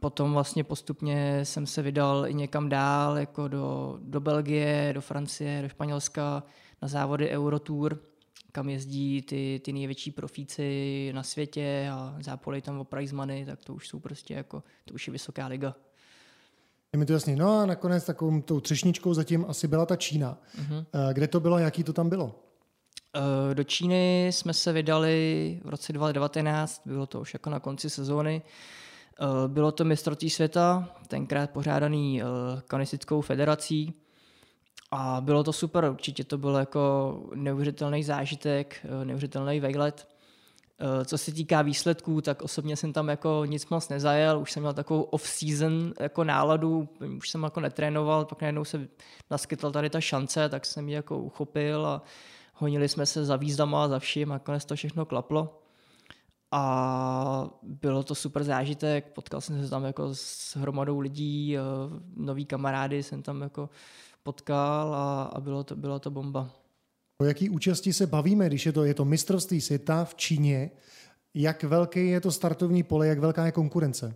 potom 0.00 0.32
vlastně 0.32 0.64
postupně 0.64 1.44
jsem 1.44 1.66
se 1.66 1.82
vydal 1.82 2.26
i 2.28 2.34
někam 2.34 2.68
dál, 2.68 3.18
jako 3.18 3.48
do, 3.48 3.98
do 4.02 4.20
Belgie, 4.20 4.90
do 4.94 5.00
Francie, 5.00 5.62
do 5.62 5.68
Španělska, 5.68 6.42
na 6.82 6.88
závody 6.88 7.28
Eurotour 7.28 7.98
kam 8.56 8.68
jezdí 8.68 9.22
ty, 9.22 9.60
ty 9.64 9.72
největší 9.72 10.10
profíci 10.10 11.10
na 11.14 11.22
světě 11.22 11.88
a 11.92 12.16
zápolej 12.20 12.62
tam 12.62 12.78
o 12.78 12.84
prize 12.84 13.14
money, 13.14 13.44
tak 13.44 13.64
to 13.64 13.74
už 13.74 13.88
jsou 13.88 14.00
prostě 14.00 14.34
jako, 14.34 14.62
to 14.84 14.94
už 14.94 15.06
je 15.06 15.12
vysoká 15.12 15.46
liga. 15.46 15.74
Je 16.92 16.98
mi 16.98 17.06
to 17.06 17.12
jasný. 17.12 17.36
No 17.36 17.60
a 17.60 17.66
nakonec 17.66 18.04
takovou 18.04 18.40
tou 18.40 18.60
třešničkou 18.60 19.14
zatím 19.14 19.44
asi 19.48 19.68
byla 19.68 19.86
ta 19.86 19.96
Čína. 19.96 20.38
Uh-huh. 20.60 20.84
Kde 21.12 21.28
to 21.28 21.40
bylo, 21.40 21.58
jaký 21.58 21.84
to 21.84 21.92
tam 21.92 22.08
bylo? 22.08 22.34
Eh, 23.16 23.54
do 23.54 23.64
Číny 23.64 24.26
jsme 24.26 24.54
se 24.54 24.72
vydali 24.72 25.60
v 25.64 25.68
roce 25.68 25.92
2019, 25.92 26.82
bylo 26.86 27.06
to 27.06 27.20
už 27.20 27.34
jako 27.34 27.50
na 27.50 27.60
konci 27.60 27.90
sezóny. 27.90 28.42
Eh, 29.20 29.48
bylo 29.48 29.72
to 29.72 29.84
mistrovství 29.84 30.30
světa, 30.30 30.88
tenkrát 31.08 31.50
pořádaný 31.50 32.22
kanistickou 32.66 33.20
federací. 33.20 34.05
A 34.90 35.20
bylo 35.20 35.44
to 35.44 35.52
super, 35.52 35.84
určitě 35.84 36.24
to 36.24 36.38
byl 36.38 36.54
jako 36.54 37.22
neuvěřitelný 37.34 38.04
zážitek, 38.04 38.80
eh, 38.84 39.04
neuvěřitelný 39.04 39.60
vejlet. 39.60 40.08
Eh, 40.78 41.04
co 41.04 41.18
se 41.18 41.32
týká 41.32 41.62
výsledků, 41.62 42.20
tak 42.20 42.42
osobně 42.42 42.76
jsem 42.76 42.92
tam 42.92 43.08
jako 43.08 43.44
nic 43.44 43.68
moc 43.68 43.88
nezajel, 43.88 44.40
už 44.40 44.52
jsem 44.52 44.62
měl 44.62 44.74
takovou 44.74 45.02
off-season 45.02 45.92
jako 46.00 46.24
náladu, 46.24 46.88
už 47.16 47.28
jsem 47.30 47.42
jako 47.42 47.60
netrénoval, 47.60 48.24
pak 48.24 48.42
najednou 48.42 48.64
se 48.64 48.88
naskytla 49.30 49.70
tady 49.70 49.90
ta 49.90 50.00
šance, 50.00 50.48
tak 50.48 50.66
jsem 50.66 50.88
ji 50.88 50.94
jako 50.94 51.18
uchopil 51.18 51.86
a 51.86 52.02
honili 52.54 52.88
jsme 52.88 53.06
se 53.06 53.24
za 53.24 53.36
výzdama 53.36 53.84
a 53.84 53.88
za 53.88 53.98
vším 53.98 54.32
a 54.32 54.38
konec 54.38 54.64
to 54.64 54.74
všechno 54.74 55.04
klaplo. 55.06 55.62
A 56.50 57.50
bylo 57.62 58.02
to 58.02 58.14
super 58.14 58.44
zážitek, 58.44 59.12
potkal 59.12 59.40
jsem 59.40 59.64
se 59.64 59.70
tam 59.70 59.84
jako 59.84 60.14
s 60.14 60.56
hromadou 60.56 60.98
lidí, 60.98 61.56
eh, 61.56 61.60
nový 62.16 62.44
kamarády 62.44 63.02
jsem 63.02 63.22
tam 63.22 63.42
jako 63.42 63.70
potkal 64.26 64.94
a, 64.94 65.22
a 65.22 65.40
bylo, 65.40 65.64
to, 65.64 65.76
byla 65.76 65.98
to 65.98 66.10
bomba. 66.10 66.50
O 67.22 67.24
jaký 67.24 67.50
účasti 67.50 67.92
se 67.92 68.06
bavíme, 68.06 68.46
když 68.46 68.66
je 68.66 68.72
to, 68.72 68.84
je 68.84 68.94
to 68.94 69.04
mistrovství 69.04 69.60
světa 69.60 70.04
v 70.04 70.14
Číně? 70.14 70.70
Jak 71.34 71.64
velký 71.64 72.08
je 72.08 72.20
to 72.20 72.30
startovní 72.30 72.82
pole, 72.82 73.06
jak 73.06 73.18
velká 73.18 73.46
je 73.46 73.52
konkurence? 73.52 74.14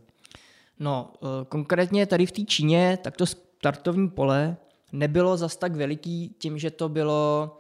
No, 0.79 1.13
eh, 1.15 1.45
konkrétně 1.49 2.07
tady 2.07 2.27
v 2.27 2.33
té 2.33 2.43
Číně, 2.43 2.99
tak 3.03 3.17
to 3.17 3.27
startovní 3.27 4.11
pole 4.11 4.57
nebylo 4.93 5.37
zas 5.37 5.57
tak 5.57 5.77
veliký 5.77 6.35
tím, 6.39 6.59
že 6.59 6.71
to 6.71 6.89
bylo 6.89 7.59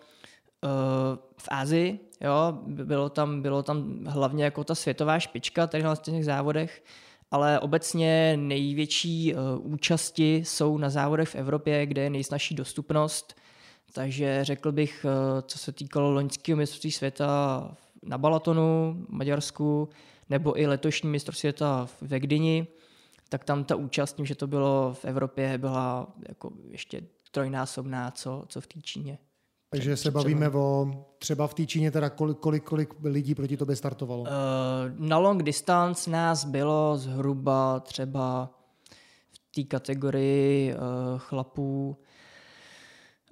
uh, 0.64 0.70
v 1.38 1.48
Ázii, 1.50 2.00
jo, 2.20 2.58
bylo 2.66 3.08
tam, 3.08 3.42
bylo 3.42 3.62
tam 3.62 4.04
hlavně 4.06 4.44
jako 4.44 4.64
ta 4.64 4.74
světová 4.74 5.18
špička 5.18 5.66
tady 5.66 5.82
na 5.82 5.96
těch 5.96 6.24
závodech 6.24 6.82
ale 7.30 7.60
obecně 7.60 8.36
největší 8.36 9.34
uh, 9.34 9.40
účasti 9.72 10.36
jsou 10.36 10.78
na 10.78 10.90
závodech 10.90 11.28
v 11.28 11.34
Evropě, 11.34 11.86
kde 11.86 12.02
je 12.02 12.10
nejsnažší 12.10 12.54
dostupnost. 12.54 13.34
Takže 13.92 14.44
řekl 14.44 14.72
bych, 14.72 15.04
uh, 15.04 15.40
co 15.40 15.58
se 15.58 15.72
týkalo 15.72 16.10
loňského 16.10 16.56
mistrovství 16.56 16.90
světa 16.90 17.76
na 18.02 18.18
Balatonu, 18.18 19.04
Maďarsku, 19.08 19.88
nebo 20.30 20.60
i 20.60 20.66
letošní 20.66 21.08
mistrovství 21.10 21.40
světa 21.40 21.88
v 22.00 22.18
Gdyni, 22.18 22.66
tak 23.28 23.44
tam 23.44 23.64
ta 23.64 23.76
účast, 23.76 24.16
že 24.22 24.34
to 24.34 24.46
bylo 24.46 24.94
v 24.94 25.04
Evropě, 25.04 25.58
byla 25.58 26.06
jako 26.28 26.52
ještě 26.68 27.02
trojnásobná, 27.30 28.10
co, 28.10 28.44
co 28.48 28.60
v 28.60 28.66
té 28.66 28.80
Číně. 28.80 29.18
Takže 29.70 29.96
se 29.96 30.10
bavíme 30.10 30.48
o 30.48 30.90
třeba 31.18 31.46
v 31.46 31.54
té 31.54 31.66
Číně, 31.66 31.90
teda 31.90 32.10
kolik, 32.10 32.38
kolik, 32.38 32.64
kolik 32.64 32.94
lidí 33.04 33.34
proti 33.34 33.56
tobě 33.56 33.76
startovalo? 33.76 34.22
Uh, 34.22 34.28
na 34.98 35.18
long 35.18 35.42
distance 35.42 36.10
nás 36.10 36.44
bylo 36.44 36.96
zhruba 36.96 37.80
třeba 37.80 38.50
v 39.32 39.54
té 39.54 39.62
kategorii 39.62 40.74
uh, 40.74 41.18
chlapů 41.18 41.96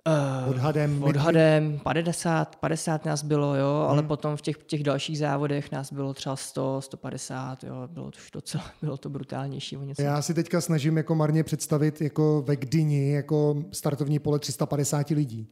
Uh, 0.07 0.51
odhadem, 0.51 1.03
odhadem 1.03 1.80
50, 1.82 2.57
50 2.57 3.05
nás 3.05 3.22
bylo, 3.22 3.55
jo, 3.55 3.78
hmm. 3.80 3.91
ale 3.91 4.03
potom 4.03 4.36
v 4.36 4.43
těch, 4.43 4.57
těch 4.57 4.82
dalších 4.82 5.18
závodech 5.18 5.72
nás 5.72 5.93
bylo 5.93 6.14
třeba 6.14 6.36
100, 6.36 6.80
150, 6.80 7.64
jo, 7.64 7.74
bylo 7.86 8.11
to 8.11 8.18
už 8.18 8.30
docela, 8.30 8.64
bylo 8.82 8.97
to 8.97 9.09
brutálnější. 9.09 9.76
O 9.76 9.84
něco. 9.84 10.03
Já 10.03 10.22
si 10.22 10.34
teďka 10.34 10.61
snažím 10.61 10.97
jako 10.97 11.14
marně 11.14 11.45
představit 11.45 12.01
jako 12.01 12.43
ve 12.47 12.57
Gdyni 12.57 13.12
jako 13.12 13.62
startovní 13.72 14.18
pole 14.18 14.39
350 14.39 15.11
lidí. 15.11 15.49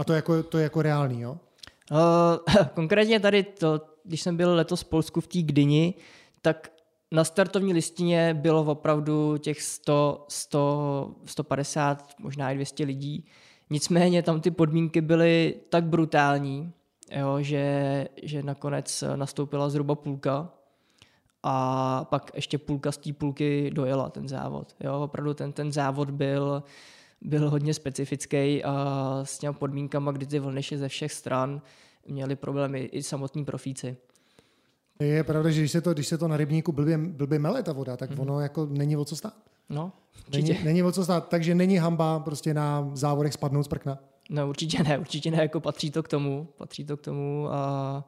A 0.00 0.04
to, 0.04 0.12
jako, 0.12 0.42
to 0.42 0.58
je 0.58 0.62
jako 0.62 0.82
reálný, 0.82 1.20
jo? 1.20 1.36
Uh, 1.90 1.98
konkrétně 2.74 3.20
tady 3.20 3.42
to, 3.42 3.80
když 4.04 4.22
jsem 4.22 4.36
byl 4.36 4.54
letos 4.54 4.80
v 4.80 4.84
Polsku 4.84 5.20
v 5.20 5.26
té 5.26 5.42
Gdyni, 5.42 5.94
tak 6.42 6.72
na 7.10 7.24
startovní 7.24 7.72
listině 7.72 8.34
bylo 8.34 8.64
opravdu 8.64 9.36
těch 9.36 9.62
100, 9.62 10.24
100, 10.28 11.14
150, 11.24 12.14
možná 12.18 12.50
i 12.50 12.54
200 12.54 12.84
lidí. 12.84 13.26
Nicméně 13.70 14.22
tam 14.22 14.40
ty 14.40 14.50
podmínky 14.50 15.00
byly 15.00 15.54
tak 15.68 15.84
brutální, 15.84 16.72
jo, 17.10 17.36
že, 17.40 18.08
že 18.22 18.42
nakonec 18.42 19.04
nastoupila 19.16 19.68
zhruba 19.68 19.94
půlka 19.94 20.52
a 21.42 22.04
pak 22.04 22.30
ještě 22.34 22.58
půlka 22.58 22.92
z 22.92 22.96
té 22.98 23.12
půlky 23.12 23.70
dojela 23.70 24.10
ten 24.10 24.28
závod. 24.28 24.74
Jo, 24.80 25.00
opravdu 25.00 25.34
ten, 25.34 25.52
ten 25.52 25.72
závod 25.72 26.10
byl, 26.10 26.62
byl 27.20 27.50
hodně 27.50 27.74
specifický 27.74 28.64
a 28.64 29.20
s 29.24 29.38
těmi 29.38 29.54
podmínkama, 29.54 30.12
kdy 30.12 30.26
ty 30.26 30.38
vlny 30.38 30.62
ze 30.76 30.88
všech 30.88 31.12
stran, 31.12 31.62
měli 32.08 32.36
problémy 32.36 32.80
i 32.80 33.02
samotní 33.02 33.44
profíci. 33.44 33.96
Je 35.00 35.24
pravda, 35.24 35.50
že 35.50 35.60
když 35.60 35.70
se 35.72 35.80
to, 35.80 35.92
když 35.92 36.06
se 36.06 36.18
to 36.18 36.28
na 36.28 36.36
rybníku 36.36 36.72
blbě, 36.72 36.98
blbě 36.98 37.38
mele 37.38 37.62
ta 37.62 37.72
voda, 37.72 37.96
tak 37.96 38.10
mm. 38.10 38.20
ono 38.20 38.40
jako 38.40 38.66
není 38.66 38.96
o 38.96 39.04
co 39.04 39.16
stát. 39.16 39.34
No, 39.68 39.92
určitě. 40.26 40.52
Není, 40.52 40.64
není 40.64 40.82
o 40.82 40.92
co 40.92 41.04
stát, 41.04 41.28
takže 41.28 41.54
není 41.54 41.76
hamba 41.76 42.20
prostě 42.20 42.54
na 42.54 42.90
závodech 42.94 43.32
spadnout 43.32 43.64
z 43.64 43.68
prkna. 43.68 43.98
No 44.30 44.48
určitě 44.48 44.82
ne, 44.82 44.98
určitě 44.98 45.30
ne, 45.30 45.42
jako 45.42 45.60
patří 45.60 45.90
to 45.90 46.02
k 46.02 46.08
tomu, 46.08 46.48
patří 46.56 46.84
to 46.84 46.96
k 46.96 47.00
tomu 47.00 47.48
a 47.50 48.04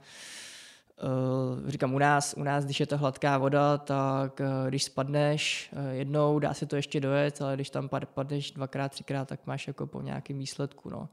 říkám 1.66 1.94
u 1.94 1.98
nás, 1.98 2.34
u 2.36 2.42
nás, 2.42 2.64
když 2.64 2.80
je 2.80 2.86
to 2.86 2.98
hladká 2.98 3.38
voda, 3.38 3.78
tak 3.78 4.40
uh, 4.40 4.68
když 4.68 4.84
spadneš 4.84 5.70
uh, 5.72 5.90
jednou, 5.90 6.38
dá 6.38 6.54
se 6.54 6.66
to 6.66 6.76
ještě 6.76 7.00
dojet, 7.00 7.42
ale 7.42 7.54
když 7.54 7.70
tam 7.70 7.90
padneš 8.14 8.50
dvakrát, 8.50 8.88
třikrát, 8.88 9.28
tak 9.28 9.40
máš 9.46 9.66
jako 9.66 9.86
po 9.86 10.00
nějakém 10.00 10.38
výsledku, 10.38 10.90
no 10.90 11.08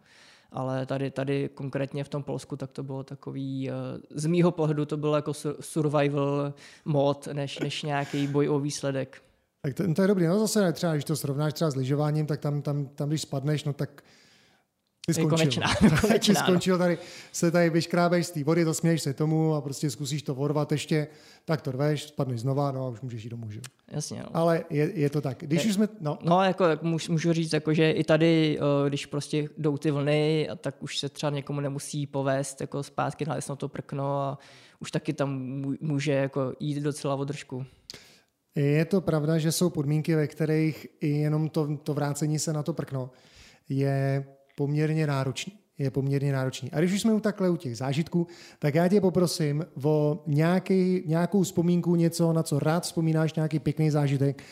ale 0.51 0.85
tady, 0.85 1.11
tady 1.11 1.49
konkrétně 1.53 2.03
v 2.03 2.09
tom 2.09 2.23
Polsku 2.23 2.55
tak 2.55 2.71
to 2.71 2.83
bylo 2.83 3.03
takový, 3.03 3.71
z 4.15 4.25
mýho 4.25 4.51
pohledu 4.51 4.85
to 4.85 4.97
bylo 4.97 5.15
jako 5.15 5.33
survival 5.59 6.53
mod, 6.85 7.27
než, 7.33 7.59
než 7.59 7.83
nějaký 7.83 8.27
boj 8.27 8.49
o 8.49 8.59
výsledek. 8.59 9.21
Tak 9.61 9.73
to, 9.73 9.93
to 9.93 10.01
je 10.01 10.07
dobrý, 10.07 10.27
no 10.27 10.39
zase 10.39 10.73
třeba, 10.73 10.93
když 10.93 11.05
to 11.05 11.15
srovnáš 11.15 11.53
třeba 11.53 11.71
s 11.71 11.75
lyžováním, 11.75 12.25
tak 12.25 12.39
tam, 12.39 12.61
tam, 12.61 12.85
tam 12.85 13.09
když 13.09 13.21
spadneš, 13.21 13.63
no 13.63 13.73
tak 13.73 14.03
ty 15.13 15.21
skončil. 15.21 15.37
Konečná, 15.37 16.01
konečná, 16.01 16.35
ty 16.35 16.35
skončil 16.35 16.77
tady, 16.77 16.97
se 17.31 17.51
tady 17.51 17.69
vyškrábeš 17.69 18.27
z 18.27 18.31
té 18.31 18.43
vody, 18.43 18.65
to 18.65 18.73
směješ 18.73 19.01
se 19.01 19.13
tomu 19.13 19.55
a 19.55 19.61
prostě 19.61 19.89
zkusíš 19.89 20.21
to 20.21 20.35
vorvat 20.35 20.71
ještě, 20.71 21.07
tak 21.45 21.61
to 21.61 21.71
rveš, 21.71 22.03
spadneš 22.03 22.41
znova, 22.41 22.71
no 22.71 22.85
a 22.85 22.89
už 22.89 23.01
můžeš 23.01 23.23
jít 23.23 23.29
domů, 23.29 23.51
že? 23.51 23.61
Jasně, 23.91 24.19
no. 24.19 24.29
Ale 24.33 24.63
je, 24.69 24.91
je, 24.95 25.09
to 25.09 25.21
tak. 25.21 25.37
Když 25.39 25.63
je, 25.63 25.69
už 25.69 25.75
jsme, 25.75 25.87
no. 25.99 26.19
No, 26.23 26.43
jako 26.43 26.65
můžu 27.09 27.33
říct, 27.33 27.53
jako, 27.53 27.73
že 27.73 27.91
i 27.91 28.03
tady, 28.03 28.59
eh, 28.59 28.89
když 28.89 29.05
prostě 29.05 29.49
jdou 29.57 29.77
ty 29.77 29.91
vlny, 29.91 30.49
tak 30.61 30.83
už 30.83 30.99
se 30.99 31.09
třeba 31.09 31.29
někomu 31.29 31.59
nemusí 31.59 32.07
povést 32.07 32.61
jako 32.61 32.83
zpátky 32.83 33.25
na 33.25 33.55
to 33.57 33.67
prkno 33.69 34.21
a 34.21 34.39
už 34.79 34.91
taky 34.91 35.13
tam 35.13 35.39
může 35.81 36.11
jako 36.11 36.53
jít 36.59 36.81
docela 36.81 37.15
o 37.15 37.23
držku. 37.23 37.65
Je 38.55 38.85
to 38.85 39.01
pravda, 39.01 39.37
že 39.37 39.51
jsou 39.51 39.69
podmínky, 39.69 40.15
ve 40.15 40.27
kterých 40.27 40.87
i 40.99 41.07
jenom 41.07 41.49
to, 41.49 41.77
to 41.77 41.93
vrácení 41.93 42.39
se 42.39 42.53
na 42.53 42.63
to 42.63 42.73
prkno 42.73 43.11
je 43.69 44.25
poměrně 44.59 45.07
náročný. 45.07 45.53
Je 45.77 45.91
poměrně 45.91 46.33
náročný. 46.33 46.71
A 46.71 46.79
když 46.79 46.93
už 46.93 47.01
jsme 47.01 47.13
u 47.13 47.19
takhle 47.19 47.49
u 47.49 47.57
těch 47.57 47.77
zážitků, 47.77 48.27
tak 48.59 48.75
já 48.75 48.87
tě 48.87 49.01
poprosím 49.01 49.65
o 49.83 50.23
nějaký, 50.27 51.03
nějakou 51.05 51.43
vzpomínku, 51.43 51.95
něco, 51.95 52.33
na 52.33 52.43
co 52.43 52.59
rád 52.59 52.83
vzpomínáš, 52.83 53.33
nějaký 53.33 53.59
pěkný 53.59 53.91
zážitek 53.91 54.43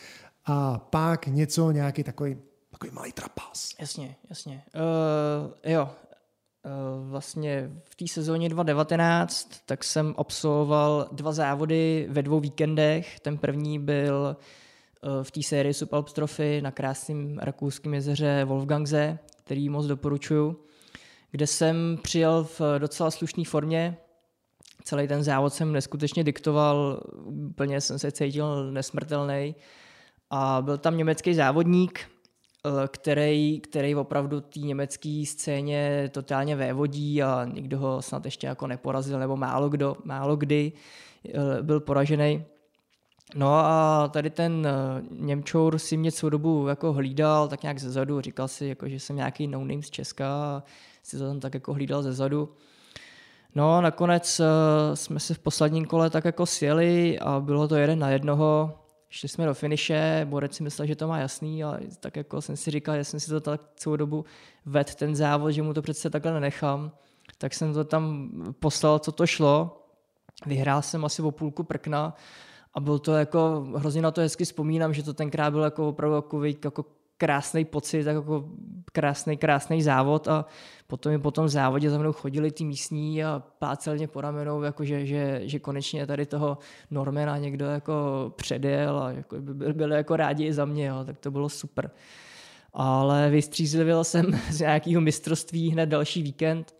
a 0.44 0.78
pak 0.78 1.26
něco, 1.26 1.70
nějaký 1.70 2.04
takový, 2.04 2.36
takový 2.70 2.92
malý 2.92 3.12
trapas. 3.12 3.70
Jasně, 3.80 4.16
jasně. 4.30 4.62
Uh, 4.74 5.72
jo, 5.72 5.84
uh, 5.84 7.10
vlastně 7.10 7.70
v 7.84 7.94
té 7.94 8.08
sezóně 8.08 8.48
2019 8.48 9.50
tak 9.66 9.84
jsem 9.84 10.14
absolvoval 10.18 11.08
dva 11.12 11.32
závody 11.32 12.06
ve 12.10 12.22
dvou 12.22 12.40
víkendech. 12.40 13.20
Ten 13.20 13.38
první 13.38 13.78
byl 13.78 14.36
uh, 14.36 15.22
v 15.22 15.30
té 15.30 15.42
sérii 15.42 15.74
Supalp 15.74 16.10
Trophy 16.10 16.62
na 16.62 16.70
krásném 16.70 17.38
rakouském 17.38 17.94
jezeře 17.94 18.44
Wolfgangse, 18.44 19.18
který 19.48 19.68
moc 19.68 19.86
doporučuju, 19.86 20.56
kde 21.30 21.46
jsem 21.46 21.98
přijel 22.02 22.44
v 22.44 22.60
docela 22.78 23.10
slušné 23.10 23.44
formě. 23.44 23.96
Celý 24.84 25.08
ten 25.08 25.22
závod 25.22 25.54
jsem 25.54 25.72
neskutečně 25.72 26.24
diktoval, 26.24 27.00
úplně 27.24 27.80
jsem 27.80 27.98
se 27.98 28.12
cítil 28.12 28.72
nesmrtelný. 28.72 29.54
A 30.30 30.62
byl 30.62 30.78
tam 30.78 30.96
německý 30.96 31.34
závodník, 31.34 32.00
eh, 32.00 32.70
který, 32.88 33.60
který 33.60 33.94
opravdu 33.94 34.40
té 34.40 34.60
německé 34.60 35.22
scéně 35.26 36.10
totálně 36.12 36.56
vévodí 36.56 37.22
a 37.22 37.44
nikdo 37.44 37.78
ho 37.78 38.02
snad 38.02 38.24
ještě 38.24 38.46
jako 38.46 38.66
neporazil, 38.66 39.18
nebo 39.18 39.36
málo 39.36 39.68
kdo, 39.68 39.96
málo 40.04 40.36
kdy 40.36 40.72
eh, 41.26 41.62
byl 41.62 41.80
poražený. 41.80 42.44
No 43.34 43.54
a 43.54 44.08
tady 44.12 44.30
ten 44.30 44.66
eh, 44.66 45.02
Němčour 45.10 45.78
si 45.78 45.96
mě 45.96 46.12
celou 46.12 46.30
dobu 46.30 46.66
jako 46.68 46.92
hlídal 46.92 47.48
tak 47.48 47.62
nějak 47.62 47.78
zezadu, 47.78 48.20
říkal 48.20 48.48
si, 48.48 48.66
jako, 48.66 48.88
že 48.88 49.00
jsem 49.00 49.16
nějaký 49.16 49.46
no-name 49.46 49.82
z 49.82 49.90
Česka 49.90 50.28
a 50.28 50.62
si 51.02 51.18
to 51.18 51.26
tam 51.26 51.40
tak 51.40 51.54
jako 51.54 51.74
hlídal 51.74 52.02
zezadu. 52.02 52.48
No 53.54 53.74
a 53.74 53.80
nakonec 53.80 54.40
uh, 54.40 54.46
jsme 54.94 55.20
se 55.20 55.34
v 55.34 55.38
posledním 55.38 55.84
kole 55.84 56.10
tak 56.10 56.24
jako 56.24 56.46
sjeli 56.46 57.18
a 57.18 57.40
bylo 57.40 57.68
to 57.68 57.76
jeden 57.76 57.98
na 57.98 58.10
jednoho. 58.10 58.78
Šli 59.10 59.28
jsme 59.28 59.46
do 59.46 59.54
finiše, 59.54 60.26
Borec 60.30 60.54
si 60.54 60.62
myslel, 60.62 60.86
že 60.86 60.96
to 60.96 61.08
má 61.08 61.18
jasný, 61.18 61.64
ale 61.64 61.80
tak 62.00 62.16
jako 62.16 62.42
jsem 62.42 62.56
si 62.56 62.70
říkal, 62.70 62.96
že 62.96 63.04
jsem 63.04 63.20
si 63.20 63.30
to 63.30 63.40
tak 63.40 63.60
celou 63.76 63.96
dobu 63.96 64.24
ved 64.66 64.94
ten 64.94 65.16
závod, 65.16 65.52
že 65.52 65.62
mu 65.62 65.74
to 65.74 65.82
přece 65.82 66.10
takhle 66.10 66.32
nenechám. 66.32 66.92
Tak 67.38 67.54
jsem 67.54 67.74
to 67.74 67.84
tam 67.84 68.30
poslal, 68.60 68.98
co 68.98 69.12
to 69.12 69.26
šlo. 69.26 69.82
Vyhrál 70.46 70.82
jsem 70.82 71.04
asi 71.04 71.22
o 71.22 71.30
půlku 71.30 71.62
prkna 71.62 72.14
a 72.78 72.80
byl 72.80 72.98
to 72.98 73.12
jako, 73.12 73.66
hrozně 73.76 74.02
na 74.02 74.10
to 74.10 74.20
hezky 74.20 74.44
vzpomínám, 74.44 74.94
že 74.94 75.02
to 75.02 75.14
tenkrát 75.14 75.50
byl 75.50 75.62
jako 75.62 75.88
opravdu 75.88 76.16
jako, 76.16 76.44
jako 76.44 76.84
krásný 77.16 77.64
pocit, 77.64 78.06
jako 78.06 78.48
krásný, 78.92 79.36
krásný 79.36 79.82
závod. 79.82 80.28
A 80.28 80.46
potom 80.86 81.12
mi 81.12 81.18
po 81.18 81.30
tom 81.30 81.48
závodě 81.48 81.90
za 81.90 81.98
mnou 81.98 82.12
chodili 82.12 82.50
ty 82.50 82.64
místní 82.64 83.24
a 83.24 83.42
plácelně 83.58 84.08
po 84.08 84.20
ramenou, 84.20 84.62
jako 84.62 84.84
že, 84.84 85.06
že, 85.06 85.40
že, 85.44 85.58
konečně 85.58 86.06
tady 86.06 86.26
toho 86.26 86.58
Normana 86.90 87.38
někdo 87.38 87.66
jako 87.66 87.94
předjel 88.36 88.98
a 88.98 89.12
jako 89.12 89.36
byli, 89.40 89.72
byli 89.72 89.96
jako 89.96 90.16
rádi 90.16 90.46
i 90.46 90.52
za 90.52 90.64
mě, 90.64 90.86
jo, 90.86 91.04
tak 91.04 91.18
to 91.18 91.30
bylo 91.30 91.48
super. 91.48 91.90
Ale 92.72 93.30
vystřízlivil 93.30 94.04
jsem 94.04 94.40
z 94.50 94.60
nějakého 94.60 95.00
mistrovství 95.00 95.70
hned 95.70 95.86
další 95.86 96.22
víkend, 96.22 96.74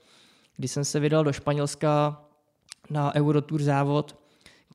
kdy 0.57 0.69
jsem 0.69 0.85
se 0.85 1.01
vydal 1.01 1.25
do 1.25 1.33
Španělska 1.33 2.25
na 2.91 3.15
Eurotour 3.15 3.63
závod, 3.63 4.18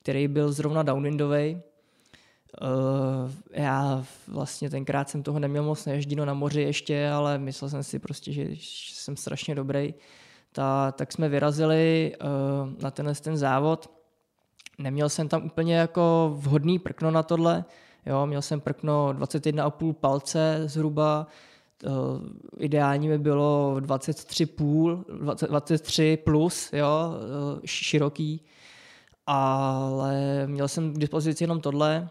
který 0.04 0.28
byl 0.28 0.52
zrovna 0.52 0.84
downwindový. 0.84 1.62
Uh, 2.62 3.32
já 3.52 4.06
vlastně 4.28 4.70
tenkrát 4.70 5.10
jsem 5.10 5.24
toho 5.24 5.40
neměl 5.40 5.64
moc 5.64 5.86
neježdíno 5.86 6.26
na 6.26 6.34
moři 6.34 6.62
ještě, 6.62 7.10
ale 7.10 7.38
myslel 7.38 7.70
jsem 7.70 7.84
si 7.84 8.00
prostě, 8.00 8.34
že 8.34 8.48
jsem 8.60 9.18
strašně 9.18 9.56
dobrý. 9.56 9.94
Ta, 10.52 10.92
tak 10.92 11.12
jsme 11.12 11.30
vyrazili 11.30 12.14
uh, 12.22 12.82
na 12.84 12.92
tenhle 12.92 13.16
ten 13.16 13.38
závod. 13.38 13.92
Neměl 14.78 15.10
jsem 15.10 15.28
tam 15.28 15.46
úplně 15.46 15.76
jako 15.76 16.34
vhodný 16.38 16.80
prkno 16.80 17.12
na 17.12 17.24
tohle. 17.24 17.66
Jo, 18.06 18.26
měl 18.26 18.42
jsem 18.42 18.62
prkno 18.62 19.14
21,5 19.14 19.94
palce 19.94 20.64
zhruba, 20.66 21.28
uh, 21.86 21.92
ideální 22.60 23.08
by 23.08 23.18
bylo 23.18 23.76
23,5, 23.80 25.48
23 25.48 26.18
plus, 26.24 26.74
jo, 26.74 26.88
uh, 27.54 27.60
široký 27.66 28.42
ale 29.28 30.44
měl 30.48 30.68
jsem 30.68 30.94
k 30.94 30.98
dispozici 30.98 31.44
jenom 31.44 31.62
tohle 31.62 32.10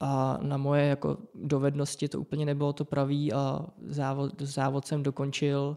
a 0.00 0.38
na 0.42 0.56
moje 0.56 0.86
jako 0.86 1.16
dovednosti 1.34 2.08
to 2.08 2.20
úplně 2.20 2.46
nebylo 2.46 2.72
to 2.72 2.84
pravý 2.84 3.32
a 3.32 3.66
závod, 3.86 4.42
závod 4.42 4.86
jsem 4.86 5.02
dokončil. 5.02 5.76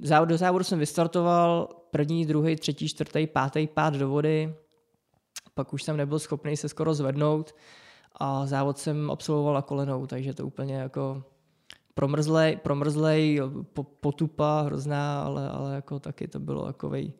Závod, 0.00 0.28
do 0.28 0.36
závodu 0.36 0.64
jsem 0.64 0.78
vystartoval 0.78 1.68
první, 1.90 2.26
druhý, 2.26 2.56
třetí, 2.56 2.88
čtvrtý, 2.88 3.26
pátý 3.26 3.66
pád 3.66 3.94
do 3.94 4.08
vody, 4.08 4.54
pak 5.54 5.72
už 5.72 5.82
jsem 5.82 5.96
nebyl 5.96 6.18
schopný 6.18 6.56
se 6.56 6.68
skoro 6.68 6.94
zvednout 6.94 7.54
a 8.16 8.46
závod 8.46 8.78
jsem 8.78 9.10
absolvoval 9.10 9.62
kolenou, 9.62 10.06
takže 10.06 10.34
to 10.34 10.46
úplně 10.46 10.74
jako 10.74 11.22
promrzlej, 11.94 12.56
promrzlej 12.56 13.40
potupa 14.00 14.60
hrozná, 14.60 15.22
ale, 15.22 15.50
ale 15.50 15.74
jako 15.74 16.00
taky 16.00 16.28
to 16.28 16.40
bylo 16.40 16.66
takovej, 16.66 17.12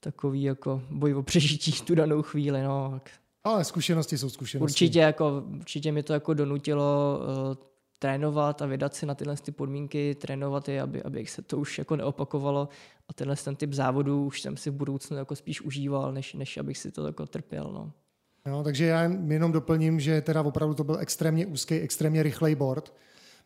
takový 0.00 0.42
jako 0.42 0.82
boj 0.90 1.14
o 1.14 1.22
přežití 1.22 1.72
tu 1.72 1.94
danou 1.94 2.22
chvíli. 2.22 2.62
No. 2.62 3.00
Ale 3.44 3.64
zkušenosti 3.64 4.18
jsou 4.18 4.30
zkušenosti. 4.30 4.72
Určitě, 4.72 4.98
jako, 4.98 5.42
určitě 5.58 5.92
mi 5.92 6.02
to 6.02 6.12
jako 6.12 6.34
donutilo 6.34 7.20
uh, 7.20 7.54
trénovat 7.98 8.62
a 8.62 8.66
vydat 8.66 8.94
si 8.94 9.06
na 9.06 9.14
tyhle 9.14 9.36
ty 9.36 9.52
podmínky, 9.52 10.14
trénovat 10.14 10.68
je, 10.68 10.82
aby, 10.82 11.02
aby 11.02 11.26
se 11.26 11.42
to 11.42 11.58
už 11.58 11.78
jako 11.78 11.96
neopakovalo 11.96 12.68
a 13.08 13.12
tenhle 13.12 13.36
ten 13.36 13.56
typ 13.56 13.72
závodů 13.72 14.24
už 14.24 14.40
jsem 14.40 14.56
si 14.56 14.70
v 14.70 14.74
budoucnu 14.74 15.16
jako 15.16 15.36
spíš 15.36 15.60
užíval, 15.60 16.12
než, 16.12 16.34
než 16.34 16.56
abych 16.56 16.78
si 16.78 16.90
to 16.90 17.06
jako 17.06 17.26
trpěl. 17.26 17.70
No. 17.72 17.92
No, 18.46 18.64
takže 18.64 18.84
já 18.84 19.02
jenom 19.02 19.52
doplním, 19.52 20.00
že 20.00 20.20
teda 20.20 20.42
opravdu 20.42 20.74
to 20.74 20.84
byl 20.84 20.98
extrémně 20.98 21.46
úzký, 21.46 21.74
extrémně 21.74 22.22
rychlej 22.22 22.54
board. 22.54 22.94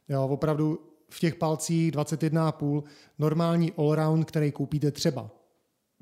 Jo, 0.09 0.28
opravdu 0.28 0.78
v 1.11 1.20
těch 1.20 1.34
palcích 1.34 1.92
21,5 1.92 2.82
normální 3.18 3.72
allround, 3.72 4.24
který 4.24 4.53
koupíte 4.53 4.90
třeba 4.90 5.30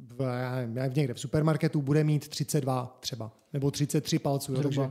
v, 0.09 0.17
v 0.89 0.97
někde 0.97 1.15
v 1.15 1.21
supermarketu, 1.21 1.83
bude 1.83 2.05
mít 2.05 2.29
32 2.29 2.99
třeba, 3.01 3.33
nebo 3.53 3.71
33 3.71 4.19
palců. 4.19 4.55
Jo, 4.55 4.63
takže, 4.63 4.91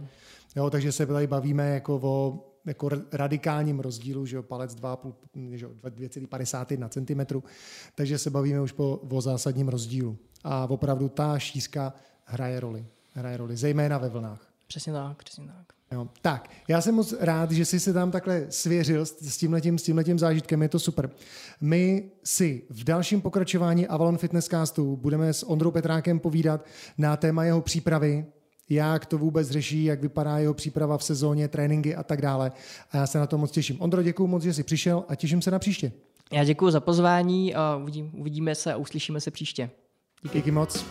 jo, 0.56 0.70
takže 0.70 0.92
se 0.92 1.06
tady 1.06 1.28
bavíme 1.28 1.70
jako 1.70 2.00
o 2.04 2.46
jako 2.66 2.90
radikálním 3.12 3.80
rozdílu, 3.80 4.26
že 4.26 4.36
jo, 4.36 4.44
palec 4.44 4.76
2,51 4.76 6.90
cm, 6.90 7.42
takže 7.96 8.18
se 8.18 8.30
bavíme 8.30 8.62
už 8.62 8.72
po, 8.72 9.00
o 9.10 9.22
zásadním 9.22 9.68
rozdílu. 9.68 10.18
A 10.44 10.70
opravdu 10.70 11.10
ta 11.10 11.40
šířka 11.40 11.94
hraje 12.26 12.60
roli. 12.60 12.86
Hraje 13.14 13.38
roli, 13.38 13.58
zejména 13.58 13.98
ve 13.98 14.10
vlnách. 14.10 14.48
Přesně 14.68 14.94
tak, 14.94 15.24
přesně 15.24 15.48
tak. 15.48 15.79
Jo. 15.92 16.08
Tak, 16.22 16.50
já 16.68 16.82
jsem 16.82 16.96
moc 16.96 17.14
rád, 17.20 17.52
že 17.52 17.66
jsi 17.66 17.80
se 17.80 17.94
tam 17.94 18.12
takhle 18.12 18.46
svěřil 18.50 19.06
s 19.06 19.38
tímhletím, 19.38 19.78
s 19.78 19.84
tímhletím 19.84 20.20
zážitkem, 20.20 20.62
je 20.62 20.70
to 20.70 20.80
super. 20.80 21.10
My 21.62 22.12
si 22.24 22.64
v 22.70 22.84
dalším 22.84 23.22
pokračování 23.22 23.88
Avalon 23.88 24.18
Fitness 24.18 24.48
Castu 24.48 24.98
budeme 24.98 25.34
s 25.34 25.50
Ondrou 25.50 25.72
Petrákem 25.72 26.20
povídat 26.20 26.66
na 26.98 27.18
téma 27.18 27.44
jeho 27.44 27.62
přípravy, 27.62 28.26
jak 28.70 29.06
to 29.06 29.18
vůbec 29.18 29.50
řeší, 29.50 29.84
jak 29.84 30.02
vypadá 30.02 30.38
jeho 30.38 30.54
příprava 30.54 30.98
v 30.98 31.04
sezóně, 31.04 31.48
tréninky 31.48 31.96
a 31.96 32.04
tak 32.04 32.22
dále. 32.22 32.52
A 32.92 32.98
já 32.98 33.08
se 33.08 33.20
na 33.20 33.28
to 33.28 33.38
moc 33.38 33.52
těším. 33.52 33.82
Ondro, 33.82 34.04
děkuji 34.04 34.28
moc, 34.28 34.44
že 34.44 34.54
jsi 34.54 34.64
přišel 34.64 35.04
a 35.08 35.16
těším 35.16 35.42
se 35.42 35.52
na 35.52 35.60
příště. 35.60 35.92
Já 36.32 36.44
děkuji 36.44 36.72
za 36.72 36.80
pozvání 36.80 37.56
a 37.56 37.76
uvidím, 37.82 38.12
uvidíme 38.20 38.56
se 38.56 38.74
a 38.74 38.78
uslyšíme 38.78 39.22
se 39.22 39.32
příště. 39.32 39.70
Díky, 40.24 40.38
Díky 40.38 40.52
moc. 40.52 40.86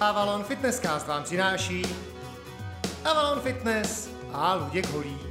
Avalon 0.00 0.44
Fitnesscast 0.44 1.08
vám 1.08 1.22
přináší 1.22 1.82
Avalon 3.04 3.40
Fitness 3.40 4.10
a 4.32 4.54
Luděk 4.54 4.90
Holí. 4.92 5.27